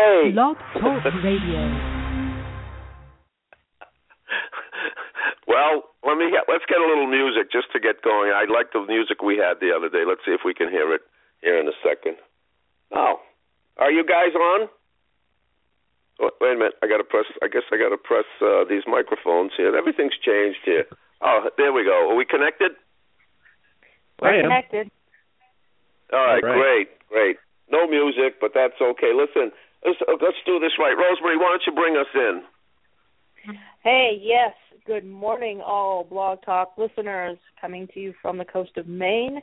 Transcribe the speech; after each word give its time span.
Okay. 0.00 0.32
Blog 0.32 0.56
Talk 0.72 1.04
Radio. 1.22 1.60
well, 5.46 5.84
let 6.06 6.16
me 6.16 6.30
get, 6.30 6.48
let's 6.48 6.64
get 6.68 6.78
a 6.78 6.86
little 6.88 7.06
music 7.06 7.52
just 7.52 7.68
to 7.72 7.80
get 7.80 8.02
going. 8.02 8.32
I 8.32 8.46
like 8.48 8.72
the 8.72 8.84
music 8.88 9.22
we 9.22 9.36
had 9.36 9.60
the 9.60 9.72
other 9.76 9.88
day. 9.88 10.04
Let's 10.08 10.20
see 10.24 10.32
if 10.32 10.40
we 10.44 10.54
can 10.54 10.70
hear 10.70 10.94
it 10.94 11.02
here 11.42 11.60
in 11.60 11.68
a 11.68 11.76
second. 11.84 12.16
Oh, 12.92 13.20
are 13.76 13.90
you 13.90 14.04
guys 14.04 14.34
on? 14.34 14.68
Oh, 16.20 16.30
wait 16.40 16.54
a 16.54 16.58
minute. 16.58 16.74
I 16.82 16.88
got 16.88 16.98
to 16.98 17.04
press. 17.04 17.26
I 17.42 17.48
guess 17.48 17.62
I 17.72 17.76
got 17.76 17.90
to 17.90 18.00
press 18.00 18.28
uh, 18.40 18.64
these 18.68 18.82
microphones 18.86 19.52
here. 19.56 19.76
Everything's 19.76 20.16
changed 20.24 20.60
here. 20.64 20.84
Oh, 21.22 21.48
there 21.56 21.72
we 21.72 21.84
go. 21.84 22.08
Are 22.10 22.16
we 22.16 22.24
connected? 22.24 22.72
We're 24.20 24.42
connected. 24.42 24.90
All 26.12 26.18
right, 26.18 26.42
All 26.42 26.50
right. 26.50 26.56
great, 26.56 26.88
great. 27.08 27.36
No 27.70 27.86
music, 27.86 28.40
but 28.40 28.52
that's 28.54 28.80
okay. 28.80 29.12
Listen, 29.14 29.52
let's 29.84 29.98
uh, 30.06 30.12
let's 30.20 30.36
do 30.46 30.58
this 30.58 30.72
right. 30.78 30.96
Rosemary, 30.96 31.36
why 31.36 31.50
don't 31.50 31.62
you 31.66 31.72
bring 31.72 31.96
us 31.96 32.06
in? 32.14 32.42
Hey, 33.82 34.18
yes. 34.20 34.52
Good 34.86 35.06
morning, 35.06 35.60
all 35.64 36.04
Blog 36.04 36.42
Talk 36.42 36.72
listeners 36.76 37.38
coming 37.60 37.86
to 37.94 38.00
you 38.00 38.14
from 38.20 38.38
the 38.38 38.44
coast 38.44 38.76
of 38.76 38.88
Maine. 38.88 39.40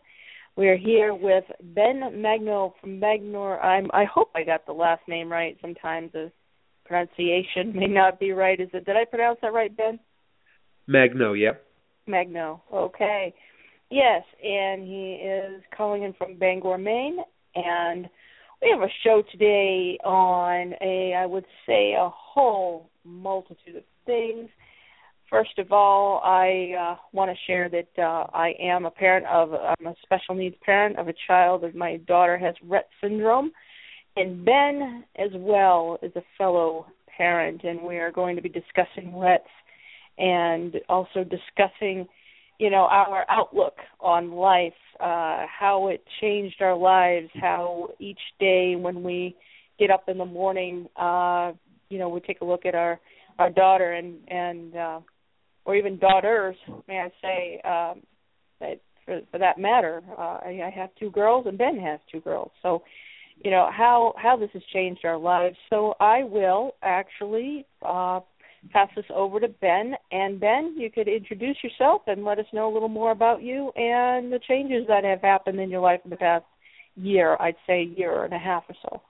We're 0.55 0.77
here 0.77 1.13
with 1.13 1.43
Ben 1.61 2.21
Magno 2.21 2.73
from 2.81 2.99
Magnor. 2.99 3.63
I'm, 3.63 3.89
I 3.93 4.05
hope 4.05 4.31
I 4.35 4.43
got 4.43 4.65
the 4.65 4.73
last 4.73 5.07
name 5.07 5.31
right. 5.31 5.55
Sometimes 5.61 6.11
the 6.11 6.31
pronunciation 6.85 7.73
may 7.75 7.85
not 7.85 8.19
be 8.19 8.31
right. 8.31 8.59
Is 8.59 8.69
it? 8.73 8.85
Did 8.85 8.95
I 8.95 9.05
pronounce 9.05 9.37
that 9.41 9.53
right, 9.53 9.75
Ben? 9.75 9.99
Magno, 10.87 11.33
yep. 11.33 11.63
Magno. 12.07 12.63
Okay. 12.73 13.35
Yes, 13.89 14.23
and 14.43 14.83
he 14.83 15.21
is 15.23 15.61
calling 15.75 16.03
in 16.03 16.13
from 16.13 16.37
Bangor, 16.37 16.77
Maine, 16.77 17.19
and 17.55 18.07
we 18.61 18.69
have 18.71 18.81
a 18.81 18.91
show 19.03 19.23
today 19.31 19.97
on 20.03 20.73
a, 20.81 21.13
I 21.13 21.25
would 21.25 21.45
say, 21.65 21.93
a 21.93 22.09
whole 22.09 22.89
multitude 23.03 23.75
of 23.77 23.83
things. 24.05 24.49
First 25.29 25.59
of 25.59 25.71
all, 25.71 26.21
I 26.23 26.73
uh, 26.79 26.95
want 27.11 27.29
to 27.31 27.37
share 27.45 27.69
that 27.69 27.89
uh, 28.01 28.27
I 28.33 28.53
am 28.59 28.85
a 28.85 28.91
parent 28.91 29.25
of, 29.27 29.53
I'm 29.53 29.87
a 29.87 29.95
special 30.01 30.35
needs 30.35 30.55
parent 30.65 30.97
of 30.97 31.07
a 31.07 31.13
child 31.27 31.63
that 31.63 31.75
my 31.75 31.97
daughter 32.07 32.37
has 32.37 32.55
Rett 32.65 32.83
syndrome, 33.01 33.51
and 34.15 34.45
Ben 34.45 35.03
as 35.17 35.29
well 35.35 35.99
is 36.01 36.13
a 36.15 36.23
fellow 36.37 36.87
parent, 37.17 37.63
and 37.63 37.81
we 37.81 37.97
are 37.97 38.11
going 38.11 38.35
to 38.37 38.41
be 38.41 38.49
discussing 38.49 39.11
Rett's 39.13 39.43
and 40.17 40.75
also 40.89 41.23
discussing 41.23 42.07
you 42.59 42.71
know 42.71 42.87
our 42.89 43.23
outlook 43.29 43.76
on 43.99 44.31
life 44.31 44.73
uh 44.99 45.45
how 45.47 45.87
it 45.89 46.03
changed 46.21 46.61
our 46.61 46.75
lives 46.75 47.29
how 47.35 47.89
each 47.99 48.19
day 48.39 48.75
when 48.75 49.03
we 49.03 49.35
get 49.79 49.89
up 49.89 50.07
in 50.07 50.17
the 50.17 50.25
morning 50.25 50.87
uh 50.95 51.51
you 51.89 51.97
know 51.97 52.09
we 52.09 52.19
take 52.19 52.41
a 52.41 52.45
look 52.45 52.65
at 52.65 52.75
our 52.75 52.99
our 53.39 53.49
daughter 53.49 53.93
and 53.93 54.17
and 54.27 54.75
uh 54.75 54.99
or 55.65 55.75
even 55.75 55.97
daughters 55.99 56.55
may 56.87 56.99
i 56.99 57.11
say 57.21 57.61
um 57.63 58.01
that 58.59 58.79
for 59.05 59.21
for 59.31 59.37
that 59.37 59.57
matter 59.57 60.01
uh 60.17 60.39
i, 60.45 60.61
I 60.65 60.69
have 60.75 60.89
two 60.99 61.11
girls 61.11 61.45
and 61.47 61.57
ben 61.57 61.77
has 61.79 61.99
two 62.11 62.21
girls. 62.21 62.51
So 62.61 62.83
you 63.43 63.51
know 63.51 63.69
how 63.71 64.13
how 64.17 64.35
this 64.37 64.49
has 64.53 64.63
changed 64.73 65.05
our 65.05 65.17
lives. 65.17 65.55
So 65.69 65.93
i 65.99 66.23
will 66.23 66.71
actually 66.81 67.65
uh 67.83 68.21
pass 68.67 68.89
this 68.95 69.05
over 69.13 69.39
to 69.39 69.47
Ben. 69.47 69.93
And 70.11 70.39
Ben, 70.39 70.75
you 70.77 70.91
could 70.91 71.07
introduce 71.07 71.57
yourself 71.63 72.03
and 72.07 72.23
let 72.23 72.39
us 72.39 72.45
know 72.53 72.71
a 72.71 72.73
little 72.73 72.89
more 72.89 73.11
about 73.11 73.41
you 73.41 73.71
and 73.75 74.31
the 74.31 74.39
changes 74.47 74.85
that 74.87 75.03
have 75.03 75.21
happened 75.21 75.59
in 75.59 75.69
your 75.69 75.81
life 75.81 76.01
in 76.03 76.09
the 76.09 76.17
past 76.17 76.45
year. 76.95 77.37
I'd 77.39 77.55
say 77.65 77.83
year 77.83 78.23
and 78.23 78.33
a 78.33 78.39
half 78.39 78.63
or 78.69 78.75
so. 78.81 79.01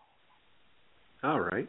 All 1.23 1.39
right. 1.39 1.67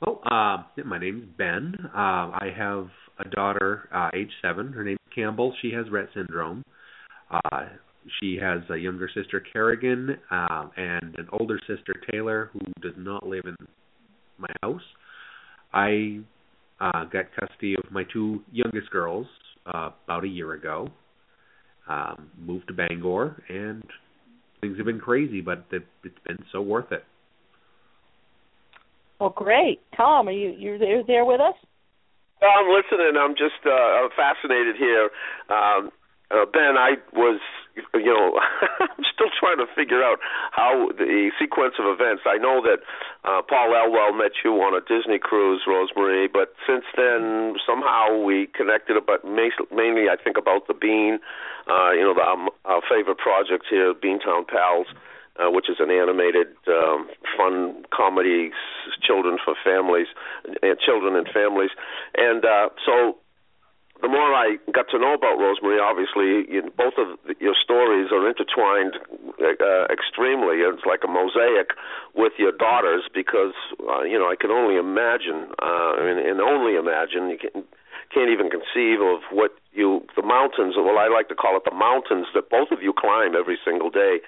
Well, 0.00 0.20
uh, 0.30 0.64
my 0.84 0.98
name's 0.98 1.26
Ben. 1.38 1.74
Uh, 1.86 2.30
I 2.34 2.48
have 2.56 2.88
a 3.18 3.28
daughter, 3.28 3.88
uh, 3.94 4.10
age 4.14 4.30
seven. 4.42 4.72
Her 4.72 4.84
name's 4.84 4.98
Campbell. 5.14 5.54
She 5.62 5.70
has 5.72 5.86
Rett 5.86 6.08
syndrome. 6.14 6.62
Uh, 7.30 7.66
she 8.20 8.38
has 8.40 8.60
a 8.70 8.76
younger 8.76 9.08
sister, 9.14 9.40
Kerrigan, 9.52 10.18
uh, 10.30 10.66
and 10.76 11.14
an 11.16 11.28
older 11.32 11.58
sister, 11.66 11.94
Taylor, 12.10 12.50
who 12.52 12.60
does 12.82 12.96
not 12.98 13.26
live 13.26 13.44
in 13.46 13.56
my 14.38 14.48
house. 14.62 14.82
I 15.72 16.20
uh, 16.80 17.04
got 17.04 17.26
custody 17.38 17.74
of 17.74 17.90
my 17.90 18.04
two 18.12 18.42
youngest 18.52 18.90
girls 18.90 19.26
uh, 19.66 19.90
about 20.06 20.24
a 20.24 20.28
year 20.28 20.52
ago. 20.54 20.88
Um, 21.88 22.30
moved 22.38 22.68
to 22.68 22.72
Bangor, 22.74 23.42
and 23.48 23.84
things 24.62 24.78
have 24.78 24.86
been 24.86 25.00
crazy, 25.00 25.42
but 25.42 25.66
it, 25.70 25.82
it's 26.02 26.18
been 26.26 26.38
so 26.50 26.62
worth 26.62 26.90
it. 26.92 27.04
Well, 29.20 29.34
great, 29.36 29.80
Tom. 29.96 30.28
Are 30.28 30.32
you 30.32 30.54
you're 30.58 30.78
there, 30.78 31.02
there 31.06 31.24
with 31.24 31.40
us? 31.40 31.54
I'm 32.42 32.68
listening. 32.68 33.20
I'm 33.20 33.32
just 33.32 33.64
uh, 33.64 34.08
fascinated 34.16 34.76
here. 34.76 35.10
Um, 35.48 35.90
uh, 36.30 36.46
ben, 36.52 36.76
I 36.76 36.94
was, 37.12 37.40
you 37.94 38.12
know, 38.12 38.38
I'm 38.80 39.04
still 39.12 39.30
trying 39.38 39.58
to 39.58 39.66
figure 39.74 40.02
out 40.02 40.18
how 40.52 40.90
the 40.96 41.30
sequence 41.38 41.74
of 41.78 41.86
events. 41.86 42.22
I 42.26 42.38
know 42.38 42.62
that 42.62 42.80
uh, 43.24 43.42
Paul 43.42 43.74
Elwell 43.74 44.12
met 44.16 44.32
you 44.44 44.52
on 44.62 44.74
a 44.74 44.82
Disney 44.82 45.18
cruise, 45.18 45.62
Rosemary, 45.66 46.28
but 46.28 46.54
since 46.66 46.84
then 46.96 47.56
somehow 47.66 48.16
we 48.16 48.48
connected. 48.54 48.96
But 49.06 49.24
mainly, 49.24 50.08
I 50.08 50.16
think 50.22 50.36
about 50.36 50.66
the 50.66 50.74
Bean, 50.74 51.18
uh, 51.68 51.90
you 51.92 52.02
know, 52.02 52.14
the, 52.14 52.22
um, 52.22 52.48
our 52.64 52.82
favorite 52.88 53.18
project 53.18 53.66
here, 53.68 53.94
Beantown 53.94 54.46
Pals. 54.46 54.86
Uh, 55.34 55.50
which 55.50 55.68
is 55.68 55.78
an 55.80 55.90
animated, 55.90 56.46
um, 56.68 57.10
fun 57.36 57.84
comedy, 57.92 58.52
children 59.02 59.36
for 59.44 59.56
families, 59.64 60.06
uh, 60.62 60.78
children 60.78 61.16
and 61.16 61.26
families, 61.34 61.70
and 62.14 62.44
uh, 62.44 62.68
so 62.86 63.18
the 64.02 64.08
more 64.08 64.34
I 64.34 64.58
got 64.72 64.90
to 64.90 64.98
know 64.98 65.14
about 65.14 65.38
Rosemary, 65.38 65.78
obviously, 65.78 66.44
you, 66.50 66.66
both 66.76 66.94
of 66.98 67.16
your 67.40 67.54
stories 67.54 68.10
are 68.12 68.26
intertwined 68.28 68.98
uh, 69.40 69.86
extremely. 69.88 70.60
It's 70.60 70.84
like 70.84 71.00
a 71.04 71.08
mosaic 71.08 71.72
with 72.14 72.32
your 72.38 72.52
daughters 72.52 73.04
because, 73.14 73.54
uh, 73.80 74.02
you 74.02 74.18
know, 74.18 74.28
I 74.28 74.36
can 74.36 74.50
only 74.50 74.76
imagine, 74.76 75.48
uh, 75.62 75.94
and, 76.02 76.18
and 76.18 76.40
only 76.40 76.76
imagine, 76.76 77.30
you 77.30 77.38
can, 77.38 77.64
can't 78.12 78.30
even 78.30 78.50
conceive 78.50 79.00
of 79.00 79.22
what 79.30 79.54
you, 79.72 80.04
the 80.16 80.22
mountains, 80.22 80.74
well, 80.76 80.98
I 80.98 81.08
like 81.08 81.28
to 81.28 81.34
call 81.34 81.56
it 81.56 81.64
the 81.64 81.74
mountains 81.74 82.26
that 82.34 82.50
both 82.50 82.70
of 82.70 82.82
you 82.82 82.92
climb 82.92 83.34
every 83.34 83.58
single 83.64 83.90
day 83.90 84.20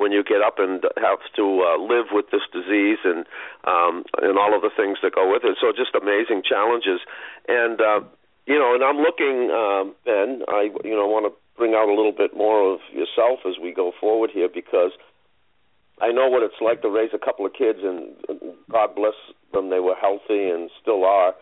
when 0.00 0.12
you 0.12 0.24
get 0.24 0.40
up 0.40 0.58
and 0.58 0.82
have 0.96 1.20
to 1.36 1.44
uh, 1.60 1.76
live 1.76 2.08
with 2.10 2.32
this 2.32 2.40
disease 2.52 2.98
and 3.04 3.28
um, 3.68 4.04
and 4.24 4.38
all 4.38 4.56
of 4.56 4.62
the 4.62 4.72
things 4.74 4.96
that 5.02 5.14
go 5.14 5.30
with 5.30 5.44
it. 5.44 5.60
So 5.60 5.72
just 5.76 5.94
amazing 5.94 6.40
challenges, 6.40 7.04
and 7.48 7.80
uh, 7.80 8.00
you 8.50 8.58
know, 8.58 8.74
and 8.74 8.82
I'm 8.82 8.98
looking, 8.98 9.46
um, 9.54 9.94
Ben. 10.04 10.42
I 10.50 10.74
you 10.82 10.98
know 10.98 11.06
want 11.06 11.30
to 11.30 11.32
bring 11.54 11.74
out 11.78 11.86
a 11.86 11.94
little 11.94 12.10
bit 12.10 12.34
more 12.34 12.74
of 12.74 12.80
yourself 12.90 13.46
as 13.46 13.54
we 13.62 13.70
go 13.70 13.92
forward 14.00 14.30
here 14.34 14.48
because 14.52 14.90
I 16.02 16.10
know 16.10 16.26
what 16.26 16.42
it's 16.42 16.58
like 16.60 16.82
to 16.82 16.90
raise 16.90 17.14
a 17.14 17.22
couple 17.22 17.46
of 17.46 17.52
kids, 17.52 17.78
and 17.82 18.10
God 18.72 18.96
bless 18.96 19.14
them, 19.52 19.70
they 19.70 19.78
were 19.78 19.94
healthy 19.94 20.50
and 20.50 20.68
still 20.82 21.04
are. 21.04 21.34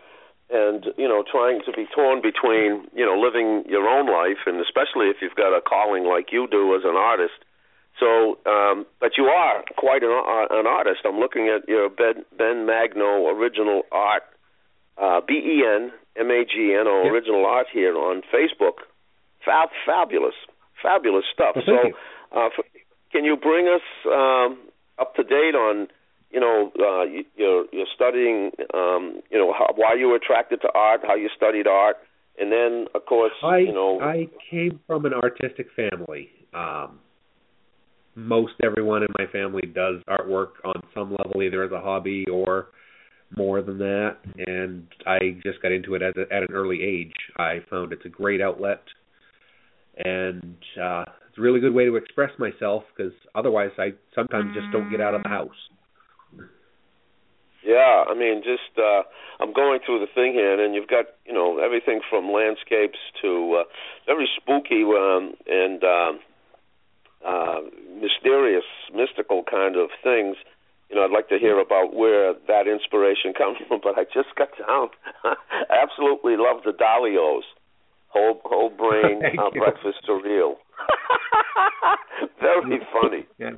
And 0.50 0.84
you 0.98 1.08
know, 1.08 1.24
trying 1.24 1.60
to 1.64 1.72
be 1.72 1.88
torn 1.97 2.20
between 2.20 2.84
you 2.92 3.08
know 3.08 3.16
living 3.16 3.64
your 3.68 3.88
own 3.88 4.04
life, 4.04 4.44
and 4.44 4.60
especially 4.60 5.08
if 5.08 5.16
you've 5.24 5.36
got 5.36 5.56
a 5.56 5.64
calling 5.64 6.04
like 6.04 6.28
you 6.28 6.47
do 6.50 6.76
as 6.76 6.84
an 6.84 6.97
artist. 6.97 7.41
So, 8.00 8.38
um, 8.44 8.84
but 9.00 9.16
you 9.16 9.24
are 9.24 9.64
quite 9.76 10.02
an, 10.04 10.12
uh, 10.12 10.47
an 10.60 10.66
artist. 10.66 11.00
I'm 11.04 11.18
looking 11.18 11.48
at 11.48 11.68
your 11.68 11.88
Ben, 11.88 12.24
ben 12.36 12.64
Magno 12.64 13.26
original 13.28 13.82
art, 13.91 14.22
uh, 14.97 15.20
B 15.26 15.34
E 15.34 15.64
N 15.66 15.91
M 16.18 16.30
A 16.30 16.44
G 16.44 16.74
N 16.78 16.86
O 16.86 17.08
original 17.08 17.46
art 17.46 17.66
here 17.72 17.96
on 17.96 18.22
Facebook. 18.34 18.84
Fab, 19.44 19.68
fabulous, 19.86 20.34
fabulous 20.82 21.24
stuff. 21.32 21.56
Well, 21.56 21.64
so, 21.66 21.88
you. 21.88 21.94
uh, 22.36 22.46
f 22.46 22.64
can 23.12 23.24
you 23.24 23.36
bring 23.36 23.68
us 23.68 23.86
um, 24.06 24.58
up 24.98 25.14
to 25.14 25.22
date 25.22 25.54
on, 25.54 25.88
you 26.30 26.40
know, 26.40 26.70
uh, 26.74 27.06
y- 27.06 27.24
your 27.36 27.64
your 27.72 27.86
studying, 27.94 28.50
um, 28.74 29.22
you 29.30 29.38
know, 29.38 29.53
how, 29.53 29.72
why 29.76 29.94
you 29.94 30.09
were 30.09 30.16
attracted 30.16 30.60
to 30.62 30.68
art, 30.74 31.00
how 31.06 31.15
you 31.15 31.30
studied 31.34 31.66
art, 31.66 31.97
and 32.38 32.53
then, 32.53 32.86
of 32.94 33.06
course, 33.06 33.32
I 33.42 33.59
you 33.59 33.72
know, 33.72 34.00
I 34.00 34.28
came 34.50 34.80
from 34.86 35.06
an 35.06 35.14
artistic 35.14 35.68
family. 35.74 36.30
Um, 36.53 36.98
most 38.14 38.54
everyone 38.62 39.03
in 39.03 39.09
my 39.18 39.26
family 39.26 39.62
does 39.62 40.03
artwork 40.09 40.53
on 40.64 40.82
some 40.92 41.10
level, 41.10 41.42
either 41.42 41.62
as 41.62 41.72
a 41.72 41.80
hobby 41.80 42.26
or 42.30 42.68
more 43.36 43.63
than 43.63 43.78
that. 43.78 44.16
And 44.47 44.86
I 45.07 45.39
just 45.42 45.60
got 45.63 45.72
into 45.72 45.95
it 45.95 46.03
at, 46.03 46.16
a, 46.16 46.22
at 46.33 46.42
an 46.42 46.48
early 46.53 46.83
age. 46.83 47.15
I 47.36 47.59
found 47.71 47.92
it's 47.92 48.04
a 48.04 48.10
great 48.10 48.41
outlet, 48.41 48.83
and 49.97 50.57
uh, 50.80 51.04
it's 51.28 51.39
a 51.39 51.41
really 51.41 51.60
good 51.60 51.75
way 51.75 51.84
to 51.84 51.97
express 51.97 52.30
myself 52.39 52.84
because 52.97 53.13
otherwise 53.34 53.71
I 53.78 53.91
sometimes 54.15 54.54
just 54.54 54.71
don't 54.72 54.91
get 54.91 55.01
out 55.01 55.15
of 55.15 55.22
the 55.22 55.28
house. 55.28 55.51
Yeah, 57.65 58.04
I 58.09 58.15
mean, 58.15 58.42
just 58.42 58.78
uh, 58.78 59.03
I'm 59.41 59.53
going 59.53 59.81
through 59.84 60.01
the 60.01 60.07
thing 60.15 60.33
here, 60.33 60.65
and 60.65 60.74
you've 60.74 60.89
got 60.89 61.07
you 61.27 61.34
know 61.34 61.59
everything 61.59 62.01
from 62.09 62.33
landscapes 62.33 62.98
to 63.21 63.60
uh, 63.60 63.65
very 64.07 64.28
spooky 64.41 64.84
um, 64.84 65.34
and 65.47 65.83
um, 65.84 66.21
uh, 67.27 67.60
mysterious, 68.01 68.65
mystical 68.95 69.42
kind 69.42 69.77
of 69.77 69.91
things. 70.03 70.36
You 70.90 70.96
know, 70.96 71.04
I'd 71.04 71.10
like 71.10 71.28
to 71.28 71.38
hear 71.38 71.60
about 71.60 71.94
where 71.94 72.34
that 72.48 72.66
inspiration 72.66 73.32
comes 73.38 73.58
from. 73.66 73.80
But 73.82 73.98
I 73.98 74.04
just 74.04 74.34
got 74.36 74.48
down. 74.58 74.88
I 75.24 75.34
absolutely 75.82 76.36
love 76.36 76.62
the 76.64 76.72
Dalios, 76.72 77.44
whole 78.08 78.40
whole 78.44 78.70
brain 78.70 79.22
uh, 79.38 79.50
breakfast 79.50 79.98
cereal. 80.06 80.56
Very 82.40 82.80
funny. 82.92 83.26
Yeah. 83.38 83.50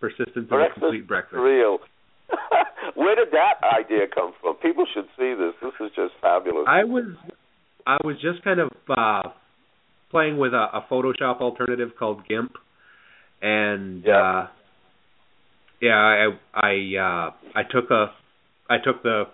Persistence 0.00 0.48
of 0.50 0.58
a 0.58 0.68
complete 0.72 1.06
breakfast. 1.06 1.34
Cereal. 1.34 1.78
where 2.94 3.14
did 3.14 3.28
that 3.32 3.60
idea 3.62 4.06
come 4.12 4.32
from? 4.40 4.56
People 4.56 4.86
should 4.92 5.04
see 5.18 5.34
this. 5.34 5.52
This 5.62 5.74
is 5.86 5.92
just 5.94 6.14
fabulous. 6.20 6.64
I 6.66 6.84
was 6.84 7.14
I 7.86 7.98
was 8.02 8.16
just 8.22 8.42
kind 8.42 8.60
of 8.60 8.70
uh 8.88 9.28
playing 10.10 10.38
with 10.38 10.54
a, 10.54 10.66
a 10.72 10.86
Photoshop 10.90 11.40
alternative 11.40 11.90
called 11.98 12.26
GIMP, 12.26 12.52
and 13.42 14.04
yeah. 14.04 14.42
uh 14.42 14.46
yeah, 15.82 15.96
I 15.96 16.28
I 16.54 16.72
uh 16.96 17.30
I 17.56 17.62
took 17.68 17.90
a 17.90 18.06
I 18.70 18.76
took 18.82 19.02
the 19.02 19.24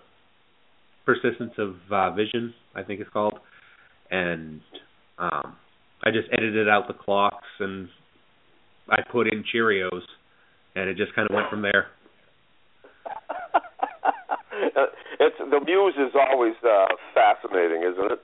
persistence 1.05 1.53
of 1.57 1.75
uh, 1.91 2.11
vision, 2.13 2.53
I 2.75 2.83
think 2.83 2.99
it's 2.99 3.09
called, 3.11 3.39
and 4.09 4.59
um 5.19 5.55
I 6.03 6.09
just 6.11 6.27
edited 6.31 6.67
out 6.67 6.87
the 6.87 6.95
clocks 6.95 7.47
and 7.59 7.87
I 8.89 9.01
put 9.11 9.31
in 9.31 9.43
Cheerios 9.53 10.01
and 10.75 10.89
it 10.89 10.97
just 10.97 11.13
kind 11.13 11.29
of 11.29 11.35
went 11.35 11.49
from 11.51 11.61
there. 11.61 11.87
it's 15.19 15.35
the 15.37 15.59
muse 15.63 15.93
is 15.97 16.15
always 16.15 16.55
uh 16.63 16.87
fascinating, 17.13 17.83
isn't 17.93 18.11
it? 18.11 18.19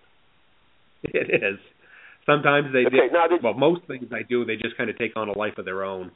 It 1.03 1.43
is. 1.43 1.59
Sometimes 2.25 2.73
they 2.73 2.87
okay, 2.87 3.05
did, 3.05 3.13
now 3.13 3.27
did, 3.27 3.43
well 3.43 3.53
most 3.53 3.85
things 3.87 4.07
I 4.11 4.23
do 4.27 4.45
they 4.45 4.55
just 4.55 4.75
kind 4.77 4.89
of 4.89 4.97
take 4.97 5.15
on 5.15 5.29
a 5.29 5.37
life 5.37 5.59
of 5.59 5.65
their 5.65 5.83
own. 5.83 6.09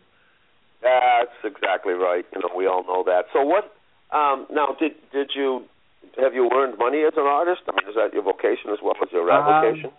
That's 0.81 1.35
exactly 1.43 1.93
right. 1.93 2.25
You 2.33 2.41
know, 2.41 2.55
we 2.55 2.67
all 2.67 2.83
know 2.83 3.03
that. 3.05 3.25
So 3.33 3.43
what? 3.43 3.65
Um, 4.11 4.47
now, 4.51 4.75
did 4.79 4.93
did 5.11 5.31
you 5.35 5.65
have 6.21 6.33
you 6.33 6.49
earned 6.53 6.77
money 6.77 7.03
as 7.05 7.13
an 7.17 7.27
artist? 7.27 7.61
I 7.67 7.71
mean, 7.71 7.89
is 7.89 7.95
that 7.95 8.13
your 8.13 8.23
vocation 8.23 8.71
as 8.71 8.79
well 8.83 8.95
as 9.01 9.09
your 9.11 9.29
avocation? 9.29 9.91
Um, 9.91 9.93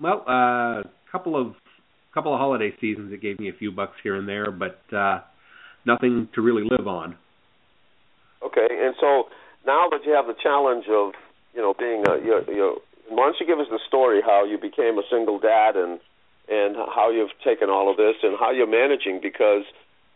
well, 0.00 0.24
a 0.26 0.30
uh, 0.30 0.82
couple 1.10 1.40
of 1.40 1.54
couple 2.12 2.32
of 2.32 2.38
holiday 2.40 2.72
seasons 2.80 3.12
it 3.12 3.20
gave 3.20 3.38
me 3.38 3.48
a 3.48 3.52
few 3.52 3.70
bucks 3.70 3.96
here 4.02 4.16
and 4.16 4.28
there, 4.28 4.50
but 4.50 4.80
uh 4.94 5.20
nothing 5.84 6.28
to 6.34 6.42
really 6.42 6.64
live 6.68 6.86
on. 6.86 7.16
Okay, 8.42 8.68
and 8.70 8.94
so 9.00 9.24
now 9.66 9.88
that 9.90 10.00
you 10.04 10.12
have 10.12 10.26
the 10.26 10.34
challenge 10.42 10.84
of 10.90 11.12
you 11.54 11.62
know 11.62 11.74
being 11.78 12.04
a 12.06 12.16
you 12.24 12.40
you 12.48 12.76
why 13.08 13.26
don't 13.26 13.36
you 13.40 13.46
give 13.46 13.58
us 13.58 13.66
the 13.70 13.80
story 13.86 14.20
how 14.24 14.44
you 14.44 14.58
became 14.58 14.98
a 14.98 15.02
single 15.10 15.38
dad 15.38 15.76
and 15.76 16.00
and 16.48 16.76
how 16.76 17.10
you've 17.10 17.34
taken 17.44 17.68
all 17.70 17.90
of 17.90 17.96
this 17.96 18.16
and 18.22 18.36
how 18.38 18.50
you're 18.50 18.70
managing 18.70 19.20
because 19.22 19.64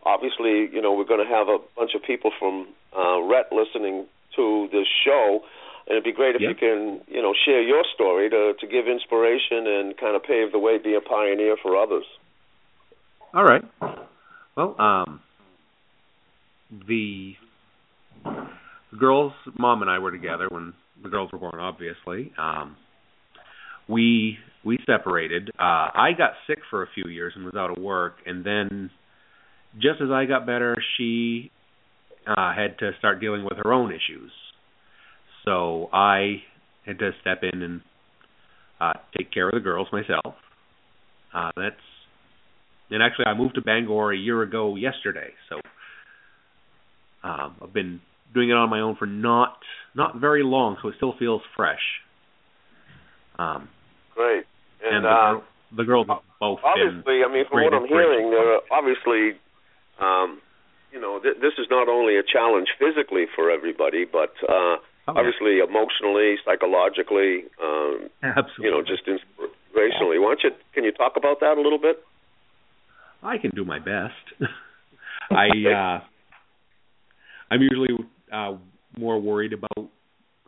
obviously 0.05 0.69
you 0.73 0.81
know 0.81 0.93
we're 0.93 1.05
going 1.05 1.25
to 1.25 1.31
have 1.31 1.49
a 1.49 1.59
bunch 1.77 1.93
of 1.95 2.03
people 2.03 2.31
from 2.39 2.67
uh, 2.93 3.19
Rett 3.27 3.51
listening 3.53 4.07
to 4.37 4.69
this 4.73 4.87
show 5.05 5.41
and 5.87 5.97
it'd 5.97 6.05
be 6.05 6.13
great 6.13 6.37
if 6.37 6.41
yep. 6.41 6.51
you 6.51 6.55
can 6.55 7.01
you 7.09 7.21
know 7.21 7.35
share 7.45 7.63
your 7.63 7.83
story 7.95 8.31
to 8.31 8.55
to 8.61 8.67
give 8.67 8.87
inspiration 8.87 9.67
and 9.67 9.97
kind 9.97 10.15
of 10.15 10.23
pave 10.23 10.53
the 10.53 10.59
way 10.59 10.79
be 10.79 10.95
a 10.95 11.01
pioneer 11.01 11.57
for 11.61 11.77
others. 11.77 12.05
All 13.35 13.45
right. 13.45 13.65
Well 14.57 14.77
um 14.81 15.21
the 16.87 17.35
girls 18.99 19.33
mom 19.59 19.83
and 19.83 19.91
I 19.91 19.99
were 19.99 20.13
together 20.13 20.47
when 20.49 20.75
the 21.03 21.09
girls 21.09 21.33
were 21.33 21.39
born 21.39 21.59
obviously. 21.59 22.33
Um 22.39 22.77
we 23.91 24.39
we 24.65 24.79
separated. 24.87 25.51
Uh 25.59 25.89
I 25.95 26.11
got 26.17 26.33
sick 26.47 26.59
for 26.71 26.83
a 26.83 26.87
few 26.95 27.11
years 27.11 27.33
and 27.37 27.45
was 27.45 27.55
out 27.57 27.77
of 27.77 27.83
work 27.83 28.15
and 28.27 28.45
then 28.45 28.91
just 29.79 30.01
as 30.01 30.11
I 30.11 30.25
got 30.25 30.47
better, 30.47 30.77
she 30.97 31.51
uh 32.27 32.53
had 32.55 32.79
to 32.79 32.93
start 32.99 33.21
dealing 33.21 33.45
with 33.45 33.59
her 33.63 33.73
own 33.73 33.91
issues. 33.91 34.31
So 35.45 35.89
I 35.93 36.43
had 36.87 36.99
to 36.99 37.11
step 37.21 37.43
in 37.43 37.63
and 37.63 37.81
uh 38.81 38.95
take 39.17 39.33
care 39.33 39.49
of 39.49 39.55
the 39.55 39.61
girls 39.61 39.89
myself. 39.93 40.35
Uh 41.35 41.51
that's 41.57 41.77
and 42.91 43.03
actually 43.03 43.27
I 43.27 43.35
moved 43.35 43.55
to 43.57 43.63
Bangor 43.63 44.13
a 44.13 44.17
year 44.17 44.43
ago 44.43 44.77
yesterday. 44.77 45.31
So 45.49 45.57
um 47.23 47.57
I've 47.63 47.73
been 47.73 48.01
doing 48.35 48.51
it 48.51 48.55
on 48.55 48.71
my 48.71 48.81
own 48.81 48.97
for 48.97 49.07
not 49.07 49.59
not 49.95 50.21
very 50.21 50.43
long, 50.45 50.77
so 50.83 50.89
it 50.89 50.95
still 50.97 51.15
feels 51.19 51.43
fresh. 51.57 51.83
Um 53.39 53.69
Great. 54.15 54.45
And, 54.83 54.97
and 54.97 55.05
the, 55.05 55.09
uh, 55.09 55.33
girl, 55.33 55.45
the 55.77 55.85
girls 55.85 56.07
have 56.09 56.25
both 56.41 56.59
obviously, 56.65 57.23
I 57.23 57.29
mean, 57.33 57.45
from 57.49 57.65
what 57.65 57.75
I'm 57.75 57.87
hearing, 57.87 58.31
there 58.31 58.57
are 58.57 58.63
obviously, 58.73 59.37
um, 60.01 60.41
you 60.93 61.01
know, 61.01 61.21
th- 61.21 61.37
this 61.41 61.55
is 61.59 61.67
not 61.71 61.89
only 61.89 62.17
a 62.17 62.25
challenge 62.25 62.69
physically 62.79 63.27
for 63.37 63.51
everybody, 63.51 64.05
but 64.05 64.33
uh, 64.49 64.81
oh, 64.81 64.81
obviously 65.07 65.61
emotionally, 65.61 66.37
psychologically, 66.45 67.45
um, 67.63 68.09
absolutely. 68.25 68.65
you 68.65 68.71
know, 68.71 68.83
just 68.83 69.05
inspirationally. 69.07 70.19
Why 70.19 70.35
don't 70.35 70.43
you? 70.45 70.51
Can 70.75 70.85
you 70.85 70.93
talk 70.93 71.15
about 71.17 71.41
that 71.41 71.59
a 71.59 71.61
little 71.61 71.79
bit? 71.79 72.03
I 73.23 73.39
can 73.39 73.51
do 73.55 73.65
my 73.65 73.79
best. 73.79 74.25
I 75.31 75.49
uh 75.69 76.01
I'm 77.51 77.61
usually 77.63 77.91
uh 78.33 78.57
more 78.99 79.21
worried 79.21 79.53
about 79.53 79.91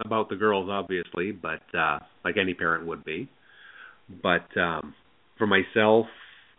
about 0.04 0.28
the 0.28 0.36
girls 0.36 0.68
obviously, 0.70 1.32
but 1.32 1.62
uh 1.78 1.98
like 2.24 2.36
any 2.36 2.54
parent 2.54 2.86
would 2.86 3.04
be. 3.04 3.28
But 4.22 4.56
um 4.60 4.94
for 5.38 5.46
myself, 5.46 6.06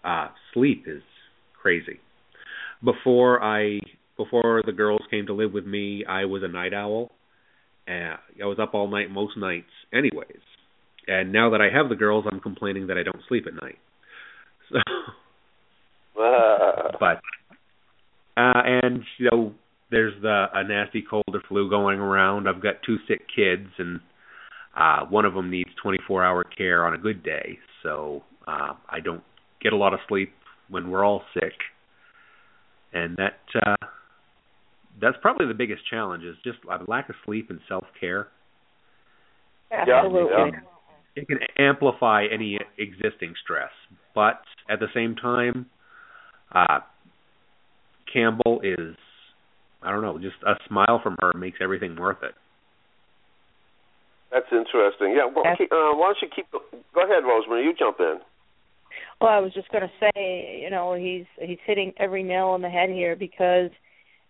uh 0.04 0.30
sleep 0.54 0.86
is 0.88 1.02
crazy. 1.62 2.00
Before 2.84 3.42
I 3.42 3.80
before 4.18 4.62
the 4.66 4.72
girls 4.72 5.02
came 5.10 5.26
to 5.28 5.34
live 5.34 5.54
with 5.54 5.66
me, 5.66 6.06
I 6.08 6.26
was 6.26 6.44
a 6.44 6.48
night 6.48 6.74
owl. 6.74 7.12
And 7.86 8.18
I 8.42 8.46
was 8.46 8.60
up 8.62 8.74
all 8.74 8.88
night 8.88 9.12
most 9.12 9.38
nights 9.38 9.72
anyways. 9.94 10.40
And 11.08 11.34
now 11.34 11.50
that 11.50 11.60
I 11.60 11.70
have 11.76 11.90
the 11.90 11.96
girls, 11.96 12.26
I'm 12.32 12.40
complaining 12.40 12.88
that 12.88 12.98
I 12.98 13.04
don't 13.04 13.22
sleep 13.28 13.46
at 13.48 13.54
night. 13.54 13.78
So 16.16 16.24
but 17.00 17.22
uh 18.38 18.62
and 18.66 19.04
you 19.18 19.30
know 19.32 19.54
there's 19.92 20.14
the 20.22 20.46
a 20.54 20.64
nasty 20.64 21.04
cold 21.08 21.26
or 21.28 21.42
flu 21.48 21.70
going 21.70 22.00
around. 22.00 22.48
I've 22.48 22.62
got 22.62 22.76
two 22.86 22.98
sick 23.08 23.22
kids 23.36 23.70
and 23.78 24.00
uh 24.76 25.06
one 25.06 25.26
of 25.26 25.34
them 25.34 25.50
needs 25.52 25.70
24-hour 25.84 26.46
care 26.46 26.86
on 26.86 26.94
a 26.94 26.98
good 26.98 27.24
day. 27.24 27.58
So 27.84 28.24
uh 28.48 28.74
I 28.90 29.00
don't 29.00 29.24
get 29.62 29.74
a 29.74 29.78
lot 29.78 29.94
of 29.94 30.00
sleep 30.08 30.34
when 30.70 30.90
we're 30.90 31.04
all 31.06 31.24
sick. 31.34 31.54
And 32.94 33.18
that 33.18 33.40
uh 33.66 33.88
that's 35.02 35.18
probably 35.22 35.48
the 35.48 35.54
biggest 35.54 35.82
challenge 35.90 36.24
is 36.24 36.36
just 36.44 36.60
a 36.70 36.90
lack 36.90 37.10
of 37.10 37.16
sleep 37.26 37.50
and 37.50 37.60
self-care. 37.68 38.28
Absolutely. 39.72 40.32
Yeah, 40.32 40.52
It 41.16 41.28
can 41.28 41.40
amplify 41.58 42.26
any 42.32 42.60
existing 42.78 43.34
stress, 43.44 43.72
but 44.14 44.42
at 44.70 44.80
the 44.80 44.88
same 44.94 45.16
time 45.16 45.68
uh 46.54 46.80
Campbell 48.12 48.62
is 48.64 48.96
I 49.82 49.92
don't 49.92 50.02
know, 50.02 50.18
just 50.18 50.36
a 50.46 50.54
smile 50.68 51.02
from 51.04 51.18
her 51.22 51.34
makes 51.34 51.58
everything 51.62 51.96
worth 51.96 52.24
it. 52.24 52.36
That's 54.34 54.52
interesting. 54.52 55.14
Yeah. 55.16 55.30
Well, 55.34 55.46
keep, 55.56 55.72
uh, 55.72 55.94
why 55.94 56.08
don't 56.08 56.18
you 56.22 56.28
keep? 56.36 56.50
Go 56.52 57.04
ahead, 57.04 57.24
Rosemary. 57.24 57.64
You 57.66 57.74
jump 57.78 58.00
in. 58.00 58.18
Well, 59.22 59.32
I 59.32 59.40
was 59.40 59.54
just 59.54 59.70
going 59.70 59.84
to 59.84 59.92
say, 60.00 60.60
you 60.62 60.72
know, 60.72 60.96
he's 60.96 61.26
he's 61.40 61.60
hitting 61.66 61.94
every 61.98 62.24
nail 62.24 62.48
on 62.48 62.64
the 62.64 62.70
head 62.70 62.90
here 62.90 63.16
because 63.16 63.70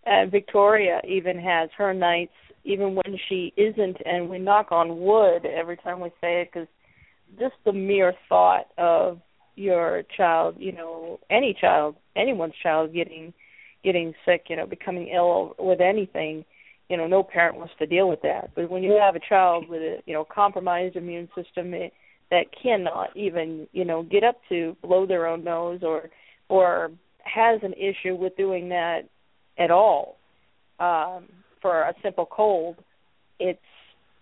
uh, 0.06 0.26
Victoria 0.30 1.00
even 1.08 1.38
has 1.40 1.70
her 1.78 1.94
nights, 1.94 2.34
even 2.64 2.94
when 2.94 3.18
she 3.28 3.54
isn't, 3.56 3.96
and 4.04 4.28
we 4.28 4.38
knock 4.38 4.70
on 4.70 5.00
wood 5.00 5.46
every 5.46 5.78
time 5.78 6.00
we 6.00 6.10
say 6.20 6.42
it 6.42 6.50
because 6.52 6.68
just 7.38 7.54
the 7.64 7.72
mere 7.72 8.12
thought 8.28 8.66
of 8.76 9.20
your 9.56 10.02
child, 10.16 10.56
you 10.58 10.72
know, 10.72 11.18
any 11.30 11.56
child, 11.58 11.96
anyone's 12.14 12.54
child 12.62 12.92
getting 12.92 13.32
getting 13.82 14.14
sick, 14.24 14.44
you 14.48 14.56
know, 14.56 14.66
becoming 14.66 15.08
ill 15.08 15.54
with 15.58 15.80
anything, 15.80 16.44
you 16.88 16.96
know, 16.96 17.06
no 17.06 17.22
parent 17.22 17.56
wants 17.56 17.74
to 17.78 17.86
deal 17.86 18.08
with 18.08 18.22
that. 18.22 18.50
But 18.54 18.70
when 18.70 18.82
you 18.82 18.98
have 19.00 19.16
a 19.16 19.20
child 19.20 19.68
with 19.68 19.80
a, 19.80 20.02
you 20.06 20.12
know, 20.12 20.24
compromised 20.24 20.96
immune 20.96 21.28
system 21.34 21.72
it, 21.74 21.92
that 22.30 22.46
cannot 22.62 23.16
even, 23.16 23.66
you 23.72 23.84
know, 23.84 24.02
get 24.02 24.24
up 24.24 24.36
to 24.48 24.76
blow 24.82 25.06
their 25.06 25.26
own 25.26 25.44
nose 25.44 25.80
or 25.82 26.10
or 26.48 26.90
has 27.20 27.60
an 27.62 27.72
issue 27.74 28.14
with 28.14 28.36
doing 28.36 28.68
that 28.68 29.00
at 29.58 29.70
all 29.70 30.18
um 30.78 31.26
for 31.64 31.80
a 31.82 31.94
simple 32.02 32.26
cold, 32.26 32.76
it's 33.40 33.58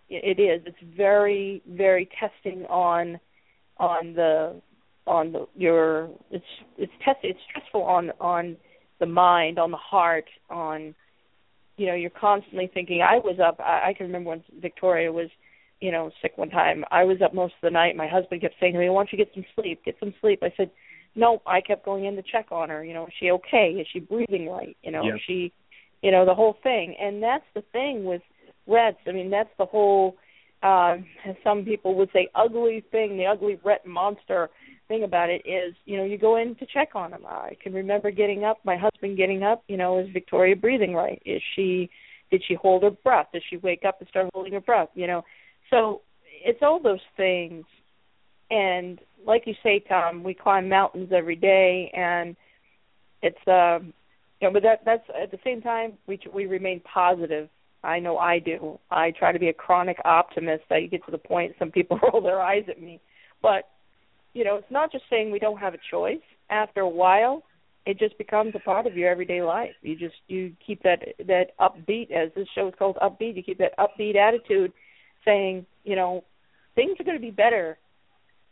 it 0.09 0.39
is 0.39 0.63
it's 0.65 0.97
very 0.97 1.61
very 1.69 2.09
testing 2.21 2.65
on 2.67 3.19
on 3.79 4.15
the 4.15 4.55
on 5.09 5.33
the 5.33 5.47
your 5.57 6.09
it's 6.31 6.45
it's 6.79 6.93
test 7.05 7.19
it's 7.25 7.41
stressful 7.51 7.83
on 7.83 8.13
on 8.21 8.57
the 9.01 9.07
mind, 9.07 9.59
on 9.59 9.73
the 9.73 9.77
heart, 9.77 10.27
on 10.49 10.95
you 11.77 11.87
know, 11.87 11.95
you're 11.95 12.11
constantly 12.11 12.71
thinking 12.73 13.03
I 13.03 13.19
was 13.19 13.39
up 13.41 13.59
I, 13.61 13.91
I 13.91 13.95
can 13.95 14.07
remember 14.07 14.31
when 14.31 14.45
Victoria 14.61 15.13
was, 15.13 15.29
you 15.81 15.91
know, 15.91 16.11
sick 16.21 16.33
one 16.37 16.51
time. 16.51 16.85
I 16.91 17.05
was 17.05 17.21
up 17.23 17.35
most 17.35 17.55
of 17.55 17.63
the 17.63 17.71
night. 17.71 17.97
My 17.97 18.09
husband 18.09 18.41
kept 18.41 18.55
saying 18.61 18.75
to 18.75 18.79
me, 18.79 18.89
Why 18.89 19.01
don't 19.01 19.13
you 19.13 19.19
get 19.19 19.33
some 19.35 19.45
sleep? 19.55 19.85
Get 19.85 19.97
some 19.99 20.15
sleep. 20.21 20.41
I 20.43 20.53
said, 20.57 20.71
no, 21.15 21.43
I 21.47 21.61
kept 21.61 21.85
going 21.85 22.07
in 22.07 22.17
to 22.17 22.23
check 22.23 22.47
on 22.51 22.71
her. 22.71 22.85
You 22.85 22.95
know, 22.95 23.07
is 23.07 23.13
she 23.19 23.31
okay? 23.31 23.73
Is 23.79 23.87
she 23.93 24.01
breathing 24.01 24.49
right? 24.49 24.77
You 24.83 24.93
know, 24.93 25.05
Yeah. 25.05 25.15
is 25.17 25.21
she, 25.27 25.53
you 26.03 26.11
know, 26.11 26.25
the 26.25 26.35
whole 26.35 26.57
thing. 26.63 26.97
And 27.01 27.23
that's 27.23 27.45
the 27.55 27.63
thing 27.73 28.05
with 28.05 28.23
Rett's. 28.67 28.99
I 29.07 29.13
mean, 29.13 29.31
that's 29.31 29.51
the 29.59 29.67
whole, 29.67 30.17
uh, 30.63 30.97
as 31.27 31.37
some 31.45 31.65
people 31.65 31.95
would 31.97 32.11
say, 32.13 32.29
ugly 32.35 32.83
thing, 32.91 33.17
the 33.19 33.27
ugly 33.27 33.57
Rett 33.65 33.85
monster 33.85 34.49
thing 34.89 35.05
about 35.05 35.31
it 35.31 35.43
is, 35.47 35.75
you 35.85 35.97
know, 35.97 36.05
you 36.05 36.19
go 36.19 36.37
in 36.37 36.55
to 36.57 36.67
check 36.67 36.91
on 36.95 37.11
them. 37.11 37.25
I 37.27 37.57
can 37.63 37.73
remember 37.73 38.11
getting 38.11 38.45
up, 38.45 38.59
my 38.65 38.77
husband 38.77 39.17
getting 39.17 39.43
up. 39.43 39.63
You 39.69 39.77
know, 39.77 39.99
is 39.99 40.09
Victoria 40.13 40.57
breathing 40.57 40.95
right? 40.95 41.21
Is 41.25 41.43
she? 41.55 41.91
Did 42.31 42.43
she 42.49 42.55
hold 42.55 42.83
her 42.83 42.91
breath? 42.91 43.27
Did 43.33 43.43
she 43.51 43.59
wake 43.59 43.85
up 43.87 44.01
and 44.01 44.09
start 44.09 44.31
holding 44.33 44.55
her 44.55 44.61
breath? 44.61 44.89
You 44.95 45.07
know, 45.07 45.23
so 45.71 46.01
it's 46.45 46.61
all 46.63 46.81
those 46.81 47.01
things 47.17 47.65
and 48.51 49.01
like 49.27 49.45
you 49.47 49.55
say 49.63 49.83
tom 49.89 50.23
we 50.23 50.35
climb 50.35 50.69
mountains 50.69 51.11
every 51.15 51.37
day 51.37 51.91
and 51.95 52.37
it's 53.23 53.37
um 53.47 53.93
you 54.41 54.49
know 54.49 54.53
but 54.53 54.63
that 54.63 54.81
that's 54.85 55.05
at 55.21 55.31
the 55.31 55.39
same 55.43 55.61
time 55.63 55.95
we 56.07 56.19
we 56.35 56.47
remain 56.47 56.81
positive 56.81 57.49
i 57.83 57.99
know 57.99 58.19
i 58.19 58.39
do 58.39 58.79
i 58.91 59.11
try 59.13 59.33
to 59.33 59.39
be 59.39 59.49
a 59.49 59.53
chronic 59.53 59.97
optimist 60.05 60.65
i 60.71 60.83
get 60.83 61.05
to 61.05 61.11
the 61.11 61.19
point 61.19 61.55
some 61.59 61.71
people 61.71 61.99
roll 62.13 62.21
their 62.21 62.41
eyes 62.41 62.65
at 62.69 62.81
me 62.81 63.01
but 63.41 63.71
you 64.35 64.45
know 64.45 64.57
it's 64.57 64.71
not 64.71 64.93
just 64.93 65.05
saying 65.11 65.31
we 65.31 65.39
don't 65.39 65.59
have 65.59 65.75
a 65.75 65.79
choice 65.91 66.21
after 66.51 66.81
a 66.81 66.89
while 66.89 67.43
it 67.85 67.99
just 67.99 68.17
becomes 68.17 68.53
a 68.55 68.61
part 68.61 68.87
of 68.87 68.97
your 68.97 69.11
everyday 69.11 69.43
life 69.43 69.75
you 69.83 69.97
just 69.97 70.15
you 70.29 70.53
keep 70.65 70.83
that 70.83 71.01
that 71.27 71.57
upbeat 71.61 72.11
as 72.11 72.31
this 72.35 72.49
show 72.55 72.69
is 72.69 72.75
called 72.79 72.97
upbeat 73.03 73.37
you 73.37 73.43
keep 73.43 73.59
that 73.59 73.77
upbeat 73.79 74.17
attitude 74.17 74.73
saying 75.25 75.65
you 75.85 75.97
know 75.97 76.25
things 76.75 76.99
are 76.99 77.05
going 77.05 77.17
to 77.17 77.23
be 77.23 77.31
better 77.31 77.79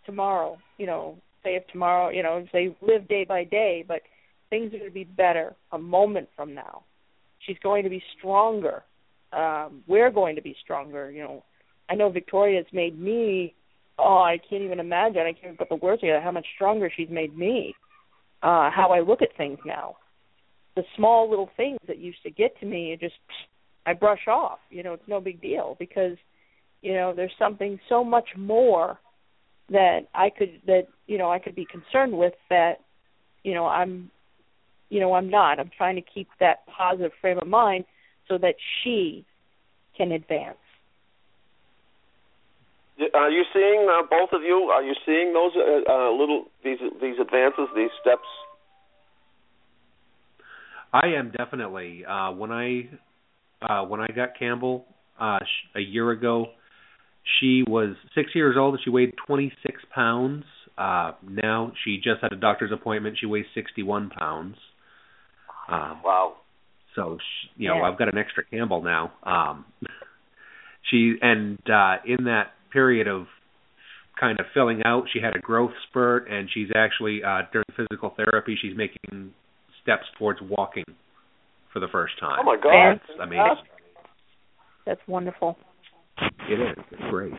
tomorrow. 0.06 0.58
You 0.78 0.86
know, 0.86 1.18
say 1.42 1.56
if 1.56 1.66
tomorrow, 1.68 2.10
you 2.10 2.22
know, 2.22 2.44
say 2.52 2.76
live 2.80 3.08
day 3.08 3.24
by 3.24 3.44
day, 3.44 3.84
but 3.86 4.02
things 4.50 4.74
are 4.74 4.78
going 4.78 4.90
to 4.90 4.94
be 4.94 5.04
better 5.04 5.54
a 5.72 5.78
moment 5.78 6.28
from 6.36 6.54
now. 6.54 6.82
She's 7.46 7.58
going 7.62 7.84
to 7.84 7.90
be 7.90 8.02
stronger. 8.18 8.82
Um, 9.32 9.82
we're 9.86 10.10
going 10.10 10.36
to 10.36 10.42
be 10.42 10.56
stronger. 10.62 11.10
You 11.10 11.22
know, 11.22 11.44
I 11.88 11.94
know 11.94 12.10
Victoria's 12.10 12.66
made 12.72 12.98
me. 12.98 13.54
Oh, 13.98 14.18
I 14.18 14.38
can't 14.38 14.62
even 14.62 14.80
imagine. 14.80 15.22
I 15.22 15.32
can't 15.32 15.58
put 15.58 15.68
the 15.68 15.76
words 15.76 16.00
together 16.00 16.20
how 16.20 16.30
much 16.30 16.46
stronger 16.54 16.90
she's 16.94 17.10
made 17.10 17.36
me. 17.36 17.74
Uh, 18.42 18.70
how 18.70 18.90
I 18.92 19.00
look 19.00 19.20
at 19.20 19.36
things 19.36 19.58
now. 19.66 19.96
The 20.76 20.82
small 20.96 21.28
little 21.28 21.50
things 21.56 21.78
that 21.86 21.98
used 21.98 22.22
to 22.22 22.30
get 22.30 22.58
to 22.60 22.66
me, 22.66 22.92
it 22.92 23.00
just 23.00 23.14
I 23.84 23.92
brush 23.92 24.26
off. 24.28 24.58
You 24.70 24.82
know, 24.82 24.94
it's 24.94 25.08
no 25.08 25.20
big 25.20 25.42
deal 25.42 25.76
because 25.78 26.16
you 26.80 26.94
know 26.94 27.12
there's 27.14 27.32
something 27.38 27.78
so 27.88 28.02
much 28.02 28.28
more 28.36 28.98
that 29.70 30.00
I 30.14 30.30
could 30.30 30.60
that 30.66 30.88
you 31.06 31.18
know 31.18 31.30
I 31.30 31.38
could 31.38 31.54
be 31.54 31.66
concerned 31.66 32.16
with 32.16 32.34
that 32.48 32.80
you 33.42 33.54
know 33.54 33.66
I'm 33.66 34.10
you 34.88 35.00
know 35.00 35.12
I'm 35.14 35.30
not 35.30 35.58
I'm 35.58 35.70
trying 35.76 35.96
to 35.96 36.02
keep 36.02 36.28
that 36.40 36.66
positive 36.66 37.12
frame 37.20 37.38
of 37.38 37.46
mind 37.46 37.84
so 38.28 38.38
that 38.38 38.54
she 38.82 39.24
can 39.96 40.12
advance 40.12 40.56
Are 43.14 43.30
you 43.30 43.44
seeing 43.52 43.86
uh, 43.90 44.02
both 44.08 44.30
of 44.32 44.42
you? 44.42 44.68
Are 44.72 44.82
you 44.82 44.94
seeing 45.06 45.32
those 45.32 45.52
uh, 45.56 45.90
uh, 45.90 46.10
little 46.12 46.44
these 46.64 46.78
these 47.00 47.16
advances, 47.20 47.68
these 47.74 47.90
steps? 48.00 48.26
I 50.92 51.08
am 51.18 51.30
definitely. 51.36 52.04
Uh, 52.04 52.32
when 52.32 52.50
I 52.50 52.88
uh, 53.62 53.84
when 53.86 54.00
I 54.00 54.08
got 54.08 54.38
Campbell 54.38 54.86
uh, 55.20 55.38
sh- 55.40 55.76
a 55.76 55.80
year 55.80 56.10
ago, 56.10 56.46
she 57.38 57.62
was 57.66 57.94
six 58.14 58.30
years 58.34 58.56
old 58.58 58.74
and 58.74 58.82
she 58.84 58.90
weighed 58.90 59.14
26 59.26 59.82
pounds. 59.94 60.44
Uh, 60.76 61.12
now 61.28 61.72
she 61.84 61.96
just 61.96 62.22
had 62.22 62.32
a 62.32 62.36
doctor's 62.36 62.72
appointment. 62.72 63.18
She 63.20 63.26
weighs 63.26 63.44
61 63.54 64.10
pounds. 64.10 64.56
Um, 65.68 66.00
Wow. 66.04 66.34
so 66.96 67.18
she, 67.18 67.62
you 67.64 67.68
know 67.68 67.76
Yeah. 67.76 67.82
I've 67.82 67.98
got 67.98 68.08
an 68.08 68.18
extra 68.18 68.44
Campbell 68.44 68.82
now. 68.82 69.12
Um, 69.22 69.64
she 70.90 71.14
and 71.22 71.58
uh, 71.70 71.96
in 72.04 72.24
that 72.24 72.52
period 72.72 73.06
of 73.08 73.26
kind 74.18 74.38
of 74.38 74.46
filling 74.52 74.82
out, 74.84 75.04
she 75.12 75.20
had 75.20 75.34
a 75.34 75.38
growth 75.38 75.72
spurt, 75.88 76.28
and 76.30 76.48
she's 76.52 76.68
actually 76.74 77.22
uh, 77.24 77.42
during 77.52 77.64
physical 77.76 78.14
therapy, 78.16 78.56
she's 78.60 78.76
making 78.76 79.32
steps 79.82 80.04
towards 80.18 80.40
walking 80.42 80.84
for 81.72 81.80
the 81.80 81.88
first 81.90 82.14
time. 82.20 82.38
Oh 82.40 82.44
my 82.44 82.56
God. 82.56 83.00
That's 83.08 83.20
amazing. 83.22 83.64
that's 84.86 85.00
wonderful 85.06 85.56
It 86.50 86.60
is. 86.60 86.84
It's 86.90 87.02
great. 87.10 87.32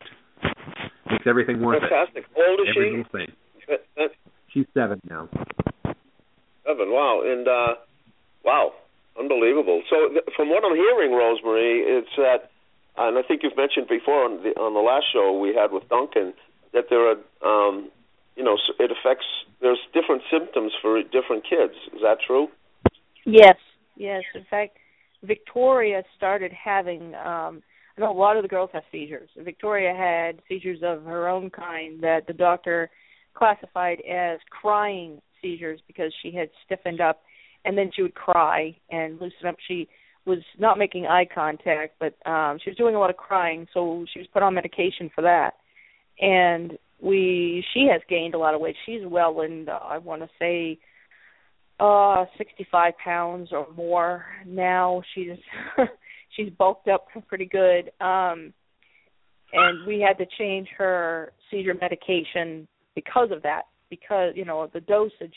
Makes 1.12 1.26
everything 1.28 1.62
worth 1.62 1.82
Fantastic. 1.82 2.26
How 2.36 2.50
old 2.50 2.60
it. 2.62 2.70
is 2.70 2.76
Every 2.76 3.04
she? 3.04 3.12
thing. 3.12 4.10
She's 4.54 4.66
seven 4.74 5.00
now. 5.10 5.30
Seven. 6.66 6.92
Wow. 6.92 7.22
And 7.26 7.48
uh, 7.48 7.74
wow, 8.44 8.72
unbelievable. 9.20 9.82
So 9.90 10.10
th- 10.10 10.24
from 10.36 10.50
what 10.50 10.64
I'm 10.64 10.76
hearing, 10.76 11.12
Rosemary, 11.12 11.84
it's 11.88 12.10
that, 12.18 12.51
and 12.98 13.18
I 13.18 13.22
think 13.22 13.42
you've 13.44 13.58
mentioned 13.58 13.88
before 13.88 14.26
on 14.26 14.44
the 14.44 14.50
on 14.60 14.74
the 14.74 14.80
last 14.80 15.06
show 15.14 15.38
we 15.38 15.56
had 15.56 15.72
with 15.72 15.88
Duncan 15.90 16.34
that 16.74 16.86
there 16.90 17.12
are, 17.12 17.18
um, 17.46 17.90
you 18.36 18.44
know, 18.44 18.58
it 18.80 18.92
affects. 18.92 19.26
There's 19.62 19.80
different 19.94 20.24
symptoms 20.32 20.74
for 20.82 21.02
different 21.04 21.44
kids. 21.44 21.74
Is 21.94 22.02
that 22.02 22.18
true? 22.26 22.48
Yes, 23.26 23.58
yes. 23.96 24.24
In 24.34 24.46
fact, 24.50 24.78
Victoria 25.24 26.04
started 26.18 26.52
having. 26.52 27.16
um 27.16 27.64
I 27.98 28.02
know 28.02 28.12
a 28.12 28.18
lot 28.18 28.38
of 28.38 28.44
the 28.44 28.48
girls 28.48 28.70
have 28.74 28.84
seizures. 28.92 29.30
Victoria 29.38 29.94
had 29.94 30.42
seizures 30.48 30.80
of 30.82 31.04
her 31.04 31.28
own 31.28 31.50
kind 31.50 32.02
that 32.02 32.26
the 32.26 32.34
doctor 32.34 32.90
classified 33.34 34.02
as 34.10 34.40
crying 34.50 35.22
seizures 35.42 35.82
because 35.88 36.14
she 36.24 36.32
had 36.32 36.50
stiffened 36.66 37.02
up, 37.02 37.22
and 37.66 37.78
then 37.78 37.92
she 37.94 38.02
would 38.02 38.16
cry 38.16 38.76
and 38.90 39.20
loosen 39.20 39.48
up. 39.48 39.58
She 39.68 39.90
was 40.26 40.40
not 40.60 40.78
making 40.78 41.06
eye 41.06 41.28
contact, 41.34 41.96
but 42.00 42.16
um 42.30 42.60
she 42.64 42.70
was 42.70 42.78
doing 42.78 42.96
a 42.96 43.00
lot 43.00 43.10
of 43.10 43.18
crying, 43.18 43.68
so 43.74 44.06
she 44.14 44.20
was 44.20 44.28
put 44.34 44.44
on 44.44 44.54
medication 44.54 45.10
for 45.14 45.22
that. 45.22 45.54
And 46.20 46.78
we, 47.02 47.66
she 47.74 47.88
has 47.92 48.02
gained 48.08 48.36
a 48.36 48.38
lot 48.38 48.54
of 48.54 48.62
weight. 48.62 48.76
She's 48.86 49.02
well 49.04 49.42
in, 49.42 49.68
I 49.70 49.98
want 49.98 50.22
to 50.22 50.30
say, 50.38 50.78
uh 51.80 52.26
65 52.38 52.94
pounds 53.04 53.50
or 53.52 53.68
more 53.76 54.26
now 54.46 55.02
she's 55.16 55.38
she's 56.36 56.50
bulked 56.58 56.88
up 56.88 57.08
pretty 57.28 57.46
good 57.46 57.90
um 58.00 58.54
and 59.54 59.86
we 59.88 60.00
had 60.00 60.18
to 60.18 60.26
change 60.38 60.68
her 60.78 61.34
seizure 61.50 61.74
medication 61.74 62.68
because 62.94 63.30
of 63.32 63.42
that 63.42 63.64
because 63.90 64.34
you 64.36 64.46
know 64.46 64.70
the 64.74 64.80
dosage 64.82 65.34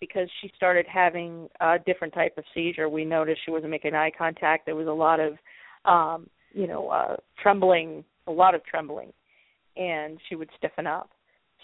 because 0.00 0.28
she 0.40 0.50
started 0.56 0.86
having 0.86 1.48
a 1.60 1.78
different 1.86 2.14
type 2.14 2.36
of 2.38 2.44
seizure 2.54 2.88
we 2.88 3.04
noticed 3.04 3.40
she 3.44 3.50
wasn't 3.50 3.70
making 3.70 3.94
eye 3.94 4.12
contact 4.16 4.66
there 4.66 4.76
was 4.76 4.86
a 4.86 4.90
lot 4.90 5.20
of 5.20 5.34
um 5.84 6.28
you 6.52 6.66
know 6.66 6.88
uh 6.88 7.16
trembling 7.42 8.04
a 8.26 8.32
lot 8.32 8.54
of 8.54 8.64
trembling 8.64 9.12
and 9.76 10.18
she 10.28 10.34
would 10.34 10.50
stiffen 10.56 10.86
up 10.86 11.10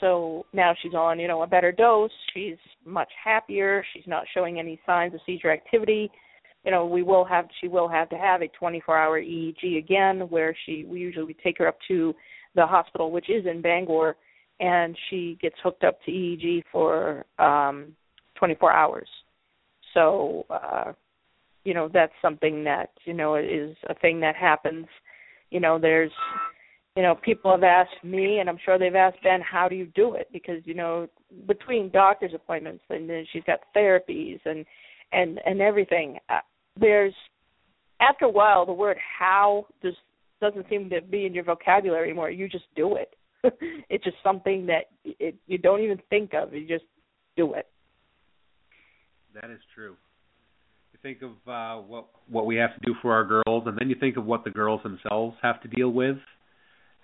so 0.00 0.45
now 0.53 0.75
she's 0.83 0.95
on, 0.95 1.19
you 1.19 1.29
know, 1.29 1.43
a 1.43 1.47
better 1.47 1.73
dose. 1.73 2.11
She's 2.33 2.57
much 2.85 3.11
happier. 3.23 3.85
She's 3.93 4.07
not 4.07 4.25
showing 4.35 4.59
any 4.59 4.81
signs 4.85 5.14
of 5.14 5.21
seizure 5.25 5.53
activity. 5.53 6.11
You 6.64 6.71
know, 6.71 6.87
we 6.87 7.03
will 7.03 7.25
have 7.25 7.47
she 7.61 7.69
will 7.69 7.88
have 7.88 8.09
to 8.09 8.17
have 8.17 8.43
a 8.43 8.50
24-hour 8.61 9.21
EEG 9.21 9.79
again, 9.79 10.21
where 10.31 10.57
she 10.64 10.85
we 10.85 10.99
usually 10.99 11.37
take 11.45 11.59
her 11.59 11.69
up 11.69 11.76
to 11.88 12.14
the 12.55 12.67
hospital, 12.67 13.11
which 13.11 13.29
is 13.29 13.47
in 13.47 13.61
Bangor, 13.61 14.17
and 14.61 14.97
she 15.11 15.38
gets 15.41 15.57
hooked 15.62 15.85
up 15.85 16.03
to 16.05 16.11
EEG 16.11 16.62
for 16.73 17.25
um 17.38 17.95
24 18.45 18.73
hours. 18.73 19.09
So, 19.95 20.47
uh 20.51 20.93
you 21.65 21.73
know, 21.73 21.89
that's 21.93 22.13
something 22.21 22.65
that 22.65 22.91
you 23.07 23.15
know 23.15 23.37
is 23.37 23.75
a 23.89 23.95
thing 23.95 24.21
that 24.21 24.37
happens. 24.37 24.87
You 25.51 25.61
know, 25.61 25.79
there's 25.79 26.13
you 26.97 27.03
know, 27.03 27.17
people 27.17 27.51
have 27.51 27.65
asked 27.65 28.05
me, 28.05 28.39
and 28.39 28.49
I'm 28.49 28.59
sure 28.65 28.79
they've 28.79 28.95
asked 28.95 29.23
Ben, 29.23 29.41
how 29.41 29.69
do 29.69 29.75
you 29.75 29.87
do 29.97 30.15
it? 30.15 30.29
Because 30.33 30.61
you 30.65 30.75
know, 30.75 31.09
between 31.49 31.91
doctor's 31.91 32.35
appointments 32.35 32.85
and 32.91 33.09
then 33.09 33.27
she's 33.33 33.43
got 33.45 33.61
therapies 33.75 34.41
and 34.45 34.65
and 35.13 35.41
and 35.45 35.61
everything, 35.61 36.19
uh, 36.29 36.41
there's 36.79 37.15
after 38.01 38.27
a 38.27 38.31
while 38.31 38.67
the 38.67 38.73
word 38.73 38.99
how 39.19 39.67
just 39.83 39.97
doesn't 40.41 40.67
seem 40.69 40.91
to 40.91 41.01
be 41.01 41.25
in 41.25 41.35
your 41.35 41.45
vocabulary 41.45 42.11
anymore. 42.11 42.31
You 42.31 42.49
just 42.49 42.67
do 42.77 42.97
it. 42.97 43.17
it's 43.89 44.05
just 44.05 44.17
something 44.23 44.67
that 44.67 44.85
it, 45.05 45.35
you 45.47 45.59
don't 45.59 45.81
even 45.81 45.99
think 46.11 46.35
of. 46.35 46.53
You 46.53 46.67
just 46.69 46.85
do 47.37 47.55
it. 47.55 47.67
That 49.35 49.50
is 49.50 49.61
true. 49.75 49.97
You 50.93 50.99
think 51.03 51.23
of 51.23 51.33
uh, 51.49 51.83
what 51.83 52.07
what 52.29 52.47
we 52.47 52.57
have 52.57 52.75
to 52.75 52.81
do 52.87 52.95
for 53.03 53.12
our 53.12 53.25
girls, 53.25 53.64
and 53.67 53.76
then 53.79 53.88
you 53.88 53.97
think 53.99 54.17
of 54.17 54.25
what 54.25 54.45
the 54.45 54.50
girls 54.50 54.83
themselves 54.83 55.37
have 55.43 55.61
to 55.62 55.69
deal 55.69 55.91
with. 55.91 56.17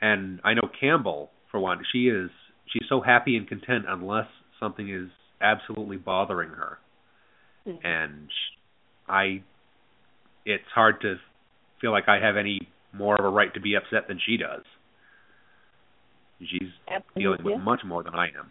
And 0.00 0.40
I 0.44 0.54
know 0.54 0.68
Campbell, 0.80 1.30
for 1.50 1.58
one, 1.60 1.82
she 1.92 2.08
is 2.08 2.30
she's 2.72 2.88
so 2.88 3.00
happy 3.00 3.36
and 3.36 3.48
content 3.48 3.84
unless 3.88 4.28
something 4.60 4.88
is 4.88 5.10
absolutely 5.40 5.96
bothering 5.96 6.50
her. 6.50 6.78
Mhm. 7.66 7.84
And 7.84 8.28
I, 9.08 9.42
it's 10.44 10.64
hard 10.74 11.00
to 11.02 11.16
feel 11.80 11.90
like 11.90 12.08
I 12.08 12.20
have 12.20 12.36
any 12.36 12.68
more 12.92 13.16
of 13.16 13.24
a 13.24 13.28
right 13.28 13.52
to 13.54 13.60
be 13.60 13.74
upset 13.74 14.08
than 14.08 14.20
she 14.24 14.36
does. 14.36 14.62
She's 16.40 16.70
dealing 17.16 17.42
with 17.42 17.60
much 17.60 17.80
more 17.84 18.02
than 18.02 18.14
I 18.14 18.28
am. 18.28 18.50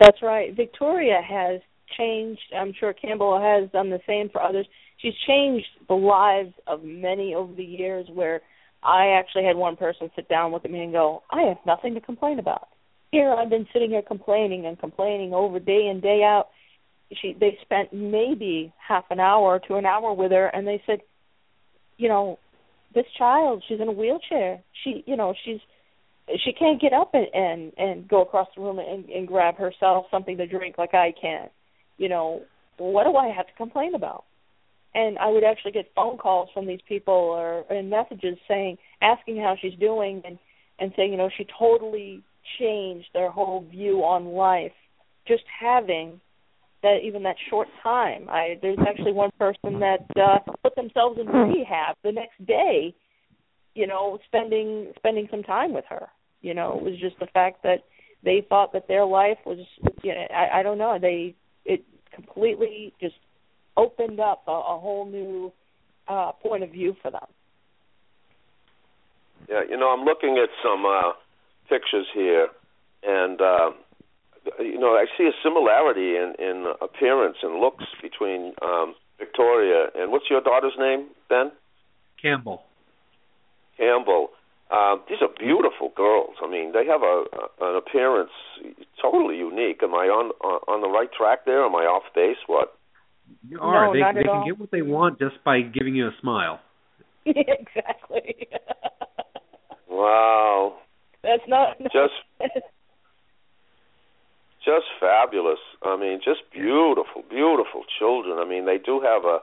That's 0.00 0.22
right. 0.22 0.54
Victoria 0.54 1.20
has 1.26 1.60
changed. 1.96 2.40
I'm 2.56 2.72
sure 2.78 2.92
Campbell 2.92 3.40
has 3.40 3.70
done 3.70 3.90
the 3.90 4.00
same 4.06 4.28
for 4.30 4.42
others. 4.42 4.66
She's 4.98 5.14
changed 5.26 5.66
the 5.88 5.94
lives 5.94 6.52
of 6.66 6.82
many 6.82 7.34
over 7.34 7.52
the 7.54 7.64
years 7.64 8.06
where 8.12 8.40
I 8.82 9.18
actually 9.18 9.44
had 9.44 9.56
one 9.56 9.76
person 9.76 10.10
sit 10.14 10.28
down 10.28 10.52
with 10.52 10.64
me 10.64 10.82
and 10.82 10.92
go, 10.92 11.22
I 11.30 11.42
have 11.42 11.58
nothing 11.66 11.94
to 11.94 12.00
complain 12.00 12.38
about. 12.38 12.68
Here 13.10 13.32
I've 13.32 13.50
been 13.50 13.66
sitting 13.72 13.90
here 13.90 14.02
complaining 14.02 14.66
and 14.66 14.78
complaining 14.78 15.32
over 15.32 15.58
day 15.58 15.88
in, 15.90 16.00
day 16.00 16.22
out. 16.22 16.48
She 17.20 17.36
they 17.38 17.56
spent 17.62 17.92
maybe 17.92 18.72
half 18.76 19.04
an 19.10 19.20
hour 19.20 19.60
to 19.68 19.76
an 19.76 19.86
hour 19.86 20.12
with 20.12 20.32
her 20.32 20.46
and 20.48 20.66
they 20.66 20.82
said, 20.86 20.98
you 21.98 22.08
know, 22.08 22.38
this 22.94 23.06
child, 23.16 23.62
she's 23.68 23.80
in 23.80 23.88
a 23.88 23.92
wheelchair. 23.92 24.60
She 24.82 25.04
you 25.06 25.16
know, 25.16 25.34
she's 25.44 25.60
she 26.44 26.52
can't 26.52 26.80
get 26.80 26.92
up 26.92 27.10
and 27.14 27.26
and, 27.34 27.72
and 27.76 28.08
go 28.08 28.22
across 28.22 28.48
the 28.56 28.62
room 28.62 28.78
and, 28.78 29.08
and 29.08 29.28
grab 29.28 29.56
herself 29.56 30.06
something 30.10 30.36
to 30.36 30.46
drink 30.46 30.76
like 30.78 30.94
I 30.94 31.12
can. 31.20 31.48
You 31.98 32.08
know, 32.08 32.42
what 32.78 33.04
do 33.04 33.16
I 33.16 33.28
have 33.28 33.46
to 33.46 33.52
complain 33.56 33.94
about? 33.94 34.24
And 34.94 35.18
I 35.18 35.28
would 35.28 35.44
actually 35.44 35.72
get 35.72 35.92
phone 35.94 36.16
calls 36.16 36.48
from 36.54 36.66
these 36.66 36.80
people 36.88 37.14
or 37.14 37.64
and 37.70 37.90
messages 37.90 38.38
saying 38.48 38.78
asking 39.02 39.36
how 39.36 39.56
she's 39.60 39.78
doing 39.78 40.22
and 40.24 40.38
and 40.78 40.92
saying, 40.96 41.12
you 41.12 41.18
know, 41.18 41.30
she 41.36 41.46
totally 41.58 42.22
changed 42.58 43.08
their 43.14 43.30
whole 43.30 43.64
view 43.70 44.00
on 44.04 44.26
life 44.26 44.72
just 45.26 45.42
having 45.60 46.20
that 46.82 46.98
even 47.02 47.22
that 47.24 47.36
short 47.50 47.68
time. 47.82 48.28
I 48.28 48.58
there's 48.62 48.78
actually 48.86 49.12
one 49.12 49.30
person 49.38 49.80
that 49.80 50.06
uh 50.16 50.38
put 50.62 50.74
themselves 50.76 51.18
in 51.20 51.26
rehab 51.26 51.96
the 52.02 52.12
next 52.12 52.44
day, 52.46 52.94
you 53.74 53.86
know, 53.86 54.18
spending 54.26 54.92
spending 54.96 55.28
some 55.30 55.42
time 55.42 55.72
with 55.72 55.84
her. 55.88 56.08
You 56.42 56.54
know, 56.54 56.76
it 56.76 56.82
was 56.82 56.98
just 57.00 57.18
the 57.18 57.26
fact 57.26 57.62
that 57.62 57.84
they 58.24 58.44
thought 58.48 58.72
that 58.72 58.88
their 58.88 59.04
life 59.04 59.38
was 59.44 59.58
you 60.02 60.14
know, 60.14 60.26
I, 60.34 60.60
I 60.60 60.62
don't 60.62 60.78
know, 60.78 60.98
they 61.00 61.34
it 61.64 61.84
completely 62.14 62.92
just 63.00 63.14
opened 63.76 64.20
up 64.20 64.44
a, 64.46 64.52
a 64.52 64.78
whole 64.78 65.06
new 65.06 65.52
uh 66.08 66.32
point 66.32 66.62
of 66.62 66.70
view 66.70 66.96
for 67.02 67.10
them. 67.10 67.26
Yeah, 69.48 69.62
you 69.68 69.76
know, 69.76 69.88
I'm 69.88 70.04
looking 70.04 70.38
at 70.42 70.50
some 70.62 70.84
uh 70.84 71.12
pictures 71.68 72.06
here 72.14 72.48
and 73.02 73.40
uh 73.40 73.70
you 74.60 74.78
know, 74.78 74.90
I 74.90 75.06
see 75.16 75.24
a 75.24 75.32
similarity 75.42 76.16
in 76.16 76.34
in 76.38 76.72
appearance 76.80 77.38
and 77.42 77.60
looks 77.60 77.84
between 78.02 78.52
um 78.62 78.94
Victoria 79.18 79.86
and 79.94 80.12
what's 80.12 80.26
your 80.30 80.40
daughter's 80.40 80.76
name, 80.78 81.08
Ben? 81.28 81.52
Campbell. 82.20 82.62
Campbell. 83.76 84.30
Um, 84.68 85.02
these 85.08 85.18
are 85.22 85.28
beautiful 85.38 85.92
girls. 85.94 86.34
I 86.42 86.50
mean, 86.50 86.72
they 86.72 86.86
have 86.86 87.02
a, 87.02 87.24
a 87.30 87.70
an 87.70 87.76
appearance 87.76 88.34
totally 89.00 89.36
unique. 89.36 89.80
Am 89.82 89.94
I 89.94 90.06
on 90.10 90.32
on 90.66 90.80
the 90.80 90.88
right 90.88 91.08
track 91.16 91.44
there? 91.46 91.64
Am 91.64 91.74
I 91.76 91.84
off 91.84 92.02
base? 92.14 92.36
What? 92.46 92.76
You 93.48 93.60
are. 93.60 93.86
No, 93.86 93.92
they 93.92 94.00
not 94.00 94.14
they 94.14 94.20
at 94.20 94.26
can 94.26 94.36
all. 94.36 94.44
get 94.44 94.58
what 94.58 94.70
they 94.72 94.82
want 94.82 95.18
just 95.20 95.36
by 95.44 95.60
giving 95.60 95.94
you 95.94 96.08
a 96.08 96.14
smile. 96.20 96.58
exactly. 97.26 98.48
Wow, 99.88 100.74
That's 101.22 101.42
not 101.48 101.78
just 101.78 102.12
just 104.64 104.86
fabulous. 105.00 105.60
I 105.82 105.96
mean, 105.96 106.20
just 106.24 106.40
beautiful, 106.52 107.22
beautiful 107.30 107.84
children. 107.98 108.38
I 108.38 108.48
mean, 108.48 108.66
they 108.66 108.78
do 108.78 109.00
have 109.00 109.24
a 109.24 109.38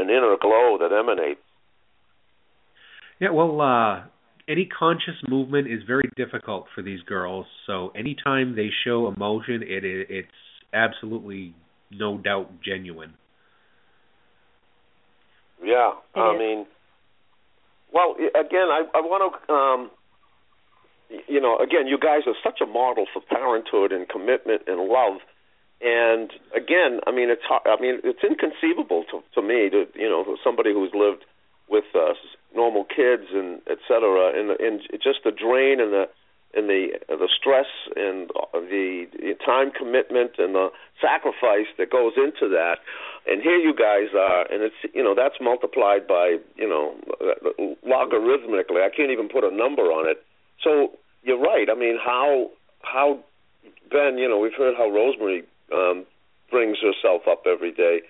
an 0.00 0.08
inner 0.08 0.36
glow 0.40 0.78
that 0.78 0.92
emanates. 0.92 1.40
Yeah, 3.20 3.30
well, 3.30 3.60
uh 3.60 4.04
any 4.48 4.66
conscious 4.66 5.14
movement 5.28 5.68
is 5.68 5.80
very 5.86 6.08
difficult 6.16 6.66
for 6.74 6.82
these 6.82 7.02
girls. 7.02 7.46
So 7.66 7.92
anytime 7.94 8.56
they 8.56 8.70
show 8.84 9.08
emotion, 9.08 9.62
it, 9.62 9.84
it 9.84 10.06
it's 10.10 10.28
absolutely 10.72 11.54
no 11.90 12.18
doubt 12.18 12.50
genuine. 12.64 13.14
Yeah, 15.62 15.92
It 16.14 16.20
I 16.20 16.34
is. 16.34 16.38
mean, 16.38 16.66
well, 17.92 18.14
again, 18.34 18.68
I 18.70 18.84
I 18.94 19.00
want 19.00 19.22
to, 19.26 19.52
um, 19.52 19.90
you 21.26 21.40
know, 21.40 21.58
again, 21.58 21.86
you 21.86 21.98
guys 21.98 22.22
are 22.26 22.36
such 22.44 22.60
a 22.62 22.66
model 22.66 23.06
for 23.12 23.20
parenthood 23.22 23.92
and 23.92 24.08
commitment 24.08 24.62
and 24.66 24.88
love. 24.88 25.18
And 25.80 26.30
again, 26.54 27.00
I 27.06 27.10
mean, 27.12 27.30
it's 27.30 27.42
I 27.50 27.76
mean, 27.80 28.00
it's 28.04 28.22
inconceivable 28.22 29.04
to 29.10 29.22
to 29.34 29.42
me 29.42 29.70
to 29.70 29.86
you 29.94 30.08
know 30.08 30.36
somebody 30.42 30.72
who's 30.72 30.90
lived 30.94 31.24
with 31.68 31.84
uh, 31.94 32.10
s- 32.10 32.37
normal 32.54 32.84
kids 32.84 33.28
and 33.32 33.60
et 33.68 33.78
cetera, 33.86 34.38
and 34.38 34.50
and 34.60 34.80
just 35.02 35.24
the 35.24 35.32
drain 35.32 35.80
and 35.80 35.92
the 35.92 36.08
and 36.54 36.68
the 36.68 36.98
the 37.08 37.28
stress 37.28 37.66
and 37.96 38.30
the, 38.52 39.06
the 39.12 39.34
time 39.44 39.70
commitment 39.70 40.32
and 40.38 40.54
the 40.54 40.68
sacrifice 41.00 41.68
that 41.76 41.90
goes 41.90 42.12
into 42.16 42.48
that. 42.48 42.78
And 43.26 43.42
here 43.42 43.58
you 43.58 43.74
guys 43.74 44.14
are, 44.16 44.50
and 44.50 44.62
it's 44.62 44.94
you 44.94 45.02
know 45.02 45.14
that's 45.14 45.36
multiplied 45.40 46.06
by 46.06 46.38
you 46.56 46.68
know 46.68 46.94
logarithmically. 47.86 48.82
I 48.84 48.90
can't 48.94 49.10
even 49.10 49.28
put 49.28 49.44
a 49.44 49.54
number 49.54 49.92
on 49.92 50.08
it. 50.08 50.24
So 50.64 50.92
you're 51.22 51.40
right. 51.40 51.68
I 51.70 51.74
mean, 51.74 51.98
how 52.02 52.50
how 52.82 53.20
Ben, 53.90 54.18
you 54.18 54.28
know, 54.28 54.38
we've 54.38 54.54
heard 54.56 54.74
how 54.76 54.90
Rosemary 54.90 55.44
um, 55.72 56.04
brings 56.50 56.78
herself 56.80 57.22
up 57.28 57.44
every 57.46 57.72
day. 57.72 58.00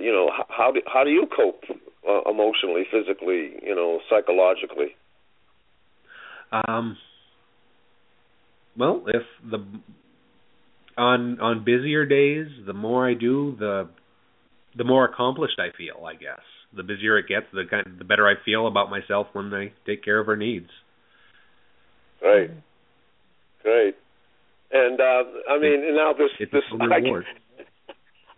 You 0.00 0.12
know, 0.12 0.30
how 0.36 0.46
how 0.48 0.72
do, 0.72 0.80
how 0.92 1.04
do 1.04 1.10
you 1.10 1.26
cope 1.34 1.62
uh, 2.08 2.30
emotionally, 2.30 2.84
physically, 2.90 3.52
you 3.62 3.74
know, 3.74 4.00
psychologically? 4.08 4.96
Um 6.52 6.96
well, 8.78 9.04
if 9.08 9.22
the 9.50 9.58
on 10.96 11.40
on 11.40 11.64
busier 11.64 12.06
days, 12.06 12.46
the 12.66 12.72
more 12.72 13.08
I 13.08 13.14
do, 13.14 13.56
the 13.58 13.88
the 14.76 14.84
more 14.84 15.04
accomplished 15.04 15.58
I 15.58 15.76
feel, 15.76 16.04
I 16.04 16.14
guess. 16.14 16.40
The 16.76 16.82
busier 16.82 17.18
it 17.18 17.26
gets, 17.28 17.46
the 17.52 17.64
kind 17.68 17.98
the 17.98 18.04
better 18.04 18.28
I 18.28 18.34
feel 18.44 18.66
about 18.66 18.90
myself 18.90 19.26
when 19.32 19.52
I 19.52 19.72
take 19.86 20.04
care 20.04 20.20
of 20.20 20.26
her 20.26 20.36
needs. 20.36 20.70
Right. 22.22 22.50
Great. 23.62 23.96
And 24.72 25.00
uh 25.00 25.24
I 25.50 25.58
mean, 25.58 25.96
now 25.96 26.12
this 26.12 26.30
It's 26.38 26.52
this 26.52 26.62
a 26.72 26.76
I, 26.82 26.96
reward. 26.96 27.26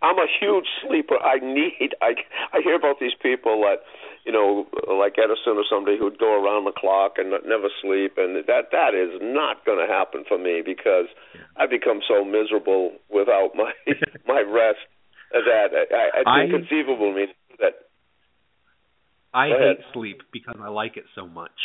I'm 0.03 0.19
a 0.19 0.27
huge 0.27 0.67
sleeper. 0.83 1.15
I 1.23 1.39
need. 1.39 1.95
I 2.01 2.13
I 2.51 2.59
hear 2.61 2.75
about 2.75 2.99
these 2.99 3.15
people 3.21 3.63
that, 3.63 3.87
you 4.25 4.33
know, 4.33 4.67
like 4.91 5.15
Edison 5.17 5.55
or 5.55 5.63
somebody 5.69 5.97
who'd 5.97 6.19
go 6.19 6.43
around 6.43 6.65
the 6.65 6.75
clock 6.75 7.13
and 7.17 7.31
never 7.47 7.71
sleep, 7.81 8.15
and 8.17 8.35
that 8.35 8.75
that 8.75 8.91
is 8.93 9.15
not 9.23 9.65
going 9.65 9.79
to 9.79 9.87
happen 9.91 10.25
for 10.27 10.37
me 10.37 10.61
because 10.63 11.07
I 11.55 11.67
become 11.67 12.01
so 12.05 12.25
miserable 12.25 12.91
without 13.09 13.55
my 13.55 13.71
my 14.27 14.43
rest 14.43 14.83
that 15.31 15.71
I, 15.71 16.19
it's 16.19 16.27
I- 16.27 16.43
inconceivable 16.43 17.11
to 17.11 17.15
me 17.15 17.25
that. 17.59 17.73
I 19.33 19.47
hate 19.47 19.79
sleep 19.93 20.21
because 20.31 20.57
I 20.61 20.67
like 20.67 20.95
it 20.95 21.05
so 21.15 21.25
much. 21.25 21.57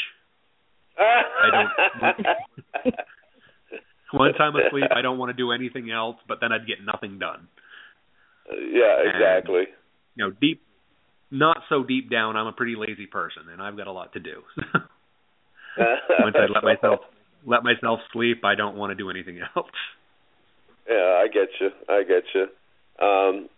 I 0.98 1.51
don't. 1.53 2.94
Once 4.14 4.37
I'm 4.40 4.57
asleep, 4.57 4.88
I 4.94 5.03
don't 5.03 5.18
want 5.18 5.29
to 5.29 5.35
do 5.37 5.53
anything 5.53 5.90
else, 5.90 6.16
but 6.27 6.38
then 6.40 6.51
I'd 6.51 6.66
get 6.66 6.79
nothing 6.83 7.18
done. 7.18 7.48
Yeah, 8.53 9.03
exactly. 9.05 9.65
You 10.17 10.27
know, 10.27 10.31
deep, 10.41 10.63
not 11.31 11.59
so 11.69 11.85
deep 11.85 12.11
down, 12.11 12.37
I'm 12.37 12.47
a 12.47 12.53
pretty 12.53 12.75
lazy 12.77 13.07
person, 13.07 13.43
and 13.53 13.63
I've 13.63 13.77
got 13.77 13.87
a 13.87 13.93
lot 13.93 14.13
to 14.15 14.21
do. 14.21 14.43
Once 15.77 16.37
I 16.37 16.47
let 16.53 16.65
myself 16.65 17.01
let 17.47 17.63
myself 17.63 18.01
sleep, 18.13 18.45
I 18.45 18.55
don't 18.55 18.77
want 18.77 18.91
to 18.91 18.95
do 18.95 19.11
anything 19.11 19.41
else. 19.57 19.71
Yeah, 20.89 21.23
I 21.23 21.29
get 21.29 21.49
you. 21.61 21.71
I 21.89 22.03
get 22.03 22.25
you. 22.35 22.43
Um, 23.05 23.49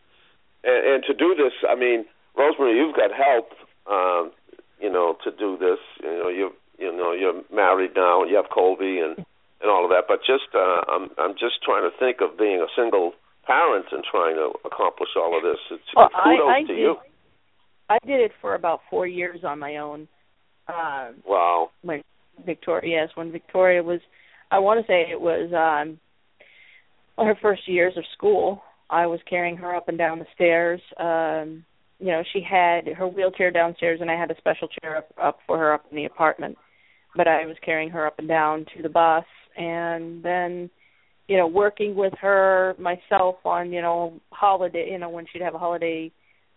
and, 0.65 0.95
and 0.95 1.05
to 1.05 1.15
do 1.15 1.35
this, 1.35 1.53
I 1.69 1.77
mean, 1.77 2.05
Rosemary, 2.37 2.77
you've 2.77 2.95
got 2.95 3.11
help. 3.13 3.51
Um, 3.91 4.33
you 4.81 4.91
know, 4.91 5.17
to 5.25 5.31
do 5.31 5.57
this. 5.59 5.79
You 6.03 6.19
know, 6.19 6.29
you 6.29 6.51
you 6.79 6.93
know 6.95 7.13
you're 7.13 7.43
married 7.55 7.93
now, 7.95 8.23
and 8.23 8.31
you 8.31 8.37
have 8.37 8.51
Colby 8.53 8.99
and 8.99 9.25
and 9.61 9.71
all 9.71 9.85
of 9.85 9.91
that. 9.91 10.05
But 10.09 10.21
just, 10.21 10.55
uh, 10.55 10.81
I'm 10.89 11.11
I'm 11.19 11.35
just 11.35 11.63
trying 11.63 11.89
to 11.89 11.97
think 11.97 12.21
of 12.21 12.39
being 12.39 12.61
a 12.61 12.69
single 12.75 13.13
parent 13.51 13.87
and 13.91 14.05
trying 14.11 14.37
to 14.37 14.53
accomplish 14.65 15.09
all 15.17 15.37
of 15.37 15.43
this. 15.43 15.59
It's 15.73 15.83
Well, 15.97 16.09
kudos 16.09 16.47
I, 16.49 16.59
I 16.59 16.61
to 16.63 16.67
did. 16.69 16.79
you. 16.79 16.95
I 17.89 17.99
did 18.07 18.21
it 18.21 18.31
for 18.41 18.55
about 18.55 18.81
four 18.89 19.07
years 19.07 19.41
on 19.45 19.59
my 19.59 19.79
own. 19.79 20.07
Um, 20.69 21.17
Wow. 21.27 21.71
when 21.83 22.03
Victoria, 22.47 23.03
yes, 23.03 23.09
when 23.17 23.33
Victoria 23.33 23.83
was, 23.83 24.01
I 24.53 24.61
want 24.61 24.81
to 24.81 24.87
say 24.87 25.11
it 25.11 25.21
was 25.21 25.51
um 25.53 25.99
her 27.19 27.35
first 27.43 27.69
years 27.69 27.95
of 27.97 28.05
school. 28.17 28.63
I 28.89 29.07
was 29.07 29.21
carrying 29.29 29.57
her 29.59 29.75
up 29.75 29.89
and 29.89 29.99
down 29.99 30.19
the 30.21 30.27
stairs. 30.35 30.81
Um, 30.99 31.65
you 31.99 32.07
know, 32.13 32.23
she 32.33 32.41
had 32.49 32.87
her 32.97 33.07
wheelchair 33.07 33.51
downstairs, 33.51 34.01
and 34.01 34.11
I 34.11 34.19
had 34.19 34.31
a 34.31 34.37
special 34.39 34.69
chair 34.81 34.97
up, 34.97 35.09
up 35.23 35.39
for 35.47 35.59
her 35.59 35.73
up 35.75 35.85
in 35.91 35.97
the 35.97 36.07
apartment. 36.07 36.57
But 37.15 37.29
I 37.29 37.45
was 37.47 37.57
carrying 37.65 37.91
her 37.91 38.07
up 38.07 38.19
and 38.19 38.27
down 38.29 38.65
to 38.77 38.83
the 38.83 38.89
bus, 38.89 39.25
and 39.57 40.23
then, 40.23 40.71
you 41.31 41.37
know, 41.37 41.47
working 41.47 41.95
with 41.95 42.13
her 42.21 42.75
myself 42.77 43.37
on, 43.45 43.73
you 43.73 43.81
know, 43.81 44.21
holiday, 44.33 44.89
you 44.91 44.99
know, 44.99 45.09
when 45.09 45.27
she'd 45.33 45.43
have 45.43 45.55
a 45.55 45.59
holiday 45.59 46.11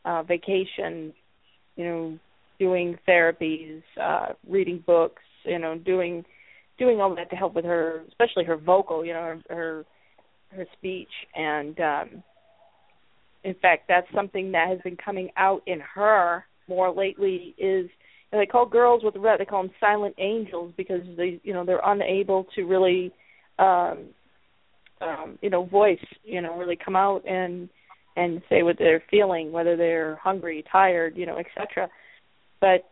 uh 0.04 0.24
vacation, 0.24 1.14
you 1.76 1.86
know, 1.86 2.20
doing 2.58 2.98
therapies, 3.08 3.84
uh, 4.02 4.30
reading 4.50 4.84
books, 4.84 5.22
you 5.46 5.60
know, 5.60 5.78
doing 5.78 6.26
doing 6.80 7.00
all 7.00 7.14
that 7.16 7.30
to 7.30 7.36
help 7.36 7.54
with 7.54 7.66
her, 7.66 8.02
especially 8.08 8.46
her 8.46 8.58
vocal, 8.58 9.06
you 9.06 9.14
know, 9.14 9.22
her 9.22 9.42
her, 9.50 9.86
her 10.50 10.66
speech. 10.76 11.12
And 11.36 11.80
um 11.80 12.24
in 13.44 13.54
fact 13.62 13.84
that's 13.88 14.08
something 14.16 14.54
that 14.54 14.70
has 14.70 14.80
been 14.84 14.98
coming 14.98 15.30
out 15.38 15.62
in 15.68 15.82
her 15.82 16.46
more 16.68 16.92
lately 16.92 17.54
is 17.60 17.92
and 18.32 18.42
they 18.42 18.48
call 18.48 18.66
girls 18.66 19.04
with 19.04 19.14
Rett 19.14 19.38
they 19.38 19.46
call 19.46 19.62
them 19.62 19.72
silent 19.80 20.16
angels 20.18 20.74
because 20.76 21.02
they 21.16 21.40
you 21.44 21.54
know 21.54 21.64
they're 21.64 21.80
unable 21.86 22.48
to 22.56 22.64
really 22.64 23.14
um 23.60 24.08
um 25.04 25.38
you 25.42 25.50
know 25.50 25.66
voice 25.66 26.04
you 26.24 26.42
know 26.42 26.58
really 26.58 26.78
come 26.78 26.96
out 26.96 27.24
and 27.28 27.70
and 28.16 28.42
say 28.50 28.64
what 28.64 28.78
they're 28.78 29.04
feeling 29.10 29.52
whether 29.52 29.76
they're 29.76 30.16
hungry 30.24 30.64
tired 30.72 31.16
you 31.16 31.26
know 31.26 31.38
etc 31.38 31.90
but 32.62 32.90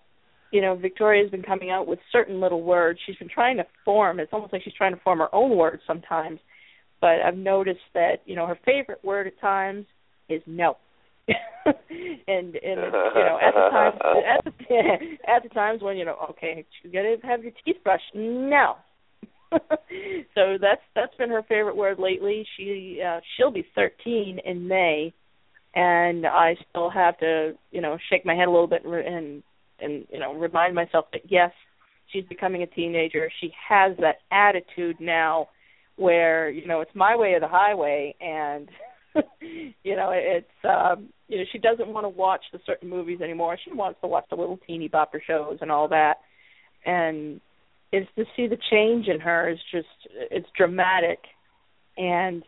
you 0.51 0.61
know 0.61 0.75
victoria's 0.75 1.31
been 1.31 1.43
coming 1.43 1.71
out 1.71 1.87
with 1.87 1.99
certain 2.11 2.41
little 2.41 2.61
words. 2.61 2.99
She's 3.05 3.15
been 3.15 3.29
trying 3.29 3.57
to 3.57 3.65
form 3.85 4.19
it's 4.19 4.33
almost 4.33 4.53
like 4.53 4.63
she's 4.63 4.73
trying 4.73 4.93
to 4.93 5.01
form 5.01 5.19
her 5.19 5.33
own 5.33 5.55
words 5.57 5.81
sometimes. 5.87 6.39
But 6.99 7.21
i've 7.25 7.37
noticed 7.37 7.79
that 7.93 8.17
you 8.25 8.35
know 8.35 8.47
her 8.47 8.59
favorite 8.65 9.03
word 9.03 9.27
at 9.27 9.39
times 9.39 9.85
is 10.29 10.41
no. 10.45 10.77
And 12.27 12.55
and 12.55 12.55
you 12.55 13.23
know 13.23 13.37
at 13.41 13.53
the 13.53 13.69
times 13.69 13.99
at 14.03 14.43
the 14.45 14.51
at 15.31 15.43
the 15.43 15.49
times 15.49 15.81
when 15.83 15.97
you 15.97 16.05
know 16.05 16.15
okay 16.31 16.65
you 16.83 16.91
got 16.91 17.01
to 17.01 17.17
have 17.27 17.43
your 17.43 17.51
teeth 17.63 17.77
brushed 17.83 18.03
no 18.15 18.75
so 20.35 20.57
that's 20.59 20.81
that's 20.95 21.15
been 21.17 21.29
her 21.29 21.43
favorite 21.47 21.75
word 21.75 21.99
lately. 21.99 22.45
She 22.57 23.01
uh 23.05 23.19
she'll 23.35 23.51
be 23.51 23.65
13 23.75 24.39
in 24.45 24.67
may 24.67 25.13
and 25.73 26.27
i 26.27 26.53
still 26.69 26.89
have 26.89 27.17
to 27.17 27.53
you 27.71 27.79
know 27.79 27.97
shake 28.09 28.25
my 28.25 28.35
head 28.35 28.49
a 28.49 28.51
little 28.51 28.67
bit 28.67 28.83
and 28.83 29.41
and 29.79 30.05
you 30.11 30.19
know 30.19 30.33
remind 30.33 30.75
myself 30.75 31.05
that 31.13 31.21
yes 31.29 31.51
she's 32.11 32.25
becoming 32.25 32.63
a 32.63 32.67
teenager. 32.67 33.31
She 33.39 33.51
has 33.67 33.95
that 33.99 34.17
attitude 34.31 34.97
now 34.99 35.49
where 35.97 36.49
you 36.49 36.65
know 36.67 36.81
it's 36.81 36.95
my 36.95 37.15
way 37.15 37.33
or 37.33 37.39
the 37.39 37.47
highway 37.47 38.15
and 38.19 38.69
you 39.83 39.95
know 39.95 40.11
it's 40.13 40.47
um 40.63 41.09
you 41.27 41.37
know 41.37 41.43
she 41.51 41.57
doesn't 41.57 41.89
want 41.89 42.05
to 42.05 42.09
watch 42.09 42.41
the 42.51 42.59
certain 42.65 42.89
movies 42.89 43.21
anymore. 43.21 43.57
She 43.63 43.73
wants 43.73 43.99
to 44.01 44.07
watch 44.07 44.25
the 44.29 44.35
little 44.35 44.59
teeny 44.65 44.89
bopper 44.89 45.19
shows 45.25 45.57
and 45.61 45.71
all 45.71 45.87
that. 45.89 46.15
And 46.85 47.41
is 47.91 48.07
to 48.15 48.25
see 48.35 48.47
the 48.47 48.57
change 48.71 49.07
in 49.07 49.19
her 49.19 49.49
is 49.49 49.59
just 49.71 49.87
it's 50.13 50.47
dramatic. 50.57 51.19
And 51.97 52.43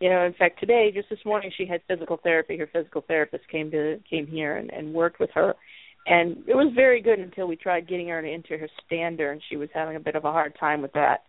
you 0.00 0.10
know 0.10 0.26
in 0.26 0.34
fact 0.34 0.60
today 0.60 0.90
just 0.94 1.08
this 1.08 1.24
morning 1.24 1.50
she 1.56 1.66
had 1.66 1.80
physical 1.88 2.18
therapy. 2.22 2.56
Her 2.56 2.68
physical 2.72 3.02
therapist 3.06 3.48
came 3.48 3.70
to 3.70 3.98
came 4.08 4.26
here 4.26 4.56
and, 4.56 4.70
and 4.70 4.92
worked 4.92 5.20
with 5.20 5.30
her. 5.34 5.54
And 6.06 6.44
it 6.46 6.54
was 6.54 6.72
very 6.74 7.00
good 7.00 7.18
until 7.18 7.48
we 7.48 7.56
tried 7.56 7.88
getting 7.88 8.08
her 8.08 8.20
into 8.20 8.56
her 8.58 8.68
stander 8.86 9.32
and 9.32 9.42
she 9.48 9.56
was 9.56 9.68
having 9.74 9.96
a 9.96 10.00
bit 10.00 10.14
of 10.14 10.24
a 10.24 10.32
hard 10.32 10.54
time 10.58 10.82
with 10.82 10.92
that. 10.92 11.22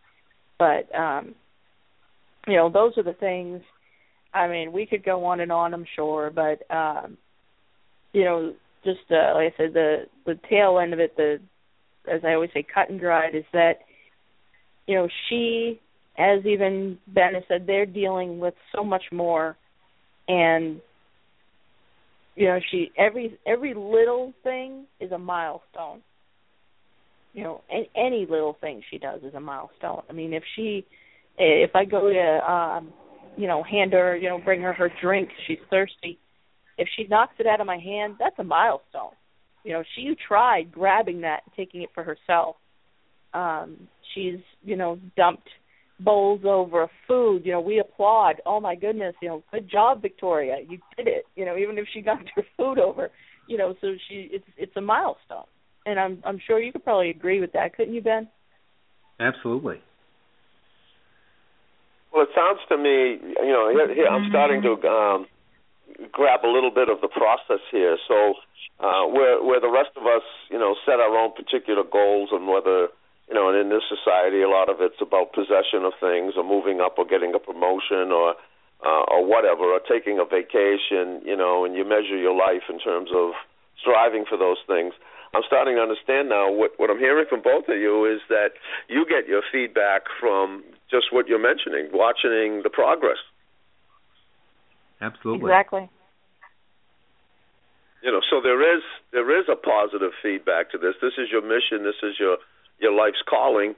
But 0.60 0.94
um 0.94 1.36
you 2.48 2.56
know 2.56 2.70
those 2.70 2.98
are 2.98 3.04
the 3.04 3.14
things. 3.14 3.62
I 4.34 4.48
mean 4.48 4.74
we 4.74 4.86
could 4.86 5.06
go 5.06 5.24
on 5.26 5.40
and 5.40 5.52
on 5.52 5.74
i'm 5.74 5.86
sure 5.96 6.30
but 6.30 6.70
um 6.74 7.18
you 8.12 8.26
know 8.26 8.54
just 8.84 9.00
uh, 9.10 9.34
like 9.36 9.54
i 9.54 9.58
said 9.58 9.74
the 9.74 10.04
the 10.26 10.40
tail 10.50 10.80
end 10.80 10.94
of 10.94 11.00
it 11.00 11.16
the 11.16 11.40
as 12.12 12.22
i 12.24 12.34
always 12.34 12.50
say 12.54 12.64
cut 12.64 12.90
and 12.90 13.00
dried 13.00 13.36
is 13.36 13.46
that 13.54 13.80
you 14.88 14.96
know 14.96 15.08
she 15.28 15.80
as 16.18 16.46
even 16.46 16.98
ben 17.08 17.36
has 17.36 17.44
said 17.48 17.66
they're 17.68 17.86
dealing 17.86 18.40
with 18.40 18.56
so 18.76 18.84
much 18.84 19.04
more. 19.12 19.56
And 20.28 20.82
you 22.36 22.48
know 22.48 22.60
she 22.72 22.92
every 22.98 23.38
every 23.46 23.74
little 23.74 24.34
thing 24.44 24.86
is 25.00 25.12
a 25.12 25.18
milestone. 25.18 26.02
You 27.34 27.44
know 27.44 27.62
any, 27.72 27.90
any 27.96 28.28
little 28.30 28.58
thing 28.60 28.82
she 28.90 28.98
does 28.98 29.22
is 29.24 29.34
a 29.36 29.40
milestone. 29.40 30.02
I 30.10 30.14
mean 30.14 30.34
if 30.34 30.44
she 30.56 30.86
if 31.38 31.76
i 31.76 31.86
go 31.86 32.12
to 32.12 32.52
um 32.52 32.92
you 33.38 33.48
know 33.48 33.62
hand 33.62 33.94
her 33.94 34.18
you 34.18 34.28
know 34.28 34.40
bring 34.40 34.62
her 34.62 34.74
her 34.74 34.92
drink 35.02 35.30
she's 35.46 35.60
thirsty. 35.70 36.18
If 36.80 36.88
she 36.96 37.08
knocks 37.08 37.34
it 37.40 37.48
out 37.48 37.62
of 37.62 37.68
my 37.68 37.78
hand 37.78 38.16
that's 38.20 38.38
a 38.40 38.44
milestone 38.44 39.14
you 39.68 39.74
know 39.74 39.84
she 39.96 40.16
tried 40.28 40.72
grabbing 40.72 41.22
that 41.22 41.42
and 41.46 41.54
taking 41.56 41.82
it 41.82 41.90
for 41.94 42.04
herself 42.04 42.56
um 43.34 43.88
she's 44.14 44.40
you 44.64 44.76
know 44.76 44.98
dumped 45.16 45.50
bowls 46.00 46.42
over 46.46 46.90
food, 47.08 47.46
you 47.46 47.52
know, 47.52 47.62
we 47.62 47.80
applaud. 47.80 48.36
Oh 48.46 48.60
my 48.60 48.76
goodness, 48.76 49.16
you 49.22 49.30
know, 49.30 49.44
good 49.52 49.70
job, 49.70 50.02
Victoria, 50.02 50.58
you 50.68 50.78
did 50.96 51.08
it. 51.08 51.26
You 51.36 51.46
know, 51.46 51.58
even 51.58 51.78
if 51.78 51.88
she 51.94 52.02
knocked 52.06 52.30
her 52.36 52.44
food 52.56 52.80
over, 52.80 53.10
you 53.48 53.58
know, 53.58 53.76
so 53.82 53.94
she 54.08 54.30
it's 54.32 54.46
it's 54.58 54.76
a 54.76 54.82
milestone, 54.82 55.46
and 55.86 56.00
I'm 56.00 56.22
I'm 56.26 56.40
sure 56.46 56.60
you 56.60 56.72
could 56.72 56.84
probably 56.84 57.10
agree 57.10 57.40
with 57.40 57.54
that, 57.54 57.76
couldn't 57.76 57.94
you, 57.94 58.02
Ben? 58.02 58.28
Absolutely. 59.20 59.82
Well, 62.14 62.24
it 62.24 62.30
sounds 62.36 62.60
to 62.70 62.78
me, 62.78 63.18
you 63.44 63.52
know, 63.52 63.70
here, 63.72 63.94
here 63.94 64.08
I'm 64.08 64.30
starting 64.30 64.62
to 64.62 64.88
um, 64.88 65.26
grab 66.12 66.46
a 66.46 66.52
little 66.52 66.72
bit 66.72 66.90
of 66.90 67.02
the 67.02 67.08
process 67.08 67.62
here. 67.72 67.98
So, 68.08 68.36
uh, 68.80 69.06
where 69.08 69.42
where 69.44 69.60
the 69.60 69.72
rest 69.72 69.92
of 69.98 70.06
us, 70.06 70.24
you 70.50 70.60
know, 70.60 70.76
set 70.86 71.00
our 71.00 71.16
own 71.18 71.34
particular 71.34 71.84
goals 71.84 72.30
and 72.32 72.48
whether 72.48 72.90
you 73.28 73.36
know, 73.36 73.50
and 73.50 73.58
in 73.60 73.70
this 73.70 73.84
society, 73.92 74.42
a 74.42 74.50
lot 74.50 74.70
of 74.70 74.80
it's 74.80 75.02
about 75.02 75.34
possession 75.34 75.84
of 75.84 75.92
things, 76.00 76.36
or 76.38 76.48
moving 76.48 76.80
up, 76.80 76.96
or 76.98 77.06
getting 77.06 77.36
a 77.36 77.40
promotion, 77.40 78.12
or 78.12 78.36
uh, 78.86 79.04
or 79.12 79.26
whatever, 79.26 79.68
or 79.68 79.82
taking 79.84 80.20
a 80.20 80.26
vacation. 80.26 81.20
You 81.26 81.36
know, 81.36 81.66
and 81.66 81.76
you 81.76 81.84
measure 81.84 82.16
your 82.16 82.36
life 82.36 82.64
in 82.70 82.80
terms 82.80 83.10
of 83.14 83.32
striving 83.82 84.24
for 84.24 84.38
those 84.38 84.58
things. 84.66 84.94
I'm 85.36 85.44
starting 85.46 85.76
to 85.76 85.82
understand 85.82 86.30
now 86.30 86.52
what 86.52 86.72
what 86.78 86.90
I'm 86.90 87.00
hearing 87.00 87.26
from 87.28 87.42
both 87.42 87.68
of 87.68 87.78
you 87.78 88.06
is 88.06 88.22
that 88.30 88.56
you 88.88 89.06
get 89.06 89.28
your 89.28 89.42
feedback 89.52 90.04
from 90.20 90.64
just 90.90 91.12
what 91.12 91.28
you're 91.28 91.42
mentioning, 91.42 91.90
watching 91.92 92.64
the 92.64 92.72
progress. 92.72 93.20
Absolutely. 95.02 95.52
Exactly. 95.52 95.90
You 98.04 98.12
know, 98.12 98.22
so 98.30 98.42
there 98.42 98.62
is 98.78 98.84
there 99.12 99.40
is 99.40 99.46
a 99.50 99.56
positive 99.56 100.12
feedback 100.22 100.72
to 100.72 100.78
this. 100.78 100.96
This 101.02 101.18
is 101.18 101.30
your 101.32 101.42
mission. 101.42 101.84
This 101.84 102.00
is 102.04 102.20
your 102.20 102.38
your 102.80 102.94
life's 102.94 103.22
calling, 103.28 103.74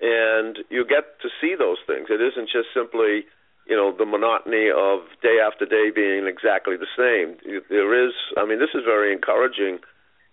and 0.00 0.58
you 0.70 0.86
get 0.86 1.20
to 1.22 1.28
see 1.40 1.54
those 1.58 1.78
things. 1.86 2.06
It 2.08 2.22
isn't 2.22 2.48
just 2.50 2.70
simply, 2.72 3.26
you 3.66 3.76
know, 3.76 3.94
the 3.96 4.06
monotony 4.06 4.70
of 4.70 5.02
day 5.22 5.42
after 5.42 5.66
day 5.66 5.90
being 5.94 6.26
exactly 6.26 6.76
the 6.76 6.90
same. 6.96 7.36
There 7.68 8.06
is, 8.06 8.14
I 8.38 8.46
mean, 8.46 8.58
this 8.58 8.74
is 8.74 8.82
very 8.86 9.12
encouraging 9.12 9.80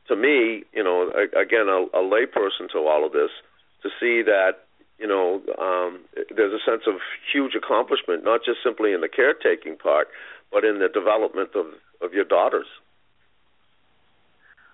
to 0.08 0.16
me. 0.16 0.64
You 0.74 0.84
know, 0.84 1.10
again, 1.34 1.68
a, 1.68 1.90
a 1.98 2.04
layperson 2.06 2.70
to 2.74 2.86
all 2.86 3.06
of 3.06 3.12
this, 3.12 3.32
to 3.82 3.90
see 4.00 4.22
that 4.22 4.70
you 5.02 5.08
know, 5.08 5.42
um, 5.58 6.02
there's 6.36 6.54
a 6.54 6.64
sense 6.64 6.84
of 6.88 6.96
huge 7.34 7.54
accomplishment, 7.56 8.24
not 8.24 8.42
just 8.46 8.60
simply 8.64 8.94
in 8.94 9.02
the 9.02 9.10
caretaking 9.10 9.76
part, 9.78 10.08
but 10.52 10.64
in 10.64 10.78
the 10.78 10.88
development 10.88 11.50
of 11.56 11.66
of 12.02 12.14
your 12.14 12.26
daughters. 12.26 12.68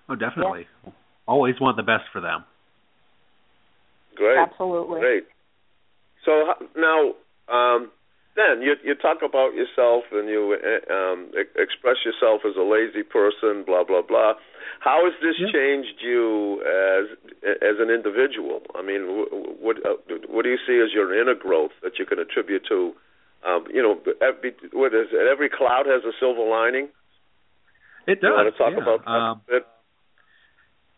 Oh, 0.08 0.14
definitely. 0.14 0.66
Yeah. 0.84 0.92
Always 1.26 1.60
want 1.60 1.76
the 1.76 1.82
best 1.82 2.04
for 2.12 2.20
them. 2.20 2.44
Great. 4.16 4.38
Absolutely. 4.38 5.00
Great. 5.00 5.24
So 6.24 6.54
now, 6.76 7.12
um, 7.52 7.90
then 8.38 8.62
you 8.62 8.74
you 8.84 8.94
talk 8.94 9.18
about 9.26 9.54
yourself 9.54 10.04
and 10.12 10.28
you 10.28 10.54
uh, 10.54 10.92
um, 10.92 11.30
express 11.56 11.96
yourself 12.06 12.42
as 12.46 12.54
a 12.56 12.62
lazy 12.62 13.02
person, 13.02 13.64
blah 13.66 13.84
blah 13.84 14.02
blah. 14.02 14.34
How 14.80 15.02
has 15.04 15.14
this 15.20 15.34
yeah. 15.38 15.50
changed 15.52 15.98
you 16.00 16.62
as 16.62 17.06
as 17.42 17.76
an 17.82 17.90
individual? 17.90 18.62
I 18.74 18.82
mean, 18.82 19.02
what 19.60 19.76
uh, 19.84 19.98
what 20.28 20.44
do 20.44 20.50
you 20.50 20.58
see 20.66 20.78
as 20.78 20.94
your 20.94 21.10
inner 21.20 21.34
growth 21.34 21.72
that 21.82 21.98
you 21.98 22.06
can 22.06 22.18
attribute 22.18 22.62
to? 22.68 22.94
Um, 23.46 23.66
you 23.72 23.82
know, 23.82 24.00
every, 24.20 24.54
what 24.72 24.94
is 24.94 25.08
it? 25.12 25.26
Every 25.30 25.48
cloud 25.48 25.86
has 25.86 26.02
a 26.02 26.12
silver 26.18 26.42
lining. 26.42 26.88
It 28.06 28.20
does. 28.20 28.30
You 28.30 28.34
want 28.34 28.54
to 28.54 28.58
talk 28.58 28.72
yeah. 28.74 28.82
about 28.82 29.04
that? 29.04 29.10
Um, 29.10 29.62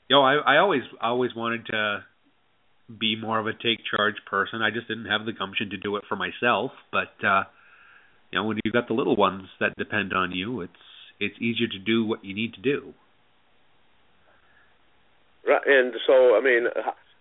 you 0.09 0.17
know, 0.17 0.23
I 0.23 0.35
I 0.37 0.57
always 0.59 0.83
always 1.01 1.35
wanted 1.35 1.67
to 1.67 2.05
be 2.99 3.17
more 3.17 3.39
of 3.39 3.47
a 3.47 3.53
take 3.53 3.81
charge 3.95 4.17
person. 4.29 4.63
I 4.63 4.71
just 4.71 4.89
didn't 4.89 5.07
have 5.07 5.25
the 5.25 5.33
gumption 5.33 5.71
to 5.71 5.77
do 5.77 5.97
it 5.97 6.05
for 6.09 6.17
myself. 6.17 6.73
But 6.91 7.15
uh, 7.27 7.45
you 8.31 8.39
know, 8.39 8.45
when 8.45 8.59
you've 8.65 8.75
got 8.75 8.89
the 8.89 8.95
little 8.95 9.17
ones 9.17 9.49
that 9.61 9.77
depend 9.77 10.13
on 10.13 10.33
you, 10.33 10.63
it's 10.63 10.73
it's 11.19 11.37
easier 11.41 11.69
to 11.69 11.79
do 11.79 12.05
what 12.05 12.25
you 12.25 12.35
need 12.35 12.55
to 12.55 12.61
do. 12.61 12.95
Right, 15.47 15.63
and 15.67 15.95
so 16.07 16.37
I 16.37 16.41
mean, 16.43 16.67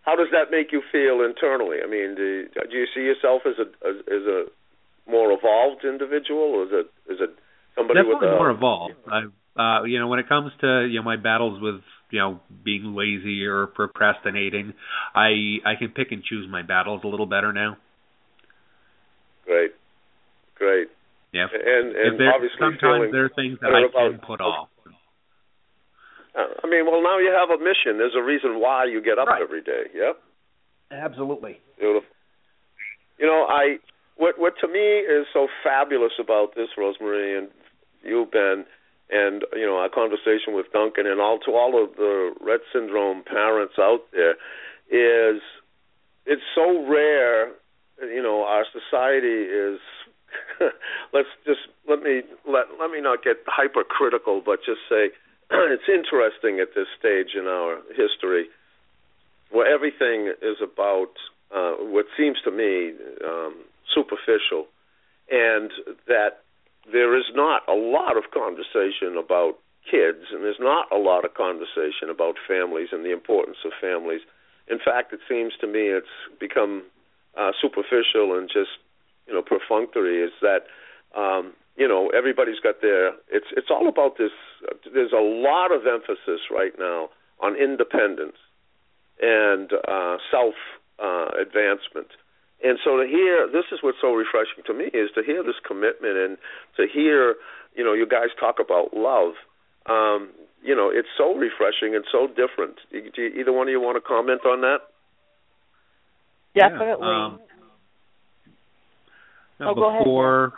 how 0.04 0.16
does 0.16 0.28
that 0.32 0.52
make 0.52 0.72
you 0.72 0.82
feel 0.92 1.24
internally? 1.24 1.78
I 1.84 1.90
mean, 1.90 2.16
do, 2.16 2.48
do 2.70 2.78
you 2.78 2.86
see 2.94 3.02
yourself 3.02 3.44
as 3.46 3.56
a 3.60 3.68
as, 3.88 3.96
as 4.08 4.24
a 4.28 4.46
more 5.10 5.32
evolved 5.32 5.84
individual, 5.84 6.42
or 6.42 6.64
is 6.64 6.70
it 6.72 7.12
is 7.12 7.20
it 7.22 7.30
somebody 7.76 8.00
Definitely 8.00 8.28
with 8.28 8.36
a, 8.36 8.38
more 8.38 8.52
evolved. 8.52 8.96
I, 9.08 9.20
uh, 9.60 9.84
you 9.84 10.00
know, 10.00 10.08
when 10.08 10.20
it 10.20 10.30
comes 10.30 10.52
to 10.62 10.88
you 10.90 11.00
know 11.00 11.04
my 11.04 11.18
battles 11.18 11.62
with 11.62 11.82
you 12.12 12.20
know 12.20 12.40
being 12.64 12.96
lazy 12.96 13.46
or 13.46 13.68
procrastinating 13.68 14.74
i 15.16 15.58
i 15.66 15.76
can 15.78 15.90
pick 15.90 16.12
and 16.12 16.24
choose 16.24 16.48
my 16.50 16.62
battles 16.62 17.02
a 17.04 17.08
little 17.08 17.26
better 17.26 17.54
now. 17.54 17.78
Great. 19.46 19.72
Great. 20.56 20.88
Yeah. 21.34 21.48
And 21.52 21.96
and 21.96 22.20
there, 22.20 22.34
obviously 22.34 22.58
sometimes 22.60 23.12
there 23.12 23.26
are 23.26 23.32
things 23.36 23.58
that 23.62 23.72
i 23.72 23.86
about, 23.90 24.12
can 24.12 24.20
put 24.26 24.42
off. 24.42 24.70
I 26.36 26.68
mean 26.68 26.86
well 26.86 27.02
now 27.02 27.18
you 27.20 27.34
have 27.34 27.50
a 27.50 27.62
mission. 27.62 27.98
There's 27.98 28.16
a 28.18 28.24
reason 28.24 28.60
why 28.60 28.86
you 28.86 29.02
get 29.02 29.18
up 29.18 29.28
right. 29.28 29.42
every 29.42 29.62
day. 29.62 29.90
Yep. 29.94 30.18
Absolutely. 30.92 31.60
Beautiful. 31.78 32.10
You 33.18 33.28
know 33.28 33.46
i 33.50 33.78
what 34.20 34.38
what 34.38 34.54
to 34.62 34.68
me 34.68 35.00
is 35.00 35.26
so 35.34 35.48
fabulous 35.64 36.12
about 36.20 36.54
this, 36.56 36.68
Rosemary, 36.78 37.38
and 37.38 37.48
you, 38.04 38.28
Ben, 38.32 38.66
and 39.10 39.44
you 39.54 39.66
know 39.66 39.78
our 39.78 39.90
conversation 39.90 40.54
with 40.54 40.72
Duncan, 40.72 41.08
and 41.08 41.20
all 41.20 41.40
to 41.40 41.52
all 41.52 41.82
of 41.84 41.96
the 41.96 42.34
Rett 42.44 42.60
syndrome 42.74 43.24
parents 43.24 43.74
out 43.80 44.02
there, 44.12 44.36
is 44.90 45.42
it's 46.26 46.44
so 46.56 46.86
rare. 46.88 47.52
You 48.02 48.24
know, 48.24 48.44
our 48.44 48.66
society 48.72 49.44
is. 49.50 49.80
let's 51.14 51.28
just 51.44 51.62
let 51.88 52.04
me 52.04 52.22
let 52.48 52.66
let 52.80 52.92
me 52.92 53.02
not 53.02 53.24
get 53.24 53.38
hypercritical, 53.48 54.42
but 54.46 54.60
just 54.64 54.82
say 54.88 55.10
it's 55.52 55.90
interesting 55.90 56.60
at 56.60 56.76
this 56.76 56.88
stage 57.00 57.34
in 57.36 57.48
our 57.48 57.80
history 57.96 58.46
where 59.50 59.66
everything 59.66 60.32
is 60.42 60.58
about 60.62 61.10
uh, 61.54 61.74
what 61.82 62.06
seems 62.16 62.38
to 62.44 62.52
me 62.52 62.94
um, 63.26 63.56
superficial, 63.94 64.68
and 65.32 65.72
that 66.08 66.44
there 66.92 67.18
is 67.18 67.26
not 67.34 67.62
a 67.68 67.74
lot 67.74 68.18
of 68.18 68.32
conversation 68.32 69.18
about 69.18 69.60
kids, 69.90 70.30
and 70.32 70.44
there's 70.44 70.60
not 70.60 70.92
a 70.92 70.98
lot 70.98 71.26
of 71.26 71.34
conversation 71.34 72.10
about 72.10 72.36
families 72.48 72.90
and 72.92 73.06
the 73.06 73.12
importance 73.12 73.58
of 73.66 73.72
families. 73.80 74.22
In 74.68 74.78
fact, 74.78 75.14
it 75.14 75.20
seems 75.28 75.54
to 75.62 75.68
me 75.68 75.90
it's 75.90 76.16
become 76.40 76.84
uh, 77.38 77.52
superficial 77.62 78.38
and 78.38 78.50
just 78.50 78.78
you 79.28 79.34
know 79.34 79.42
perfunctory. 79.42 80.22
Is 80.22 80.32
that 80.42 80.68
um, 81.16 81.54
you 81.76 81.88
know 81.88 82.10
everybody's 82.10 82.60
got 82.60 82.82
their 82.82 83.10
it's 83.30 83.48
it's 83.56 83.70
all 83.70 83.88
about 83.88 84.18
this. 84.18 84.32
There's 84.94 85.14
a 85.14 85.22
lot 85.22 85.72
of 85.72 85.88
emphasis 85.88 86.42
right 86.52 86.74
now 86.78 87.10
on 87.40 87.56
independence 87.56 88.38
and 89.22 89.72
uh, 89.88 90.18
self 90.32 90.56
uh, 91.00 91.30
advancement. 91.40 92.10
And 92.64 92.78
so 92.84 92.98
to 92.98 93.08
hear 93.08 93.48
this 93.48 93.66
is 93.72 93.80
what's 93.82 93.98
so 94.02 94.14
refreshing 94.14 94.64
to 94.68 94.74
me 94.74 94.86
is 94.86 95.10
to 95.16 95.24
hear 95.24 95.44
this 95.44 95.56
commitment 95.66 96.18
and 96.18 96.38
to 96.78 96.86
hear 96.92 97.36
you 97.76 97.84
know 97.84 97.94
you 97.94 98.08
guys 98.08 98.30
talk 98.40 98.56
about 98.64 98.94
love. 98.94 99.34
Um, 99.86 100.32
you 100.62 100.76
know 100.76 100.92
it's 100.94 101.08
so 101.18 101.36
refreshing 101.36 101.96
and 101.96 102.04
so 102.12 102.28
different. 102.28 102.76
Do 102.92 103.22
you, 103.22 103.40
either 103.40 103.54
one 103.54 103.68
of 103.68 103.72
you 103.72 103.80
want 103.80 103.96
to 103.96 104.02
comment 104.02 104.42
on 104.46 104.62
that? 104.62 104.80
Definitely. 106.56 107.08
Yeah, 107.08 107.26
um, 107.26 107.40
oh, 109.62 109.76
before 109.76 110.54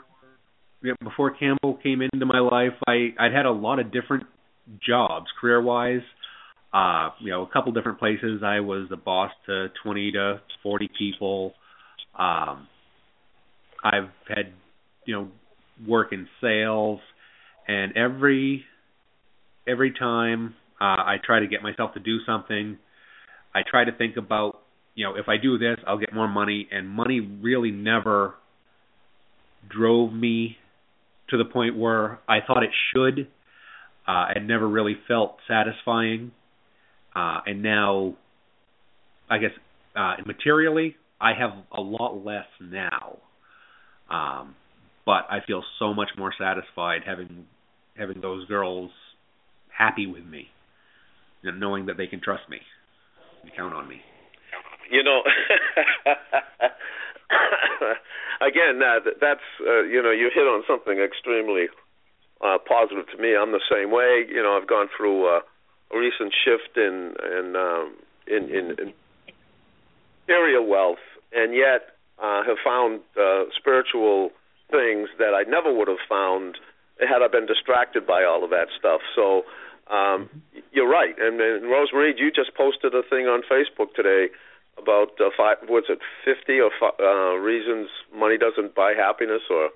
yeah, 0.84 0.94
before 1.04 1.32
Campbell 1.32 1.78
came 1.84 2.02
into 2.02 2.26
my 2.26 2.40
life, 2.40 2.74
I 2.88 3.14
I'd 3.20 3.34
had 3.34 3.46
a 3.46 3.52
lot 3.52 3.80
of 3.80 3.92
different 3.92 4.26
jobs 4.82 5.28
career 5.40 5.62
wise 5.62 6.02
uh, 6.74 7.10
you 7.20 7.32
know, 7.32 7.44
a 7.44 7.48
couple 7.48 7.72
different 7.72 8.00
places. 8.00 8.42
I 8.44 8.62
was 8.62 8.88
the 8.90 8.98
boss 8.98 9.32
to 9.48 9.68
20 9.84 10.14
to 10.14 10.42
40 10.64 10.90
people. 10.98 11.54
Um, 12.18 12.68
I've 13.84 14.10
had, 14.28 14.54
you 15.06 15.16
know, 15.16 15.28
work 15.88 16.12
in 16.12 16.28
sales, 16.40 17.00
and 17.68 17.96
every 17.98 18.66
every 19.68 19.92
time 19.92 20.56
uh, 20.80 20.84
I 20.84 21.18
try 21.24 21.40
to 21.40 21.48
get 21.48 21.62
myself 21.64 21.94
to 21.94 22.00
do 22.00 22.18
something, 22.26 22.78
I 23.54 23.62
try 23.70 23.86
to 23.86 23.92
think 23.92 24.18
about, 24.18 24.60
you 24.96 25.06
know, 25.06 25.16
if 25.16 25.30
I 25.30 25.38
do 25.38 25.58
this, 25.58 25.78
I'll 25.88 26.00
get 26.00 26.14
more 26.14 26.28
money, 26.28 26.68
and 26.72 26.90
money 26.90 27.20
really 27.20 27.72
never 27.72 28.36
drove 29.70 30.12
me 30.12 30.58
to 31.30 31.38
the 31.38 31.46
point 31.46 31.78
where 31.78 32.20
I 32.28 32.40
thought 32.46 32.64
it 32.64 32.72
should. 32.94 33.28
Uh, 34.08 34.26
it 34.36 34.44
never 34.44 34.68
really 34.68 34.98
felt 35.08 35.38
satisfying 35.48 36.32
uh, 37.16 37.42
and 37.46 37.62
now, 37.62 38.14
I 39.30 39.38
guess 39.38 39.52
uh, 39.96 40.16
materially, 40.26 40.96
I 41.22 41.34
have 41.38 41.52
a 41.72 41.82
lot 41.82 42.26
less 42.26 42.48
now. 42.60 43.18
Um, 44.10 44.56
but 45.06 45.26
I 45.30 45.40
feel 45.46 45.64
so 45.80 45.94
much 45.94 46.10
more 46.18 46.34
satisfied 46.38 47.02
having 47.06 47.46
having 47.98 48.22
those 48.22 48.48
girls 48.48 48.92
happy 49.76 50.08
with 50.08 50.26
me, 50.26 50.48
and 51.44 51.60
knowing 51.60 51.86
that 51.88 51.98
they 51.98 52.08
can 52.08 52.22
trust 52.22 52.44
me 52.50 52.60
and 53.44 53.52
count 53.56 53.74
on 53.74 53.88
me. 53.88 54.02
You 54.90 55.04
know, 55.04 55.22
again, 58.42 58.82
uh, 58.84 59.00
that's 59.20 59.40
uh, 59.66 59.84
you 59.84 60.02
know 60.04 60.12
you 60.12 60.30
hit 60.34 60.44
on 60.44 60.64
something 60.68 61.00
extremely 61.00 61.68
uh, 62.42 62.58
positive 62.68 63.06
to 63.16 63.22
me. 63.22 63.36
I'm 63.36 63.52
the 63.52 63.62
same 63.72 63.92
way. 63.92 64.26
You 64.28 64.44
know, 64.44 64.58
I've 64.60 64.68
gone 64.68 64.88
through. 64.98 65.38
Uh, 65.38 65.42
a 65.94 65.98
recent 65.98 66.34
shift 66.44 66.78
in 66.78 67.14
in 67.38 67.56
um, 67.56 67.96
in, 68.28 68.44
in, 68.50 68.66
in 68.80 68.94
material 70.28 70.66
wealth, 70.68 71.04
and 71.34 71.54
yet 71.56 71.96
uh, 72.22 72.44
have 72.44 72.58
found 72.64 73.02
uh, 73.20 73.46
spiritual 73.58 74.32
things 74.70 75.10
that 75.18 75.34
I 75.34 75.44
never 75.50 75.74
would 75.74 75.88
have 75.88 76.04
found 76.08 76.58
had 77.00 77.22
I 77.22 77.28
been 77.28 77.46
distracted 77.46 78.06
by 78.06 78.24
all 78.24 78.44
of 78.44 78.50
that 78.52 78.68
stuff. 78.78 79.02
So 79.16 79.44
um, 79.92 80.30
you're 80.72 80.90
right. 80.90 81.16
And, 81.20 81.42
and 81.42 81.70
Rosemary, 81.70 82.14
you 82.18 82.32
just 82.32 82.56
posted 82.56 82.94
a 82.94 83.02
thing 83.10 83.26
on 83.26 83.42
Facebook 83.52 83.94
today 83.96 84.28
about 84.78 85.20
uh, 85.20 85.30
five. 85.36 85.58
What's 85.68 85.88
it? 85.90 86.00
Fifty 86.24 86.60
or 86.60 86.72
five, 86.80 86.94
uh, 87.00 87.36
reasons 87.36 87.90
money 88.16 88.38
doesn't 88.38 88.76
buy 88.76 88.94
happiness, 88.98 89.42
or 89.50 89.70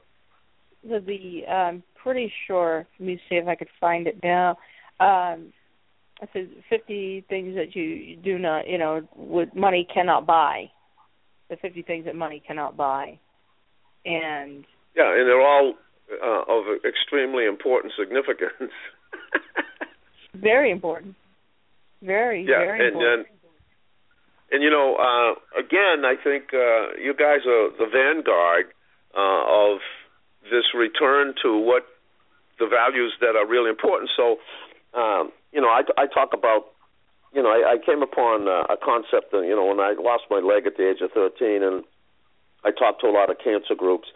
the, 0.83 0.99
the 0.99 1.47
I'm 1.51 1.83
pretty 1.95 2.31
sure. 2.47 2.87
Let 2.99 3.05
me 3.05 3.19
see 3.27 3.35
if 3.35 3.47
I 3.47 3.55
could 3.55 3.69
find 3.79 4.07
it 4.07 4.19
now. 4.23 4.51
Um, 4.99 5.51
I 6.21 6.27
said 6.31 6.49
fifty 6.69 7.25
things 7.27 7.55
that 7.55 7.75
you 7.75 8.15
do 8.15 8.39
not, 8.39 8.69
you 8.69 8.77
know, 8.77 9.01
with 9.15 9.53
money 9.53 9.85
cannot 9.93 10.25
buy. 10.25 10.71
The 11.49 11.57
fifty 11.57 11.81
things 11.81 12.05
that 12.05 12.15
money 12.15 12.41
cannot 12.45 12.75
buy, 12.75 13.19
and 14.05 14.65
yeah, 14.95 15.13
and 15.13 15.27
they're 15.27 15.41
all 15.41 15.73
uh, 16.11 16.43
of 16.47 16.63
extremely 16.83 17.45
important 17.45 17.93
significance. 17.97 18.73
very 20.33 20.71
important. 20.71 21.15
Very 22.01 22.43
yeah, 22.43 22.59
very 22.59 22.87
and, 22.87 22.95
important. 22.95 23.27
And, 23.27 23.35
and 24.51 24.63
you 24.63 24.69
know, 24.69 24.95
uh, 24.95 25.59
again, 25.59 26.05
I 26.05 26.15
think 26.21 26.53
uh, 26.53 26.97
you 27.01 27.13
guys 27.13 27.45
are 27.45 27.69
the 27.77 27.87
vanguard 27.91 28.73
uh, 29.15 29.71
of 29.71 29.79
this 30.43 30.65
return 30.73 31.33
to 31.43 31.57
what 31.57 31.85
the 32.57 32.67
values 32.67 33.13
that 33.21 33.35
are 33.35 33.45
really 33.45 33.69
important. 33.69 34.09
So 34.15 34.37
um, 34.95 35.31
you 35.51 35.61
know, 35.61 35.67
I, 35.67 35.83
I 35.97 36.07
talk 36.07 36.31
about, 36.33 36.71
you 37.35 37.43
know, 37.43 37.51
I, 37.51 37.75
I 37.75 37.77
came 37.77 38.01
upon 38.01 38.47
uh, 38.47 38.63
a 38.71 38.77
concept, 38.79 39.31
that, 39.35 39.43
you 39.43 39.55
know, 39.55 39.67
when 39.67 39.83
I 39.83 39.93
lost 39.99 40.23
my 40.31 40.39
leg 40.39 40.65
at 40.65 40.77
the 40.77 40.87
age 40.87 41.03
of 41.03 41.11
13, 41.11 41.61
and 41.61 41.83
I 42.63 42.71
talk 42.71 42.99
to 43.01 43.07
a 43.07 43.13
lot 43.13 43.29
of 43.29 43.37
cancer 43.43 43.75
groups, 43.75 44.07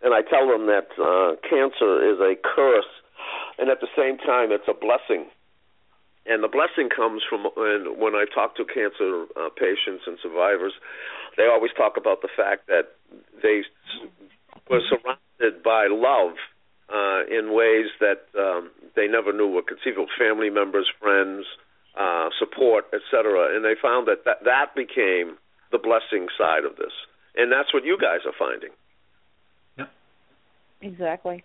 and 0.00 0.14
I 0.14 0.22
tell 0.22 0.46
them 0.46 0.70
that 0.70 0.94
uh, 0.94 1.34
cancer 1.42 1.98
is 2.06 2.22
a 2.22 2.38
curse, 2.38 2.88
and 3.58 3.68
at 3.68 3.82
the 3.82 3.90
same 3.98 4.16
time, 4.18 4.54
it's 4.54 4.70
a 4.70 4.78
blessing. 4.78 5.26
And 6.26 6.42
the 6.42 6.48
blessing 6.48 6.88
comes 6.90 7.22
from 7.28 7.46
and 7.56 7.98
when 7.98 8.14
I 8.14 8.26
talk 8.32 8.56
to 8.56 8.64
cancer 8.64 9.26
uh, 9.38 9.50
patients 9.54 10.06
and 10.06 10.18
survivors, 10.22 10.74
they 11.36 11.46
always 11.46 11.70
talk 11.76 11.96
about 11.96 12.22
the 12.22 12.28
fact 12.34 12.66
that 12.66 12.94
they 13.42 13.62
were 14.68 14.82
surrounded 14.90 15.62
by 15.62 15.86
love 15.86 16.34
uh, 16.90 17.22
in 17.30 17.54
ways 17.54 17.86
that 18.00 18.26
um, 18.38 18.70
they 18.96 19.06
never 19.06 19.32
knew 19.32 19.46
were 19.46 19.62
conceivable 19.62 20.08
family 20.18 20.50
members, 20.50 20.90
friends, 21.00 21.46
uh, 21.46 21.65
support, 22.38 22.84
etc. 22.92 23.54
And 23.54 23.64
they 23.64 23.74
found 23.80 24.06
that, 24.08 24.24
that 24.24 24.44
that 24.44 24.74
became 24.74 25.36
the 25.72 25.78
blessing 25.78 26.28
side 26.38 26.64
of 26.64 26.76
this. 26.76 26.92
And 27.36 27.50
that's 27.50 27.72
what 27.72 27.84
you 27.84 27.98
guys 28.00 28.20
are 28.24 28.34
finding. 28.38 28.70
Yep. 29.78 29.90
Exactly. 30.82 31.44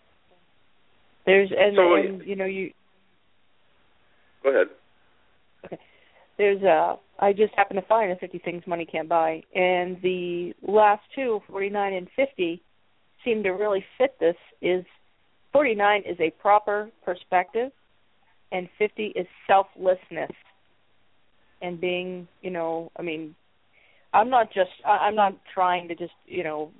There's 1.25 1.51
and, 1.57 1.75
so, 1.75 1.95
and 1.95 2.21
you 2.25 2.35
know 2.35 2.45
you 2.45 2.71
Go 4.43 4.49
ahead. 4.49 4.67
Okay. 5.65 5.79
There's 6.37 6.63
uh 6.63 6.95
I 7.19 7.33
just 7.33 7.53
happened 7.55 7.79
to 7.79 7.85
find 7.87 8.11
the 8.11 8.15
50 8.15 8.39
things 8.39 8.63
money 8.65 8.85
can't 8.85 9.07
buy 9.07 9.43
and 9.53 9.97
the 10.01 10.53
last 10.67 11.03
two, 11.13 11.41
49 11.47 11.93
and 11.93 12.07
50 12.15 12.61
seem 13.23 13.43
to 13.43 13.51
really 13.51 13.85
fit 13.97 14.15
this 14.19 14.35
is 14.61 14.83
49 15.53 16.03
is 16.07 16.17
a 16.19 16.31
proper 16.41 16.89
perspective, 17.05 17.71
and 18.51 18.69
50 18.77 19.07
is 19.15 19.27
selflessness 19.47 20.31
and 21.61 21.79
being, 21.79 22.27
you 22.41 22.49
know, 22.49 22.91
I 22.97 23.01
mean, 23.01 23.35
I'm 24.13 24.29
not 24.29 24.47
just, 24.53 24.71
I'm 24.85 25.15
not 25.15 25.37
trying 25.53 25.87
to 25.87 25.95
just, 25.95 26.13
you 26.25 26.43
know, 26.43 26.71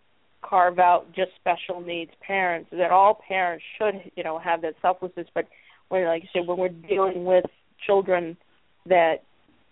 carve 0.42 0.80
out 0.80 1.08
just 1.16 1.32
special 1.40 1.82
needs 1.82 2.12
parents. 2.26 2.70
That 2.72 2.92
all 2.92 3.22
parents 3.28 3.64
should, 3.78 4.12
you 4.16 4.24
know, 4.24 4.40
have 4.40 4.62
that 4.64 4.74
selflessness. 4.82 5.28
But 5.34 5.48
when, 5.90 6.06
like 6.06 6.24
you 6.24 6.30
said, 6.34 6.48
when 6.48 6.58
we're 6.58 6.70
dealing 6.70 7.26
with 7.26 7.46
children 7.86 8.38
that, 8.88 9.24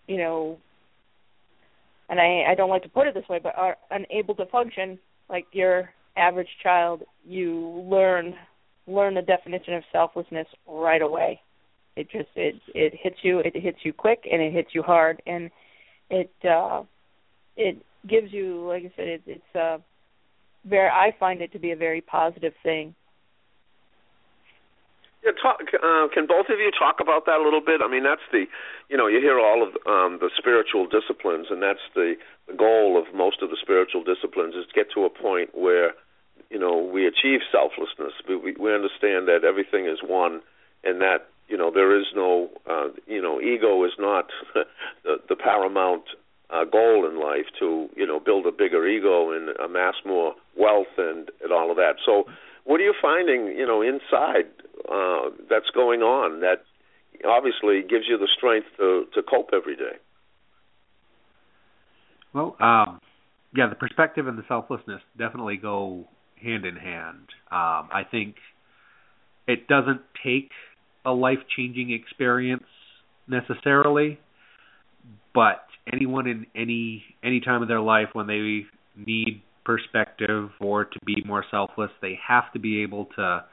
you 0.07 0.17
know, 0.17 0.57
and 2.07 2.19
I, 2.19 2.51
I 2.51 2.55
don't 2.55 2.69
like 2.69 2.83
to 2.83 2.89
put 2.89 3.07
it 3.07 3.13
this 3.13 3.27
way, 3.29 3.39
but 3.41 3.55
are 3.57 3.77
unable 3.91 4.35
to 4.35 4.45
function 4.47 4.99
like 5.29 5.45
your 5.51 5.91
average 6.17 6.49
child, 6.63 7.03
you 7.25 7.85
learn 7.89 8.35
learn 8.87 9.13
the 9.13 9.21
definition 9.21 9.75
of 9.75 9.83
selflessness 9.91 10.47
right 10.67 11.01
away. 11.01 11.39
It 11.99 12.09
just 12.09 12.29
it 12.35 12.55
it 12.73 12.93
hits 12.95 13.17
you 13.23 13.39
it 13.39 13.55
hits 13.55 13.79
you 13.83 13.91
quick 13.91 14.23
and 14.31 14.41
it 14.41 14.53
hits 14.53 14.69
you 14.73 14.81
hard 14.81 15.21
and 15.27 15.51
it 16.09 16.31
uh 16.49 16.83
it 17.57 17.77
gives 18.07 18.31
you 18.31 18.65
like 18.67 18.83
I 18.83 18.91
said 18.95 19.07
it, 19.07 19.21
it's 19.27 19.55
uh 19.55 19.79
very 20.63 20.89
I 20.89 21.13
find 21.19 21.41
it 21.41 21.51
to 21.51 21.59
be 21.59 21.71
a 21.71 21.75
very 21.75 21.99
positive 21.99 22.53
thing. 22.63 22.95
Yeah, 25.25 25.31
talk, 25.35 25.59
uh, 25.59 26.07
can 26.13 26.27
both 26.27 26.47
of 26.47 26.59
you 26.59 26.71
talk 26.71 27.01
about 27.01 27.25
that 27.25 27.39
a 27.39 27.43
little 27.43 27.59
bit? 27.59 27.81
I 27.83 27.91
mean, 27.91 28.03
that's 28.03 28.23
the, 28.31 28.45
you 28.87 28.95
know, 28.95 29.07
you 29.07 29.19
hear 29.19 29.37
all 29.37 29.59
of 29.61 29.75
um, 29.85 30.17
the 30.23 30.29
spiritual 30.37 30.87
disciplines, 30.87 31.47
and 31.49 31.61
that's 31.61 31.83
the, 31.93 32.15
the 32.47 32.53
goal 32.53 32.95
of 32.95 33.13
most 33.13 33.41
of 33.41 33.49
the 33.49 33.57
spiritual 33.61 34.01
disciplines 34.01 34.55
is 34.55 34.63
to 34.67 34.73
get 34.73 34.87
to 34.95 35.03
a 35.03 35.09
point 35.09 35.49
where, 35.51 35.91
you 36.49 36.57
know, 36.57 36.77
we 36.77 37.05
achieve 37.05 37.41
selflessness. 37.51 38.13
We, 38.29 38.37
we, 38.37 38.55
we 38.55 38.73
understand 38.73 39.27
that 39.27 39.43
everything 39.43 39.87
is 39.91 39.99
one, 39.99 40.39
and 40.85 41.01
that 41.01 41.27
you 41.49 41.57
know 41.57 41.71
there 41.73 41.99
is 41.99 42.05
no, 42.15 42.49
uh, 42.69 42.87
you 43.07 43.21
know, 43.21 43.41
ego 43.41 43.83
is 43.83 43.93
not 43.99 44.27
the, 45.03 45.17
the 45.27 45.35
paramount 45.35 46.03
uh, 46.49 46.65
goal 46.65 47.07
in 47.09 47.19
life 47.19 47.45
to, 47.59 47.89
you 47.95 48.07
know, 48.07 48.19
build 48.19 48.45
a 48.45 48.51
bigger 48.51 48.87
ego 48.87 49.31
and 49.31 49.49
amass 49.63 49.95
more 50.05 50.33
wealth 50.57 50.93
and 50.97 51.29
and 51.43 51.51
all 51.51 51.69
of 51.71 51.77
that. 51.77 51.95
So 52.05 52.25
what 52.63 52.79
are 52.79 52.83
you 52.83 52.93
finding, 53.01 53.47
you 53.57 53.65
know, 53.65 53.81
inside 53.81 54.49
uh, 54.91 55.29
that's 55.49 55.69
going 55.73 56.01
on 56.01 56.41
that 56.41 56.63
obviously 57.27 57.81
gives 57.81 58.05
you 58.07 58.17
the 58.17 58.29
strength 58.35 58.67
to 58.77 59.05
to 59.13 59.21
cope 59.21 59.49
every 59.53 59.75
day? 59.75 59.97
Well, 62.33 62.55
um, 62.59 62.99
yeah, 63.55 63.67
the 63.67 63.75
perspective 63.75 64.27
and 64.27 64.37
the 64.37 64.43
selflessness 64.47 65.01
definitely 65.17 65.57
go 65.57 66.07
hand 66.41 66.65
in 66.65 66.75
hand. 66.75 67.27
Um, 67.51 67.89
I 67.91 68.03
think 68.09 68.35
it 69.47 69.67
doesn't 69.67 70.01
take 70.23 70.51
a 71.05 71.11
life 71.11 71.39
changing 71.55 71.91
experience 71.91 72.63
necessarily, 73.27 74.19
but 75.33 75.65
anyone 75.91 76.27
in 76.27 76.45
any 76.55 77.03
any 77.23 77.39
time 77.39 77.61
of 77.61 77.67
their 77.67 77.81
life 77.81 78.09
when 78.13 78.27
they 78.27 78.65
need 78.95 79.41
perspective 79.63 80.49
or 80.59 80.85
to 80.85 80.99
be 81.05 81.23
more 81.25 81.45
selfless, 81.51 81.91
they 82.01 82.17
have 82.27 82.51
to 82.53 82.59
be 82.59 82.81
able 82.81 83.05
to 83.15 83.45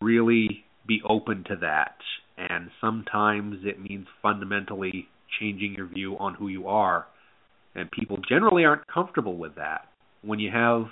really 0.00 0.64
be 0.86 1.00
open 1.08 1.44
to 1.48 1.56
that. 1.60 1.96
And 2.38 2.70
sometimes 2.80 3.56
it 3.64 3.80
means 3.80 4.06
fundamentally 4.22 5.08
changing 5.40 5.74
your 5.76 5.86
view 5.86 6.16
on 6.18 6.34
who 6.34 6.48
you 6.48 6.68
are. 6.68 7.06
And 7.74 7.90
people 7.90 8.18
generally 8.28 8.64
aren't 8.64 8.86
comfortable 8.86 9.36
with 9.36 9.56
that. 9.56 9.88
When 10.22 10.38
you 10.38 10.50
have 10.50 10.86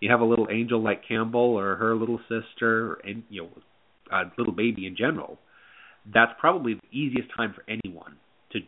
you 0.00 0.10
have 0.10 0.20
a 0.20 0.24
little 0.24 0.48
angel 0.50 0.82
like 0.82 1.06
Campbell 1.06 1.56
or 1.56 1.76
her 1.76 1.94
little 1.94 2.18
sister 2.28 2.94
and 3.04 3.22
you 3.30 3.42
know 3.42 3.48
a 4.12 4.30
little 4.38 4.52
baby 4.52 4.86
in 4.86 4.96
general, 4.96 5.38
that's 6.12 6.32
probably 6.40 6.74
the 6.74 6.98
easiest 6.98 7.28
time 7.36 7.54
for 7.54 7.64
anyone 7.68 8.16
to 8.52 8.60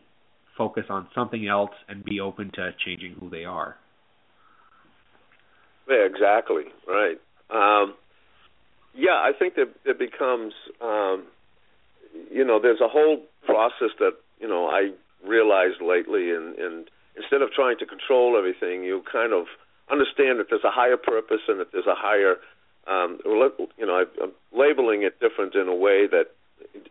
focus 0.57 0.85
on 0.89 1.07
something 1.13 1.47
else 1.47 1.71
and 1.87 2.03
be 2.03 2.19
open 2.19 2.51
to 2.55 2.71
changing 2.85 3.15
who 3.19 3.29
they 3.29 3.45
are. 3.45 3.75
Yeah, 5.89 6.05
exactly. 6.05 6.63
Right. 6.87 7.19
Um, 7.49 7.93
yeah, 8.95 9.15
I 9.21 9.31
think 9.37 9.55
that 9.55 9.73
it 9.85 9.99
becomes, 9.99 10.53
um, 10.81 11.25
you 12.31 12.45
know, 12.45 12.59
there's 12.61 12.81
a 12.81 12.87
whole 12.87 13.21
process 13.45 13.91
that 13.99 14.13
you 14.39 14.47
know 14.47 14.67
I 14.67 14.91
realized 15.27 15.81
lately, 15.81 16.31
and, 16.31 16.57
and 16.57 16.89
instead 17.17 17.41
of 17.41 17.51
trying 17.51 17.77
to 17.79 17.85
control 17.85 18.37
everything, 18.37 18.83
you 18.83 19.03
kind 19.11 19.33
of 19.33 19.45
understand 19.91 20.39
that 20.39 20.47
there's 20.49 20.63
a 20.63 20.71
higher 20.71 20.97
purpose 20.97 21.41
and 21.47 21.59
that 21.59 21.71
there's 21.71 21.87
a 21.87 21.95
higher, 21.95 22.37
um, 22.87 23.19
you 23.25 23.85
know, 23.85 24.05
I'm 24.21 24.31
labeling 24.51 25.03
it 25.03 25.19
different 25.19 25.55
in 25.55 25.67
a 25.67 25.75
way 25.75 26.07
that 26.07 26.27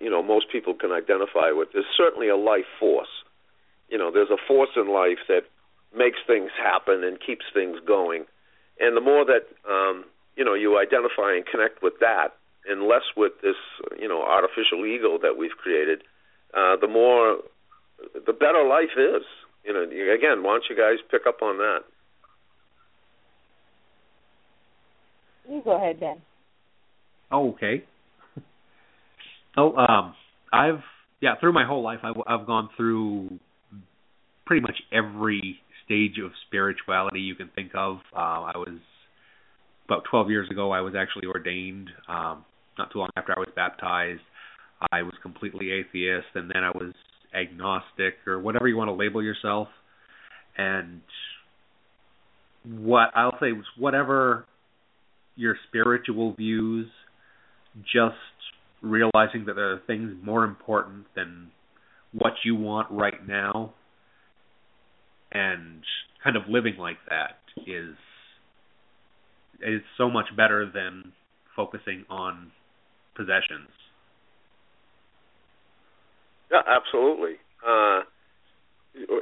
you 0.01 0.11
know 0.11 0.23
most 0.23 0.47
people 0.51 0.75
can 0.75 0.93
identify 0.93 1.51
with. 1.53 1.69
There's 1.73 1.85
certainly 1.97 2.29
a 2.29 2.37
life 2.37 2.67
force. 2.79 3.09
You 3.89 3.99
know, 3.99 4.11
there's 4.11 4.31
a 4.31 4.41
force 4.49 4.71
in 4.77 4.89
life 4.93 5.19
that 5.29 5.43
makes 5.97 6.19
things 6.27 6.51
happen 6.59 7.05
and 7.05 7.19
keeps 7.21 7.45
things 7.55 7.79
going 7.87 8.25
and 8.81 8.97
the 8.97 9.01
more 9.01 9.25
that 9.25 9.47
um, 9.69 10.05
you 10.37 10.45
know 10.45 10.55
you 10.55 10.79
identify 10.79 11.35
and 11.35 11.47
connect 11.47 11.83
with 11.83 11.95
that, 12.01 12.35
and 12.67 12.83
less 12.83 13.07
with 13.17 13.33
this 13.43 13.59
you 13.99 14.09
know 14.09 14.23
artificial 14.23 14.85
ego 14.87 15.19
that 15.23 15.37
we've 15.39 15.57
created, 15.57 16.03
uh, 16.55 16.77
the 16.77 16.89
more 16.89 17.39
the 18.15 18.33
better 18.33 18.67
life 18.67 18.97
is. 18.97 19.23
You 19.65 19.73
know, 19.73 19.83
again, 19.83 20.43
why 20.43 20.59
don't 20.59 20.65
you 20.69 20.77
guys 20.77 20.99
pick 21.11 21.27
up 21.27 21.41
on 21.41 21.57
that? 21.59 21.85
You 25.49 25.63
go 25.63 25.77
ahead, 25.77 26.01
Ben. 26.01 26.17
Oh, 27.31 27.51
okay. 27.51 27.85
oh, 29.57 29.75
um, 29.77 30.15
I've 30.53 30.83
yeah, 31.21 31.35
through 31.41 31.55
my 31.55 31.65
whole 31.65 31.83
life, 31.83 32.01
I've, 32.03 32.17
I've 32.27 32.47
gone 32.47 32.69
through 32.77 33.39
pretty 34.45 34.61
much 34.61 34.77
every 34.93 35.59
stage 35.87 36.19
of 36.23 36.33
spirituality 36.47 37.21
you 37.21 37.35
can 37.35 37.51
think 37.55 37.71
of. 37.75 37.97
Uh, 38.15 38.45
I 38.45 38.53
was 38.57 38.79
about 39.87 40.03
12 40.11 40.31
years 40.31 40.51
ago. 40.51 40.71
I 40.71 40.83
was 40.83 40.95
actually 40.95 41.27
ordained. 41.27 41.89
Um, 42.09 42.45
not 42.77 42.93
too 42.93 42.99
long 42.99 43.09
after 43.17 43.33
I 43.35 43.39
was 43.39 43.49
baptized, 43.57 44.21
I 44.93 45.03
was 45.03 45.15
completely 45.23 45.71
atheist, 45.71 46.27
and 46.35 46.51
then 46.53 46.63
I 46.65 46.71
was 46.71 46.93
agnostic 47.35 48.15
or 48.27 48.39
whatever 48.39 48.69
you 48.69 48.77
want 48.77 48.89
to 48.89 48.95
label 48.95 49.23
yourself. 49.23 49.69
And 50.59 51.01
what 52.65 53.11
I'll 53.15 53.39
say 53.41 53.53
was 53.53 53.65
whatever 53.79 54.47
your 55.37 55.57
spiritual 55.69 56.35
views, 56.35 56.87
just 57.83 58.15
realizing 58.83 59.45
that 59.47 59.55
there 59.55 59.73
are 59.73 59.81
things 59.87 60.15
more 60.23 60.45
important 60.45 61.07
than 61.17 61.51
what 62.13 62.33
you 62.45 62.55
want 62.55 62.91
right 62.91 63.27
now 63.27 63.73
and 65.33 65.83
kind 66.23 66.37
of 66.37 66.43
living 66.49 66.77
like 66.79 66.99
that 67.11 67.37
is 67.67 67.95
is 69.61 69.81
so 69.99 70.11
much 70.11 70.27
better 70.37 70.71
than 70.73 71.13
focusing 71.57 72.05
on 72.11 72.51
possessions. 73.17 73.71
Yeah, 76.51 76.61
absolutely. 76.67 77.37
Uh, 77.67 78.03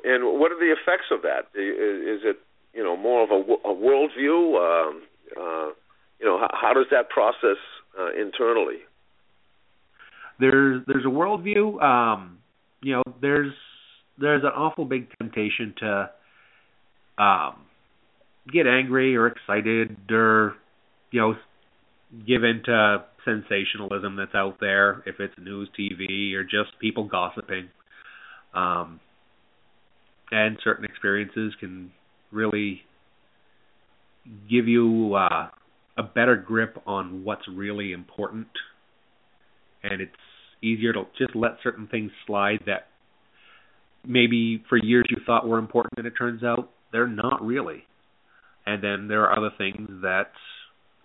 and 0.05 0.41
what 0.41 0.53
are 0.53 0.59
the 0.59 0.73
effects 0.73 1.07
of 1.11 1.23
that? 1.23 1.49
Is, 1.55 2.21
it 2.25 2.37
you 2.75 2.83
know 2.83 2.97
more 2.97 3.23
of 3.23 3.31
a, 3.31 3.69
a 3.69 3.75
worldview? 3.75 4.57
Um, 4.59 5.03
uh, 5.39 5.71
you 6.23 6.29
know, 6.29 6.39
how, 6.39 6.49
how 6.53 6.73
does 6.73 6.87
that 6.91 7.11
process 7.11 7.59
uh, 7.99 8.11
internally? 8.13 8.79
There's 10.39 10.83
there's 10.87 11.05
a 11.05 11.09
worldview. 11.09 11.83
Um, 11.83 12.39
you 12.81 12.95
know, 12.95 13.03
there's 13.21 13.53
there's 14.19 14.43
an 14.43 14.51
awful 14.51 14.85
big 14.85 15.09
temptation 15.19 15.75
to 15.81 16.11
um, 17.19 17.57
get 18.51 18.67
angry 18.67 19.17
or 19.17 19.27
excited 19.27 19.97
or 20.11 20.55
you 21.11 21.21
know 21.21 21.35
give 22.27 22.45
into 22.45 23.05
sensationalism 23.25 24.17
that's 24.17 24.35
out 24.35 24.59
there 24.61 25.03
if 25.07 25.17
it's 25.19 25.35
news 25.39 25.69
TV 25.79 26.35
or 26.35 26.45
just 26.45 26.79
people 26.81 27.05
gossiping. 27.05 27.69
Um, 28.55 29.01
and 30.31 30.59
certain 30.63 30.85
experiences 30.85 31.53
can 31.61 31.91
really 32.31 32.83
give 34.51 34.69
you 34.69 35.15
uh, 35.15 35.49
a 35.97 36.03
better 36.03 36.37
grip 36.37 36.81
on 36.87 37.25
what's 37.25 37.47
really 37.49 37.93
important, 37.93 38.49
and 39.83 40.01
it's 40.01 40.13
easier 40.63 40.93
to 40.93 41.05
just 41.19 41.35
let 41.35 41.53
certain 41.63 41.87
things 41.89 42.11
slide 42.27 42.61
that 42.67 42.87
maybe 44.07 44.63
for 44.69 44.77
years 44.77 45.05
you 45.11 45.19
thought 45.27 45.47
were 45.47 45.59
important 45.59 45.95
and 45.97 46.07
it 46.07 46.15
turns 46.17 46.43
out 46.43 46.71
they're 46.93 47.07
not 47.07 47.45
really. 47.45 47.85
And 48.65 48.83
then 48.83 49.09
there 49.09 49.23
are 49.23 49.37
other 49.37 49.51
things 49.59 49.89
that 50.03 50.31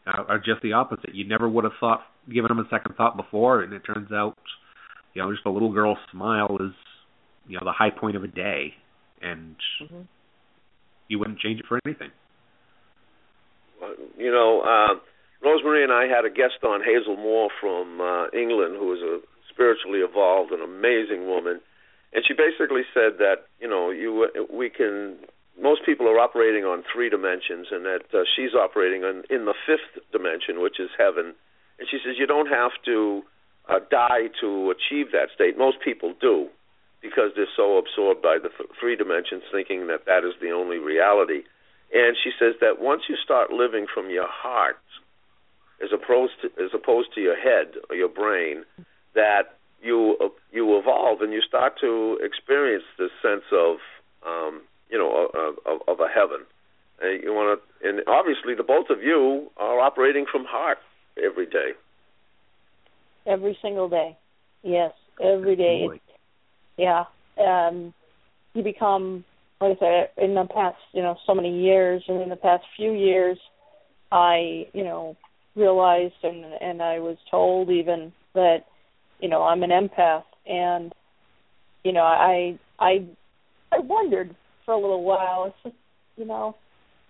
are 0.05 0.37
just 0.37 0.61
the 0.61 0.73
opposite. 0.73 1.13
You 1.13 1.27
never 1.27 1.49
would 1.49 1.63
have 1.63 1.73
thought 1.79 2.01
given 2.31 2.49
them 2.49 2.59
a 2.59 2.69
second 2.69 2.95
thought 2.95 3.17
before 3.17 3.63
and 3.63 3.73
it 3.73 3.81
turns 3.81 4.11
out 4.11 4.37
you 5.13 5.21
know 5.21 5.31
just 5.31 5.45
a 5.45 5.49
little 5.49 5.71
girl's 5.71 5.97
smile 6.11 6.57
is 6.59 6.73
you 7.47 7.57
know 7.57 7.63
the 7.63 7.71
high 7.71 7.89
point 7.89 8.15
of 8.15 8.23
a 8.23 8.27
day 8.27 8.73
and 9.21 9.55
mm-hmm. 9.81 10.01
you 11.07 11.17
wouldn't 11.17 11.39
change 11.39 11.59
it 11.59 11.65
for 11.67 11.79
anything. 11.85 12.11
You 14.17 14.31
know, 14.31 14.61
uh 14.61 14.99
Rosemarie 15.45 15.83
and 15.83 15.93
I 15.93 16.07
had 16.07 16.25
a 16.25 16.29
guest 16.29 16.63
on 16.63 16.81
Hazel 16.81 17.15
Moore 17.15 17.49
from 17.61 18.01
uh 18.01 18.27
England 18.33 18.75
who 18.77 18.93
is 18.93 19.01
a 19.01 19.19
spiritually 19.49 19.99
evolved 19.99 20.51
and 20.51 20.61
amazing 20.61 21.27
woman. 21.27 21.59
And 22.13 22.23
she 22.27 22.33
basically 22.33 22.83
said 22.93 23.17
that 23.19 23.47
you 23.59 23.67
know 23.67 23.89
you 23.89 24.27
we 24.51 24.69
can 24.69 25.17
most 25.59 25.81
people 25.85 26.07
are 26.07 26.19
operating 26.19 26.63
on 26.63 26.83
three 26.93 27.09
dimensions 27.09 27.67
and 27.71 27.83
that 27.85 28.05
uh, 28.13 28.23
she's 28.35 28.53
operating 28.53 29.03
on 29.03 29.23
in 29.29 29.45
the 29.45 29.55
fifth 29.65 30.03
dimension 30.11 30.61
which 30.61 30.79
is 30.79 30.89
heaven. 30.97 31.33
And 31.79 31.87
she 31.89 31.97
says 32.03 32.15
you 32.17 32.27
don't 32.27 32.47
have 32.49 32.71
to 32.85 33.23
uh, 33.69 33.79
die 33.91 34.29
to 34.41 34.71
achieve 34.71 35.11
that 35.11 35.29
state. 35.33 35.57
Most 35.57 35.77
people 35.83 36.13
do 36.21 36.47
because 37.01 37.31
they're 37.35 37.51
so 37.55 37.77
absorbed 37.77 38.21
by 38.21 38.37
the 38.41 38.49
th- 38.49 38.69
three 38.79 38.95
dimensions 38.95 39.43
thinking 39.51 39.87
that 39.87 40.05
that 40.05 40.23
is 40.25 40.33
the 40.41 40.51
only 40.51 40.77
reality 40.77 41.43
and 41.93 42.17
she 42.21 42.31
says 42.39 42.55
that 42.61 42.79
once 42.79 43.03
you 43.09 43.15
start 43.23 43.51
living 43.51 43.87
from 43.91 44.09
your 44.09 44.27
heart 44.27 44.77
as 45.83 45.89
opposed 45.93 46.33
to 46.41 46.47
as 46.63 46.71
opposed 46.73 47.13
to 47.15 47.21
your 47.21 47.35
head 47.35 47.73
or 47.89 47.95
your 47.95 48.09
brain 48.09 48.63
that 49.13 49.57
you 49.81 50.17
you 50.51 50.77
evolve 50.77 51.21
and 51.21 51.31
you 51.33 51.41
start 51.41 51.79
to 51.79 52.17
experience 52.21 52.83
this 52.97 53.11
sense 53.21 53.43
of 53.51 53.77
um, 54.25 54.61
you 54.89 54.97
know 54.97 55.29
of, 55.33 55.55
of, 55.65 55.81
of 55.87 55.99
a 55.99 56.07
heaven, 56.07 56.45
Uh, 57.01 57.07
you 57.07 57.33
want 57.33 57.59
to, 57.59 57.87
and 57.87 58.01
obviously 58.07 58.55
the 58.55 58.63
both 58.63 58.89
of 58.89 59.03
you 59.03 59.51
are 59.57 59.79
operating 59.79 60.25
from 60.31 60.45
heart 60.45 60.79
every 61.23 61.45
day. 61.45 61.71
Every 63.25 63.57
single 63.61 63.89
day, 63.89 64.17
yes, 64.63 64.93
every 65.21 65.55
day. 65.55 65.87
yeah, 66.77 67.05
um, 67.37 67.93
you 68.53 68.63
become, 68.63 69.23
like 69.59 69.77
I 69.77 69.79
said, 69.79 70.23
in 70.23 70.35
the 70.35 70.45
past, 70.53 70.77
you 70.93 71.01
know, 71.01 71.15
so 71.25 71.33
many 71.33 71.63
years, 71.63 72.03
and 72.07 72.21
in 72.21 72.29
the 72.29 72.35
past 72.35 72.63
few 72.75 72.91
years, 72.91 73.37
I, 74.11 74.67
you 74.73 74.83
know, 74.83 75.17
realized 75.55 76.13
and 76.23 76.45
and 76.61 76.81
I 76.81 76.99
was 76.99 77.17
told 77.31 77.69
even 77.69 78.13
that, 78.35 78.59
you 79.19 79.29
know, 79.29 79.43
I'm 79.43 79.63
an 79.63 79.71
empath, 79.71 80.23
and, 80.45 80.93
you 81.83 81.91
know, 81.91 82.03
I 82.03 82.59
I 82.79 83.05
I 83.71 83.79
wondered 83.79 84.35
for 84.65 84.73
a 84.73 84.79
little 84.79 85.03
while. 85.03 85.45
It's 85.45 85.55
just, 85.63 85.75
you 86.17 86.25
know, 86.25 86.55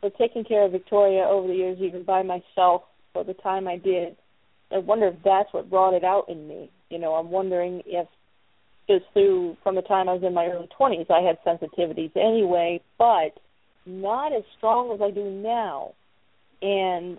but 0.02 0.18
taking 0.18 0.44
care 0.44 0.64
of 0.64 0.72
Victoria 0.72 1.26
over 1.28 1.48
the 1.48 1.56
years, 1.56 1.80
even 1.82 2.04
by 2.04 2.24
myself, 2.24 2.84
for 3.14 3.24
the 3.24 3.34
time 3.34 3.68
I 3.68 3.78
did, 3.78 4.16
I 4.72 4.78
wonder 4.78 5.08
if 5.08 5.16
that's 5.24 5.54
what 5.54 5.70
brought 5.70 5.94
it 5.94 6.04
out 6.04 6.30
in 6.30 6.48
me. 6.48 6.70
You 6.90 7.00
know, 7.00 7.14
I'm 7.16 7.30
wondering 7.30 7.82
if 7.86 8.08
just 8.88 9.06
through 9.14 9.58
from 9.64 9.76
the 9.76 9.82
time 9.82 10.10
I 10.10 10.14
was 10.14 10.24
in 10.24 10.34
my 10.34 10.48
early 10.48 10.70
20s, 10.80 11.12
I 11.12 11.22
had 11.22 11.38
sensitivities 11.46 12.16
anyway, 12.16 12.82
but 12.98 13.40
not 13.86 14.34
as 14.34 14.44
strong 14.58 14.94
as 14.94 15.02
I 15.02 15.12
do 15.12 15.30
now. 15.30 15.94
And 16.62 17.18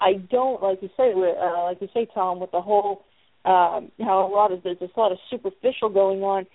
I 0.00 0.14
don't, 0.14 0.62
like 0.62 0.80
you 0.80 0.90
say, 0.96 1.12
uh, 1.12 1.62
like 1.64 1.80
you 1.80 1.88
say, 1.92 2.06
Tom, 2.14 2.40
with 2.40 2.52
the 2.52 2.60
whole 2.60 3.04
um, 3.44 3.90
how 4.00 4.26
a 4.26 4.30
lot 4.30 4.52
of 4.52 4.62
there's 4.62 4.76
a 4.80 5.00
lot 5.00 5.12
of 5.12 5.18
superficial 5.30 5.88
going 5.88 6.22
on. 6.22 6.46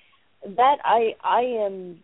That 0.55 0.77
I 0.83 1.15
I 1.23 1.41
am 1.65 1.99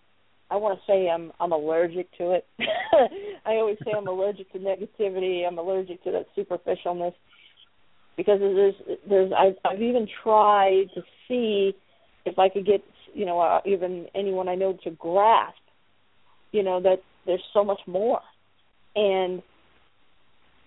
I 0.49 0.55
want 0.55 0.79
to 0.79 0.85
say 0.87 1.09
I'm 1.09 1.31
I'm 1.39 1.51
allergic 1.51 2.11
to 2.17 2.31
it. 2.31 2.45
I 3.45 3.55
always 3.55 3.77
say 3.85 3.91
I'm 3.95 4.07
allergic 4.07 4.51
to 4.53 4.59
negativity. 4.59 5.45
I'm 5.45 5.57
allergic 5.57 6.03
to 6.05 6.11
that 6.11 6.27
superficialness 6.35 7.13
because 8.17 8.39
there's 8.39 8.75
there's 9.07 9.31
I've 9.37 9.55
I've 9.65 9.81
even 9.81 10.07
tried 10.23 10.85
to 10.95 11.03
see 11.27 11.75
if 12.29 12.39
I 12.39 12.49
could 12.49 12.65
get 12.65 12.81
you 13.13 13.25
know 13.25 13.39
uh, 13.39 13.61
even 13.65 14.07
anyone 14.15 14.47
I 14.47 14.55
know 14.55 14.77
to 14.83 14.91
grasp 14.91 15.57
you 16.51 16.63
know 16.63 16.81
that 16.81 16.97
there's 17.25 17.43
so 17.53 17.63
much 17.63 17.81
more. 17.87 18.21
And 18.95 19.41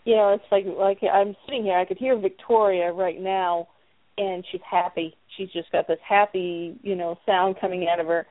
you 0.05 0.17
know 0.17 0.35
it's 0.35 0.45
like 0.51 0.65
like 0.67 0.99
I'm 1.11 1.35
sitting 1.47 1.65
here 1.65 1.79
I 1.79 1.85
could 1.85 1.99
hear 1.99 2.19
Victoria 2.19 2.93
right 2.93 3.21
now 3.21 3.69
and 4.19 4.45
she's 4.51 4.61
happy. 4.69 5.17
She's 5.37 5.51
just 5.51 5.73
got 5.73 5.89
this 5.89 5.99
happy 6.07 6.77
you 6.83 6.97
know 6.97 7.19
sound 7.27 7.57
coming 7.61 7.89
out 7.91 8.01
of 8.01 8.07
her. 8.07 8.27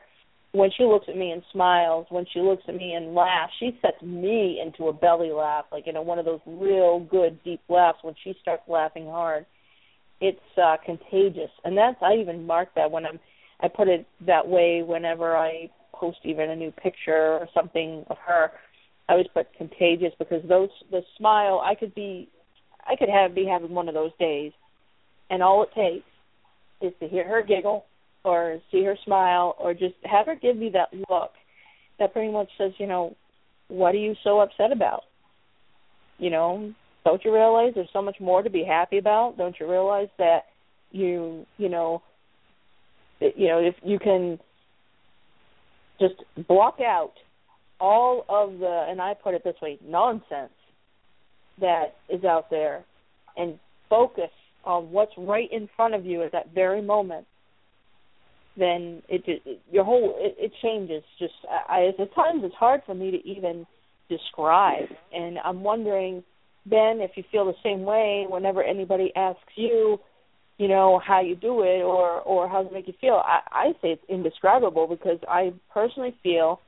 When 0.53 0.69
she 0.77 0.84
looks 0.84 1.05
at 1.07 1.15
me 1.15 1.32
and 1.32 1.41
smiles, 1.53 2.07
when 2.09 2.25
she 2.34 2.41
looks 2.41 2.63
at 2.67 2.75
me 2.75 2.93
and 2.93 3.15
laughs, 3.15 3.53
she 3.57 3.79
sets 3.82 4.01
me 4.01 4.61
into 4.61 4.89
a 4.89 4.93
belly 4.93 5.32
laugh, 5.32 5.63
like 5.71 5.88
you 5.88 5.93
know, 5.93 6.01
one 6.01 6.19
of 6.19 6.25
those 6.25 6.41
real 6.45 6.99
good 6.99 7.41
deep 7.45 7.61
laughs 7.69 7.99
when 8.01 8.15
she 8.21 8.36
starts 8.41 8.63
laughing 8.67 9.05
hard. 9.05 9.45
It's 10.22 10.39
uh 10.57 10.78
contagious. 10.86 11.51
And 11.65 11.78
that's 11.78 11.97
I 12.01 12.15
even 12.15 12.45
mark 12.45 12.69
that 12.76 12.89
when 12.89 13.05
I'm 13.05 13.19
I 13.59 13.67
put 13.67 13.88
it 13.88 14.07
that 14.26 14.47
way 14.47 14.84
whenever 14.84 15.36
I 15.36 15.69
post 15.93 16.19
even 16.24 16.49
a 16.49 16.55
new 16.55 16.72
picture 16.72 17.34
or 17.34 17.47
something 17.53 18.05
of 18.09 18.17
her. 18.26 18.51
I 19.09 19.13
always 19.13 19.28
put 19.34 19.47
contagious 19.57 20.13
because 20.17 20.41
those 20.47 20.69
the 20.89 21.01
smile 21.17 21.61
I 21.63 21.76
could 21.76 21.93
be 21.93 22.30
I 22.88 22.95
could 22.95 23.09
have 23.09 23.36
be 23.36 23.45
having 23.45 23.76
one 23.76 23.89
of 23.89 23.93
those 23.93 24.11
days 24.19 24.53
and 25.30 25.43
all 25.43 25.63
it 25.63 25.69
takes 25.76 26.05
is 26.82 26.93
to 26.99 27.07
hear 27.07 27.28
her 27.28 27.41
giggle 27.41 27.86
or 28.24 28.59
see 28.72 28.84
her 28.84 28.97
smile 29.03 29.55
or 29.59 29.74
just 29.74 29.95
have 30.03 30.28
her 30.28 30.36
give 30.36 30.55
me 30.55 30.69
that 30.74 30.89
look 31.09 31.32
that 32.01 32.13
pretty 32.13 32.32
much 32.32 32.49
says, 32.57 32.72
you 32.80 32.88
know, 32.88 33.15
what 33.67 33.95
are 33.95 33.99
you 33.99 34.15
so 34.24 34.41
upset 34.41 34.72
about? 34.72 35.03
You 36.17 36.30
know, 36.32 36.74
don't 37.03 37.23
you 37.23 37.33
realize 37.33 37.73
there's 37.75 37.89
so 37.93 38.01
much 38.01 38.17
more 38.19 38.43
to 38.43 38.49
be 38.49 38.63
happy 38.63 38.97
about? 38.97 39.37
Don't 39.37 39.55
you 39.59 39.69
realize 39.69 40.09
that 40.17 40.45
you, 40.91 41.45
you 41.57 41.69
know, 41.69 42.01
you 43.19 43.47
know, 43.47 43.59
if 43.59 43.75
you 43.83 43.99
can 43.99 44.39
just 45.99 46.15
block 46.47 46.79
out 46.79 47.13
all 47.79 48.25
of 48.29 48.59
the 48.59 48.85
and 48.89 49.01
I 49.01 49.13
put 49.13 49.33
it 49.33 49.43
this 49.43 49.55
way, 49.61 49.79
nonsense 49.85 50.51
that 51.59 51.95
is 52.09 52.23
out 52.23 52.49
there 52.49 52.83
and 53.37 53.59
focus 53.89 54.29
on 54.63 54.91
what's 54.91 55.11
right 55.17 55.51
in 55.51 55.69
front 55.75 55.95
of 55.95 56.05
you 56.05 56.23
at 56.23 56.31
that 56.31 56.53
very 56.53 56.81
moment 56.81 57.25
then 58.57 59.01
it, 59.07 59.23
it 59.27 59.61
your 59.71 59.83
whole 59.83 60.15
it, 60.17 60.35
it 60.37 60.51
changes. 60.61 61.03
Just 61.19 61.33
I, 61.49 61.87
at 61.87 62.13
times 62.13 62.41
it's 62.43 62.55
hard 62.55 62.81
for 62.85 62.93
me 62.93 63.11
to 63.11 63.27
even 63.27 63.65
describe, 64.09 64.89
and 65.13 65.37
I'm 65.39 65.63
wondering, 65.63 66.23
Ben, 66.66 67.01
if 67.01 67.12
you 67.16 67.24
feel 67.32 67.45
the 67.45 67.55
same 67.64 67.84
way 67.84 68.26
whenever 68.30 68.64
anybody 68.64 69.12
asks 69.16 69.41
you, 69.55 69.99
you 70.57 70.68
know, 70.68 71.01
how 71.05 71.22
you 71.22 71.36
do 71.36 71.64
it 71.64 71.82
or 71.82 72.22
or 72.22 72.47
how 72.47 72.62
does 72.62 72.72
it 72.72 72.74
make 72.74 72.88
you 72.88 72.93
feel. 73.01 73.22
I, 73.26 73.39
I 73.51 73.72
say 73.82 73.93
it's 73.93 74.03
indescribable 74.07 74.86
because 74.88 75.18
I 75.28 75.53
personally 75.74 76.16
feel 76.22 76.62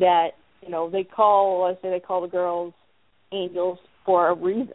that 0.00 0.28
you 0.62 0.70
know 0.70 0.88
they 0.88 1.04
call 1.04 1.66
let's 1.66 1.82
say 1.82 1.90
they 1.90 2.00
call 2.00 2.22
the 2.22 2.28
girls 2.28 2.72
angels 3.30 3.78
for 4.06 4.28
a 4.28 4.34
reason. 4.34 4.72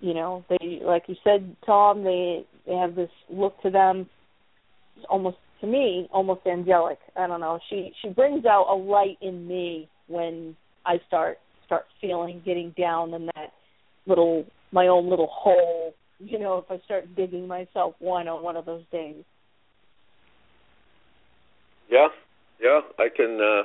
You 0.00 0.14
know, 0.14 0.44
they 0.48 0.80
like 0.82 1.04
you 1.08 1.16
said, 1.22 1.56
Tom. 1.66 2.04
They 2.04 2.46
they 2.66 2.74
have 2.74 2.94
this 2.94 3.10
look 3.28 3.60
to 3.60 3.70
them 3.70 4.08
almost 5.10 5.36
to 5.60 5.66
me 5.66 6.08
almost 6.10 6.46
angelic. 6.46 6.98
I 7.16 7.26
don't 7.26 7.40
know. 7.40 7.58
She 7.68 7.92
she 8.00 8.08
brings 8.08 8.46
out 8.46 8.66
a 8.70 8.74
light 8.74 9.18
in 9.20 9.46
me 9.46 9.88
when 10.06 10.56
I 10.86 11.00
start 11.06 11.38
start 11.70 11.84
feeling 12.00 12.42
getting 12.44 12.74
down 12.76 13.14
in 13.14 13.26
that 13.26 13.52
little 14.06 14.44
my 14.72 14.88
own 14.88 15.08
little 15.08 15.28
hole. 15.30 15.94
You 16.18 16.38
know, 16.40 16.58
if 16.58 16.64
I 16.68 16.84
start 16.84 17.14
digging 17.14 17.46
myself 17.46 17.94
one 18.00 18.26
on 18.26 18.42
one 18.42 18.56
of 18.56 18.66
those 18.66 18.82
days. 18.90 19.22
Yeah, 21.88 22.08
yeah, 22.60 22.80
I 22.98 23.08
can. 23.14 23.38
uh 23.40 23.62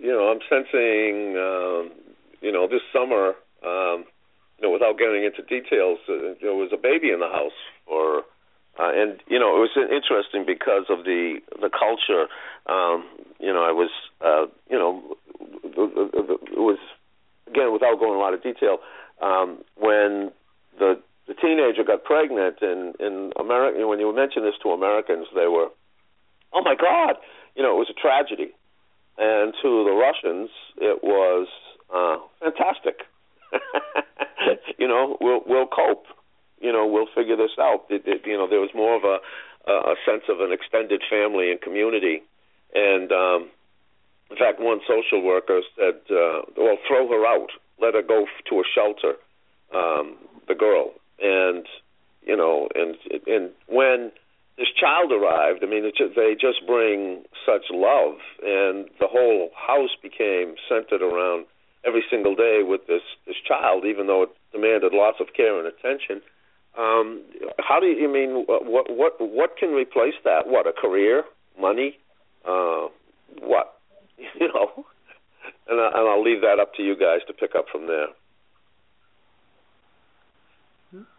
You 0.00 0.12
know, 0.12 0.30
I'm 0.30 0.40
sensing. 0.48 1.36
um 1.36 1.90
You 2.40 2.52
know, 2.52 2.68
this 2.68 2.82
summer. 2.92 3.34
um 3.66 4.04
You 4.58 4.62
know, 4.62 4.70
without 4.70 4.96
getting 4.96 5.24
into 5.24 5.42
details, 5.42 5.98
uh, 6.08 6.34
there 6.40 6.54
was 6.54 6.70
a 6.72 6.76
baby 6.76 7.10
in 7.10 7.18
the 7.18 7.28
house 7.28 7.58
for 7.84 8.22
uh, 8.78 8.92
and 8.94 9.18
you 9.26 9.40
know, 9.40 9.56
it 9.56 9.60
was 9.66 9.74
interesting 9.76 10.44
because 10.46 10.86
of 10.88 11.04
the 11.04 11.40
the 11.60 11.68
culture. 11.68 12.28
Um, 12.66 13.08
you 13.40 13.52
know, 13.52 13.64
I 13.64 13.72
was, 13.72 13.90
uh, 14.20 14.46
you 14.70 14.78
know, 14.78 15.16
it 15.64 16.62
was 16.70 16.78
again 17.50 17.72
without 17.72 17.98
going 17.98 18.14
a 18.14 18.18
lot 18.18 18.34
of 18.34 18.42
detail. 18.42 18.78
Um, 19.20 19.64
when 19.76 20.30
the 20.78 21.00
the 21.26 21.34
teenager 21.34 21.84
got 21.84 22.04
pregnant 22.04 22.62
in 22.62 22.94
in 23.00 23.32
America, 23.38 23.86
when 23.86 23.98
you 23.98 24.14
mentioned 24.14 24.44
this 24.44 24.54
to 24.62 24.70
Americans, 24.70 25.26
they 25.34 25.46
were, 25.46 25.68
oh 26.52 26.62
my 26.62 26.74
God, 26.74 27.16
you 27.56 27.62
know, 27.62 27.76
it 27.76 27.78
was 27.78 27.90
a 27.90 28.00
tragedy, 28.00 28.54
and 29.18 29.52
to 29.62 29.84
the 29.84 29.92
Russians, 29.92 30.50
it 30.76 31.02
was 31.02 31.48
uh, 31.94 32.16
fantastic. 32.40 33.00
you 34.78 34.86
know, 34.86 35.16
we'll 35.20 35.42
we'll 35.46 35.66
cope 35.66 36.06
you 36.60 36.72
know, 36.72 36.86
we'll 36.86 37.06
figure 37.14 37.36
this 37.36 37.52
out. 37.60 37.86
It, 37.88 38.02
it, 38.04 38.22
you 38.26 38.36
know, 38.36 38.48
there 38.48 38.60
was 38.60 38.70
more 38.74 38.96
of 38.96 39.04
a 39.04 39.18
a 39.68 39.94
sense 40.06 40.22
of 40.30 40.40
an 40.40 40.50
extended 40.50 41.02
family 41.10 41.50
and 41.50 41.60
community, 41.60 42.22
and 42.74 43.12
um, 43.12 43.50
in 44.30 44.36
fact, 44.36 44.60
one 44.60 44.80
social 44.86 45.22
worker 45.22 45.60
said, 45.76 46.00
uh, 46.10 46.42
"Well, 46.56 46.76
throw 46.86 47.08
her 47.08 47.26
out, 47.26 47.50
let 47.80 47.94
her 47.94 48.02
go 48.02 48.26
to 48.48 48.60
a 48.60 48.64
shelter." 48.74 49.16
Um, 49.74 50.16
the 50.46 50.54
girl, 50.54 50.92
and 51.20 51.66
you 52.22 52.36
know, 52.36 52.68
and 52.74 52.96
and 53.26 53.50
when 53.66 54.12
this 54.58 54.68
child 54.78 55.12
arrived, 55.12 55.62
I 55.62 55.66
mean, 55.66 55.84
it 55.84 55.94
just, 55.96 56.16
they 56.16 56.34
just 56.34 56.66
bring 56.66 57.22
such 57.46 57.70
love, 57.70 58.18
and 58.42 58.88
the 58.98 59.06
whole 59.06 59.50
house 59.54 59.94
became 60.02 60.56
centered 60.68 61.00
around 61.00 61.46
every 61.86 62.02
single 62.10 62.34
day 62.34 62.60
with 62.62 62.86
this 62.86 63.02
this 63.26 63.36
child, 63.46 63.84
even 63.84 64.06
though 64.06 64.24
it 64.24 64.30
demanded 64.52 64.92
lots 64.92 65.18
of 65.20 65.28
care 65.34 65.58
and 65.58 65.66
attention. 65.66 66.20
Um, 66.76 67.22
how 67.58 67.80
do 67.80 67.86
you, 67.86 68.02
you 68.02 68.08
mean 68.12 68.44
what 68.46 68.90
what 68.90 69.14
what 69.20 69.56
can 69.56 69.70
replace 69.70 70.18
that? 70.24 70.46
What 70.46 70.66
a 70.66 70.72
career, 70.72 71.24
money, 71.58 71.98
uh, 72.44 72.88
what 73.40 73.77
you 74.40 74.48
know? 74.48 74.84
And, 75.68 75.80
I, 75.80 75.86
and 75.98 76.08
I'll 76.08 76.22
leave 76.22 76.40
that 76.42 76.58
up 76.60 76.74
to 76.74 76.82
you 76.82 76.96
guys 76.96 77.20
to 77.26 77.32
pick 77.32 77.54
up 77.56 77.66
from 77.70 77.86
there. 77.86 78.08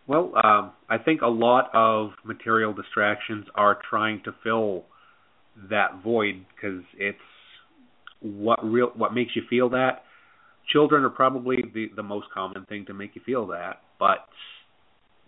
Well, 0.08 0.32
um, 0.44 0.72
I 0.90 0.98
think 0.98 1.22
a 1.22 1.28
lot 1.28 1.70
of 1.74 2.12
material 2.26 2.74
distractions 2.74 3.46
are 3.54 3.78
trying 3.90 4.24
to 4.26 4.32
fill 4.44 4.86
that 5.70 6.02
void 6.04 6.46
because 6.56 6.84
it's 6.98 7.18
what 8.22 8.60
real 8.64 8.92
what 8.96 9.14
makes 9.14 9.36
you 9.36 9.44
feel 9.50 9.70
that. 9.70 10.04
Children 10.74 11.04
are 11.04 11.10
probably 11.10 11.58
the 11.74 11.88
the 11.96 12.02
most 12.02 12.28
common 12.34 12.66
thing 12.66 12.86
to 12.88 12.94
make 12.94 13.12
you 13.16 13.22
feel 13.24 13.48
that, 13.48 13.82
but 14.00 14.26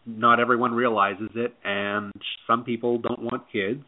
not 0.07 0.39
everyone 0.39 0.73
realizes 0.73 1.29
it, 1.35 1.53
and 1.63 2.11
some 2.47 2.63
people 2.63 2.97
don't 2.97 3.21
want 3.21 3.43
kids, 3.51 3.83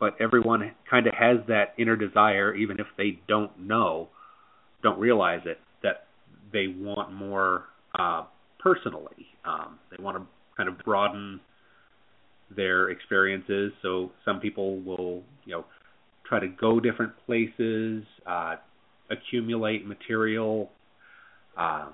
but 0.00 0.16
everyone 0.18 0.72
kind 0.90 1.06
of 1.06 1.12
has 1.14 1.36
that 1.46 1.74
inner 1.78 1.94
desire, 1.94 2.54
even 2.54 2.80
if 2.80 2.86
they 2.96 3.20
don't 3.28 3.56
know. 3.60 4.08
don't 4.82 4.98
realize 4.98 5.42
it 5.44 5.58
that 5.82 6.06
they 6.52 6.66
want 6.68 7.12
more 7.12 7.64
uh, 7.96 8.24
personally. 8.58 9.26
Um, 9.44 9.78
they 9.90 10.02
want 10.02 10.16
to 10.16 10.24
kind 10.56 10.68
of 10.68 10.78
broaden 10.84 11.40
their 12.56 12.90
experiences. 12.90 13.72
So 13.82 14.10
some 14.24 14.40
people 14.40 14.80
will, 14.80 15.22
you 15.44 15.52
know, 15.52 15.64
try 16.26 16.40
to 16.40 16.48
go 16.48 16.80
different 16.80 17.12
places, 17.26 18.04
uh, 18.26 18.56
accumulate 19.10 19.86
material, 19.86 20.70
uh, 21.56 21.90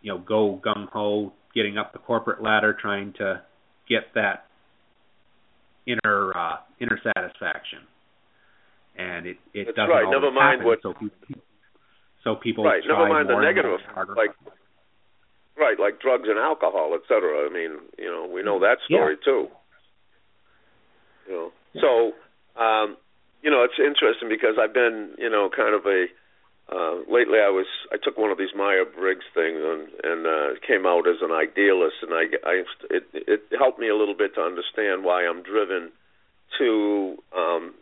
you 0.00 0.12
know, 0.12 0.18
go 0.18 0.60
gung 0.64 0.88
ho, 0.90 1.32
getting 1.54 1.76
up 1.76 1.92
the 1.92 1.98
corporate 1.98 2.42
ladder, 2.42 2.76
trying 2.80 3.12
to 3.14 3.42
get 3.88 4.14
that 4.14 4.45
inner 5.86 6.36
uh, 6.36 6.56
inner 6.80 6.98
satisfaction. 7.02 7.80
And 8.98 9.26
it 9.26 9.36
it 9.52 9.66
That's 9.66 9.76
doesn't 9.76 9.90
right. 9.90 10.10
Never 10.10 10.30
mind 10.30 10.60
happen. 10.60 10.66
what. 10.66 10.82
So 10.82 10.94
people, 10.94 11.42
so 12.24 12.34
people 12.36 12.64
right. 12.64 12.82
Never 12.86 13.08
mind 13.08 13.28
the 13.28 13.38
negative, 13.40 13.80
like 14.16 14.30
right, 15.56 15.78
like 15.78 16.00
drugs 16.00 16.28
and 16.28 16.38
alcohol, 16.38 16.92
et 16.94 17.02
cetera. 17.08 17.48
I 17.48 17.52
mean, 17.52 17.78
you 17.98 18.10
know, 18.10 18.26
we 18.32 18.42
know 18.42 18.58
that 18.60 18.78
Yeah. 18.88 18.98
story 18.98 19.16
too. 19.24 19.48
You 21.28 21.32
know, 21.32 21.52
so 21.80 22.12
um, 22.60 22.96
you 23.42 23.50
know, 23.50 23.62
it's 23.64 23.78
interesting 23.78 24.28
because 24.28 24.56
I've 24.58 24.72
been, 24.72 25.14
you 25.18 25.28
know, 25.28 25.50
kind 25.54 25.74
of 25.74 25.84
a 25.86 26.06
uh, 26.68 26.96
lately 27.08 27.38
I 27.38 27.50
was 27.50 27.66
I 27.92 27.96
took 28.02 28.18
one 28.18 28.30
of 28.30 28.38
these 28.38 28.54
Meyer 28.56 28.84
Briggs 28.84 29.24
things 29.34 29.58
and 29.62 29.88
and 30.02 30.26
uh, 30.26 30.58
came 30.66 30.84
out 30.84 31.06
as 31.06 31.22
an 31.22 31.30
idealist, 31.30 31.96
and 32.02 32.12
I, 32.12 32.24
I 32.44 32.62
it 32.90 33.04
it 33.12 33.42
helped 33.56 33.78
me 33.78 33.88
a 33.88 33.94
little 33.94 34.16
bit 34.16 34.34
to 34.34 34.40
understand 34.40 35.04
why 35.04 35.26
I'm 35.26 35.42
driven 35.42 35.92
to 36.58 37.16
um, 37.36 37.74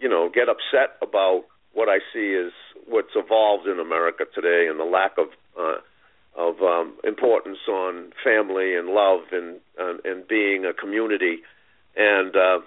you 0.00 0.08
know 0.08 0.28
get 0.28 0.48
upset 0.48 0.96
about 1.00 1.44
what 1.72 1.88
I 1.88 1.98
see 2.12 2.34
as 2.34 2.52
what's 2.88 3.14
evolved 3.14 3.68
in 3.68 3.78
America 3.78 4.24
today 4.34 4.66
and 4.68 4.78
the 4.78 4.84
lack 4.84 5.18
of 5.18 5.28
uh, 5.56 5.78
of 6.34 6.60
um, 6.62 6.94
importance 7.04 7.58
on 7.68 8.12
family 8.24 8.74
and 8.74 8.88
love 8.88 9.20
and 9.30 9.60
and, 9.78 10.00
and 10.04 10.26
being 10.26 10.64
a 10.64 10.72
community, 10.72 11.42
and 11.96 12.34
uh, 12.34 12.58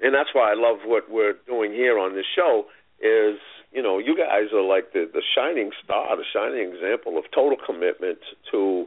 and 0.00 0.14
that's 0.14 0.34
why 0.34 0.52
I 0.52 0.54
love 0.54 0.80
what 0.84 1.10
we're 1.10 1.36
doing 1.46 1.72
here 1.72 1.98
on 1.98 2.14
this 2.14 2.26
show 2.36 2.66
is 3.00 3.38
you 3.72 3.82
know 3.82 3.98
you 3.98 4.16
guys 4.16 4.52
are 4.52 4.62
like 4.62 4.92
the 4.92 5.08
the 5.12 5.22
shining 5.34 5.70
star, 5.84 6.16
the 6.16 6.24
shining 6.32 6.72
example 6.72 7.18
of 7.18 7.24
total 7.34 7.56
commitment 7.64 8.18
to 8.50 8.86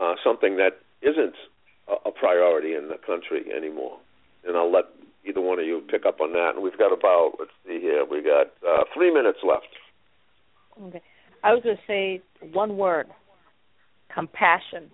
uh, 0.00 0.14
something 0.24 0.56
that 0.56 0.78
isn't 1.02 1.34
a, 1.88 2.08
a 2.08 2.12
priority 2.12 2.74
in 2.74 2.88
the 2.88 2.98
country 3.04 3.44
anymore. 3.54 3.98
And 4.46 4.56
I'll 4.56 4.72
let 4.72 4.84
either 5.24 5.40
one 5.40 5.58
of 5.58 5.66
you 5.66 5.82
pick 5.90 6.06
up 6.06 6.20
on 6.20 6.32
that. 6.32 6.52
And 6.54 6.62
we've 6.62 6.78
got 6.78 6.92
about 6.92 7.32
let's 7.38 7.50
see 7.66 7.80
here, 7.80 8.04
we 8.04 8.22
got 8.22 8.48
uh, 8.66 8.84
three 8.94 9.12
minutes 9.12 9.38
left. 9.42 9.68
Okay. 10.82 11.02
I 11.42 11.52
was 11.52 11.62
going 11.62 11.76
to 11.76 11.82
say 11.86 12.22
one 12.52 12.76
word: 12.76 13.06
compassion. 14.14 14.90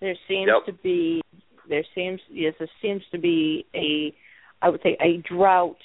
There 0.00 0.14
seems 0.28 0.48
Yep. 0.48 0.66
to 0.66 0.82
be 0.82 1.22
there 1.68 1.84
seems 1.94 2.20
yes 2.30 2.54
there 2.58 2.68
seems 2.80 3.02
to 3.12 3.18
be 3.18 3.66
a 3.74 4.14
I 4.62 4.70
would 4.70 4.80
say 4.82 4.96
a 5.00 5.18
drought 5.28 5.76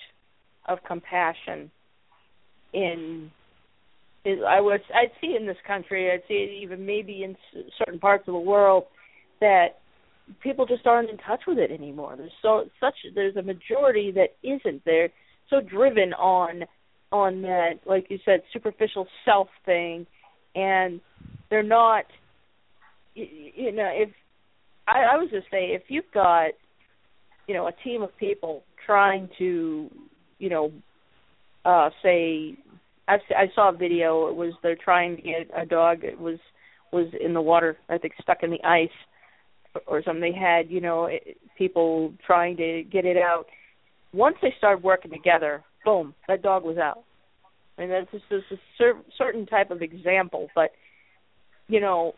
of 0.67 0.79
compassion 0.87 1.69
in 2.73 3.29
I 4.25 4.61
would 4.61 4.81
I'd 4.93 5.11
see 5.19 5.35
in 5.39 5.45
this 5.45 5.57
country 5.67 6.11
I'd 6.11 6.23
see 6.27 6.35
it 6.35 6.63
even 6.63 6.85
maybe 6.85 7.23
in 7.23 7.35
certain 7.77 7.99
parts 7.99 8.23
of 8.27 8.33
the 8.33 8.39
world 8.39 8.85
that 9.41 9.79
people 10.41 10.65
just 10.65 10.87
aren't 10.87 11.09
in 11.09 11.17
touch 11.17 11.41
with 11.45 11.57
it 11.57 11.71
anymore. 11.71 12.15
There's 12.17 12.31
so 12.41 12.63
such 12.79 12.95
there's 13.15 13.35
a 13.35 13.41
majority 13.41 14.11
that 14.11 14.29
isn't 14.43 14.83
they're 14.85 15.09
so 15.49 15.59
driven 15.59 16.13
on 16.13 16.63
on 17.11 17.41
that 17.41 17.79
like 17.85 18.07
you 18.09 18.17
said 18.25 18.41
superficial 18.53 19.07
self 19.25 19.47
thing 19.65 20.07
and 20.55 21.01
they're 21.49 21.61
not 21.61 22.05
you, 23.15 23.27
you 23.55 23.71
know 23.71 23.89
if 23.93 24.09
I, 24.87 24.99
I 25.13 25.15
was 25.17 25.29
just 25.31 25.45
say 25.51 25.67
if 25.71 25.83
you've 25.89 26.11
got 26.13 26.51
you 27.47 27.53
know 27.53 27.67
a 27.67 27.73
team 27.83 28.01
of 28.01 28.15
people 28.17 28.63
trying 28.85 29.29
to 29.37 29.89
you 30.39 30.49
know 30.49 30.71
uh 31.65 31.89
say 32.01 32.57
I 33.07 33.47
saw 33.53 33.69
a 33.69 33.77
video 33.77 34.27
it 34.27 34.35
was 34.35 34.53
they're 34.63 34.75
trying 34.75 35.17
to 35.17 35.21
get 35.21 35.49
a 35.55 35.65
dog 35.65 36.03
it 36.03 36.19
was 36.19 36.39
was 36.91 37.07
in 37.19 37.33
the 37.33 37.41
water 37.41 37.77
I 37.89 37.97
think 37.97 38.13
stuck 38.21 38.43
in 38.43 38.51
the 38.51 38.63
ice 38.63 38.89
or 39.87 40.03
something. 40.03 40.21
They 40.21 40.37
had 40.37 40.69
you 40.69 40.81
know 40.81 41.09
people 41.57 42.13
trying 42.25 42.57
to 42.57 42.83
get 42.91 43.05
it 43.05 43.17
out. 43.17 43.45
Once 44.13 44.35
they 44.41 44.53
started 44.57 44.83
working 44.83 45.11
together 45.11 45.63
boom 45.83 46.13
that 46.27 46.41
dog 46.41 46.63
was 46.63 46.77
out. 46.77 47.03
And 47.77 47.89
that's 47.89 48.11
just, 48.11 48.23
just 48.29 48.51
a 48.51 48.55
cer- 48.77 49.01
certain 49.17 49.45
type 49.45 49.71
of 49.71 49.81
example 49.81 50.47
but 50.55 50.71
you 51.67 51.79
know 51.79 52.13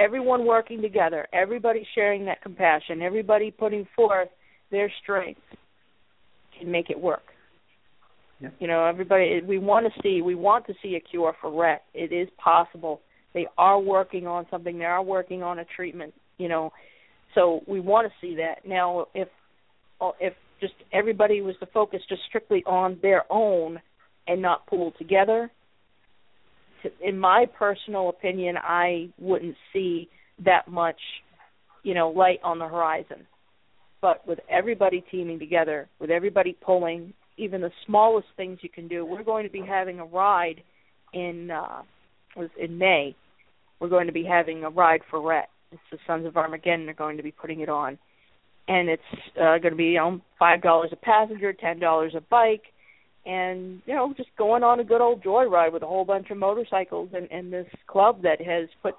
everyone 0.00 0.46
working 0.46 0.80
together, 0.80 1.26
everybody 1.32 1.86
sharing 1.94 2.24
that 2.24 2.42
compassion, 2.42 3.02
everybody 3.02 3.50
putting 3.50 3.86
forth 3.94 4.28
their 4.70 4.90
strength 5.02 5.40
can 6.58 6.70
make 6.70 6.90
it 6.90 6.98
work. 6.98 7.22
Yeah. 8.40 8.48
You 8.58 8.68
know, 8.68 8.86
everybody 8.86 9.40
we 9.46 9.58
want 9.58 9.86
to 9.86 10.02
see 10.02 10.22
we 10.22 10.34
want 10.34 10.66
to 10.66 10.74
see 10.82 10.96
a 10.96 11.00
cure 11.00 11.34
for 11.40 11.50
Rett. 11.50 11.80
It 11.94 12.12
is 12.12 12.28
possible. 12.42 13.00
They 13.34 13.46
are 13.58 13.78
working 13.78 14.26
on 14.26 14.46
something. 14.50 14.78
They 14.78 14.84
are 14.84 15.02
working 15.02 15.42
on 15.42 15.58
a 15.58 15.64
treatment, 15.76 16.14
you 16.38 16.48
know. 16.48 16.72
So 17.34 17.60
we 17.66 17.80
want 17.80 18.08
to 18.08 18.12
see 18.20 18.36
that. 18.36 18.66
Now 18.66 19.06
if 19.14 19.28
oh, 20.00 20.14
if 20.20 20.34
just 20.60 20.74
everybody 20.92 21.40
was 21.42 21.54
to 21.60 21.66
focus 21.66 22.00
just 22.08 22.22
strictly 22.28 22.62
on 22.66 22.98
their 23.02 23.24
own 23.30 23.80
and 24.26 24.42
not 24.42 24.66
pool 24.66 24.92
together, 24.98 25.50
in 27.02 27.18
my 27.18 27.46
personal 27.58 28.08
opinion, 28.08 28.56
I 28.56 29.10
wouldn't 29.18 29.56
see 29.72 30.08
that 30.44 30.68
much, 30.68 31.00
you 31.82 31.94
know, 31.94 32.10
light 32.10 32.40
on 32.42 32.58
the 32.58 32.68
horizon. 32.68 33.26
But 34.00 34.26
with 34.26 34.38
everybody 34.48 35.04
teaming 35.10 35.38
together, 35.38 35.88
with 35.98 36.10
everybody 36.10 36.56
pulling, 36.58 37.12
even 37.40 37.60
the 37.60 37.70
smallest 37.86 38.28
things 38.36 38.58
you 38.62 38.68
can 38.68 38.88
do, 38.88 39.04
we're 39.04 39.22
going 39.22 39.44
to 39.44 39.50
be 39.50 39.62
having 39.66 39.98
a 39.98 40.04
ride 40.04 40.62
in 41.12 41.50
uh 41.50 41.82
was 42.36 42.50
in 42.58 42.78
May. 42.78 43.16
We're 43.80 43.88
going 43.88 44.06
to 44.06 44.12
be 44.12 44.24
having 44.24 44.62
a 44.64 44.70
ride 44.70 45.00
for 45.10 45.18
Rett. 45.18 45.46
It's 45.72 45.82
the 45.90 45.98
Sons 46.06 46.26
of 46.26 46.36
Armageddon 46.36 46.88
are 46.88 46.94
going 46.94 47.16
to 47.16 47.22
be 47.22 47.32
putting 47.32 47.60
it 47.60 47.68
on, 47.68 47.98
and 48.68 48.88
it's 48.88 49.02
uh, 49.36 49.58
going 49.58 49.72
to 49.72 49.76
be 49.76 49.86
you 49.86 49.98
know 49.98 50.20
five 50.38 50.62
dollars 50.62 50.90
a 50.92 50.96
passenger, 50.96 51.52
ten 51.52 51.78
dollars 51.78 52.12
a 52.16 52.20
bike 52.20 52.64
and 53.26 53.82
you 53.86 53.94
know 53.94 54.14
just 54.16 54.30
going 54.38 54.62
on 54.62 54.80
a 54.80 54.84
good 54.84 55.00
old 55.00 55.22
joyride 55.22 55.72
with 55.72 55.82
a 55.82 55.86
whole 55.86 56.04
bunch 56.04 56.30
of 56.30 56.38
motorcycles 56.38 57.10
and 57.12 57.30
and 57.30 57.52
this 57.52 57.66
club 57.86 58.22
that 58.22 58.40
has 58.40 58.68
put 58.82 58.94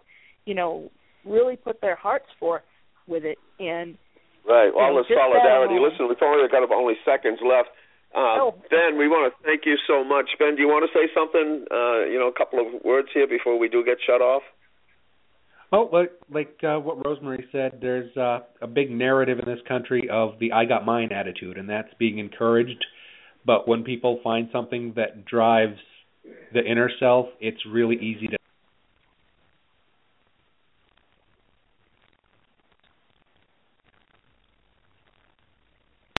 you 0.45 0.53
know 0.53 0.91
really 1.25 1.55
put 1.55 1.81
their 1.81 1.95
hearts 1.95 2.27
forth 2.39 2.61
with 3.07 3.23
it 3.23 3.37
and 3.59 3.97
Right, 4.41 4.73
all 4.73 4.97
know, 4.97 5.05
the 5.05 5.13
solidarity. 5.13 5.77
Listen, 5.77 6.09
we've 6.09 6.17
only 6.17 6.49
got 6.49 6.65
about 6.65 6.81
only 6.81 6.97
seconds 7.05 7.37
left. 7.45 7.69
Uh, 8.13 8.19
Oh. 8.41 8.55
Ben, 8.69 8.97
we 8.97 9.07
want 9.07 9.31
to 9.31 9.43
thank 9.45 9.65
you 9.65 9.77
so 9.87 10.03
much. 10.03 10.29
Ben, 10.39 10.55
do 10.55 10.61
you 10.61 10.67
want 10.67 10.89
to 10.89 10.97
say 10.97 11.07
something? 11.13 11.65
Uh, 11.71 12.05
you 12.05 12.19
know, 12.19 12.27
a 12.27 12.33
couple 12.33 12.59
of 12.59 12.83
words 12.83 13.07
here 13.13 13.27
before 13.27 13.57
we 13.57 13.69
do 13.69 13.83
get 13.85 13.97
shut 14.05 14.21
off. 14.21 14.43
Well, 15.71 15.89
like 15.93 16.11
like 16.29 16.59
uh, 16.63 16.79
what 16.79 17.01
Rosemarie 17.01 17.49
said, 17.51 17.79
there's 17.81 18.15
uh, 18.17 18.39
a 18.61 18.67
big 18.67 18.91
narrative 18.91 19.39
in 19.39 19.45
this 19.45 19.63
country 19.67 20.09
of 20.11 20.37
the 20.39 20.51
"I 20.51 20.65
got 20.65 20.85
mine" 20.85 21.13
attitude, 21.13 21.57
and 21.57 21.69
that's 21.69 21.93
being 21.97 22.19
encouraged. 22.19 22.85
But 23.45 23.67
when 23.67 23.83
people 23.83 24.19
find 24.21 24.49
something 24.51 24.93
that 24.97 25.23
drives 25.25 25.79
the 26.53 26.63
inner 26.63 26.89
self, 26.99 27.27
it's 27.39 27.65
really 27.65 27.95
easy 27.95 28.27
to 28.27 28.37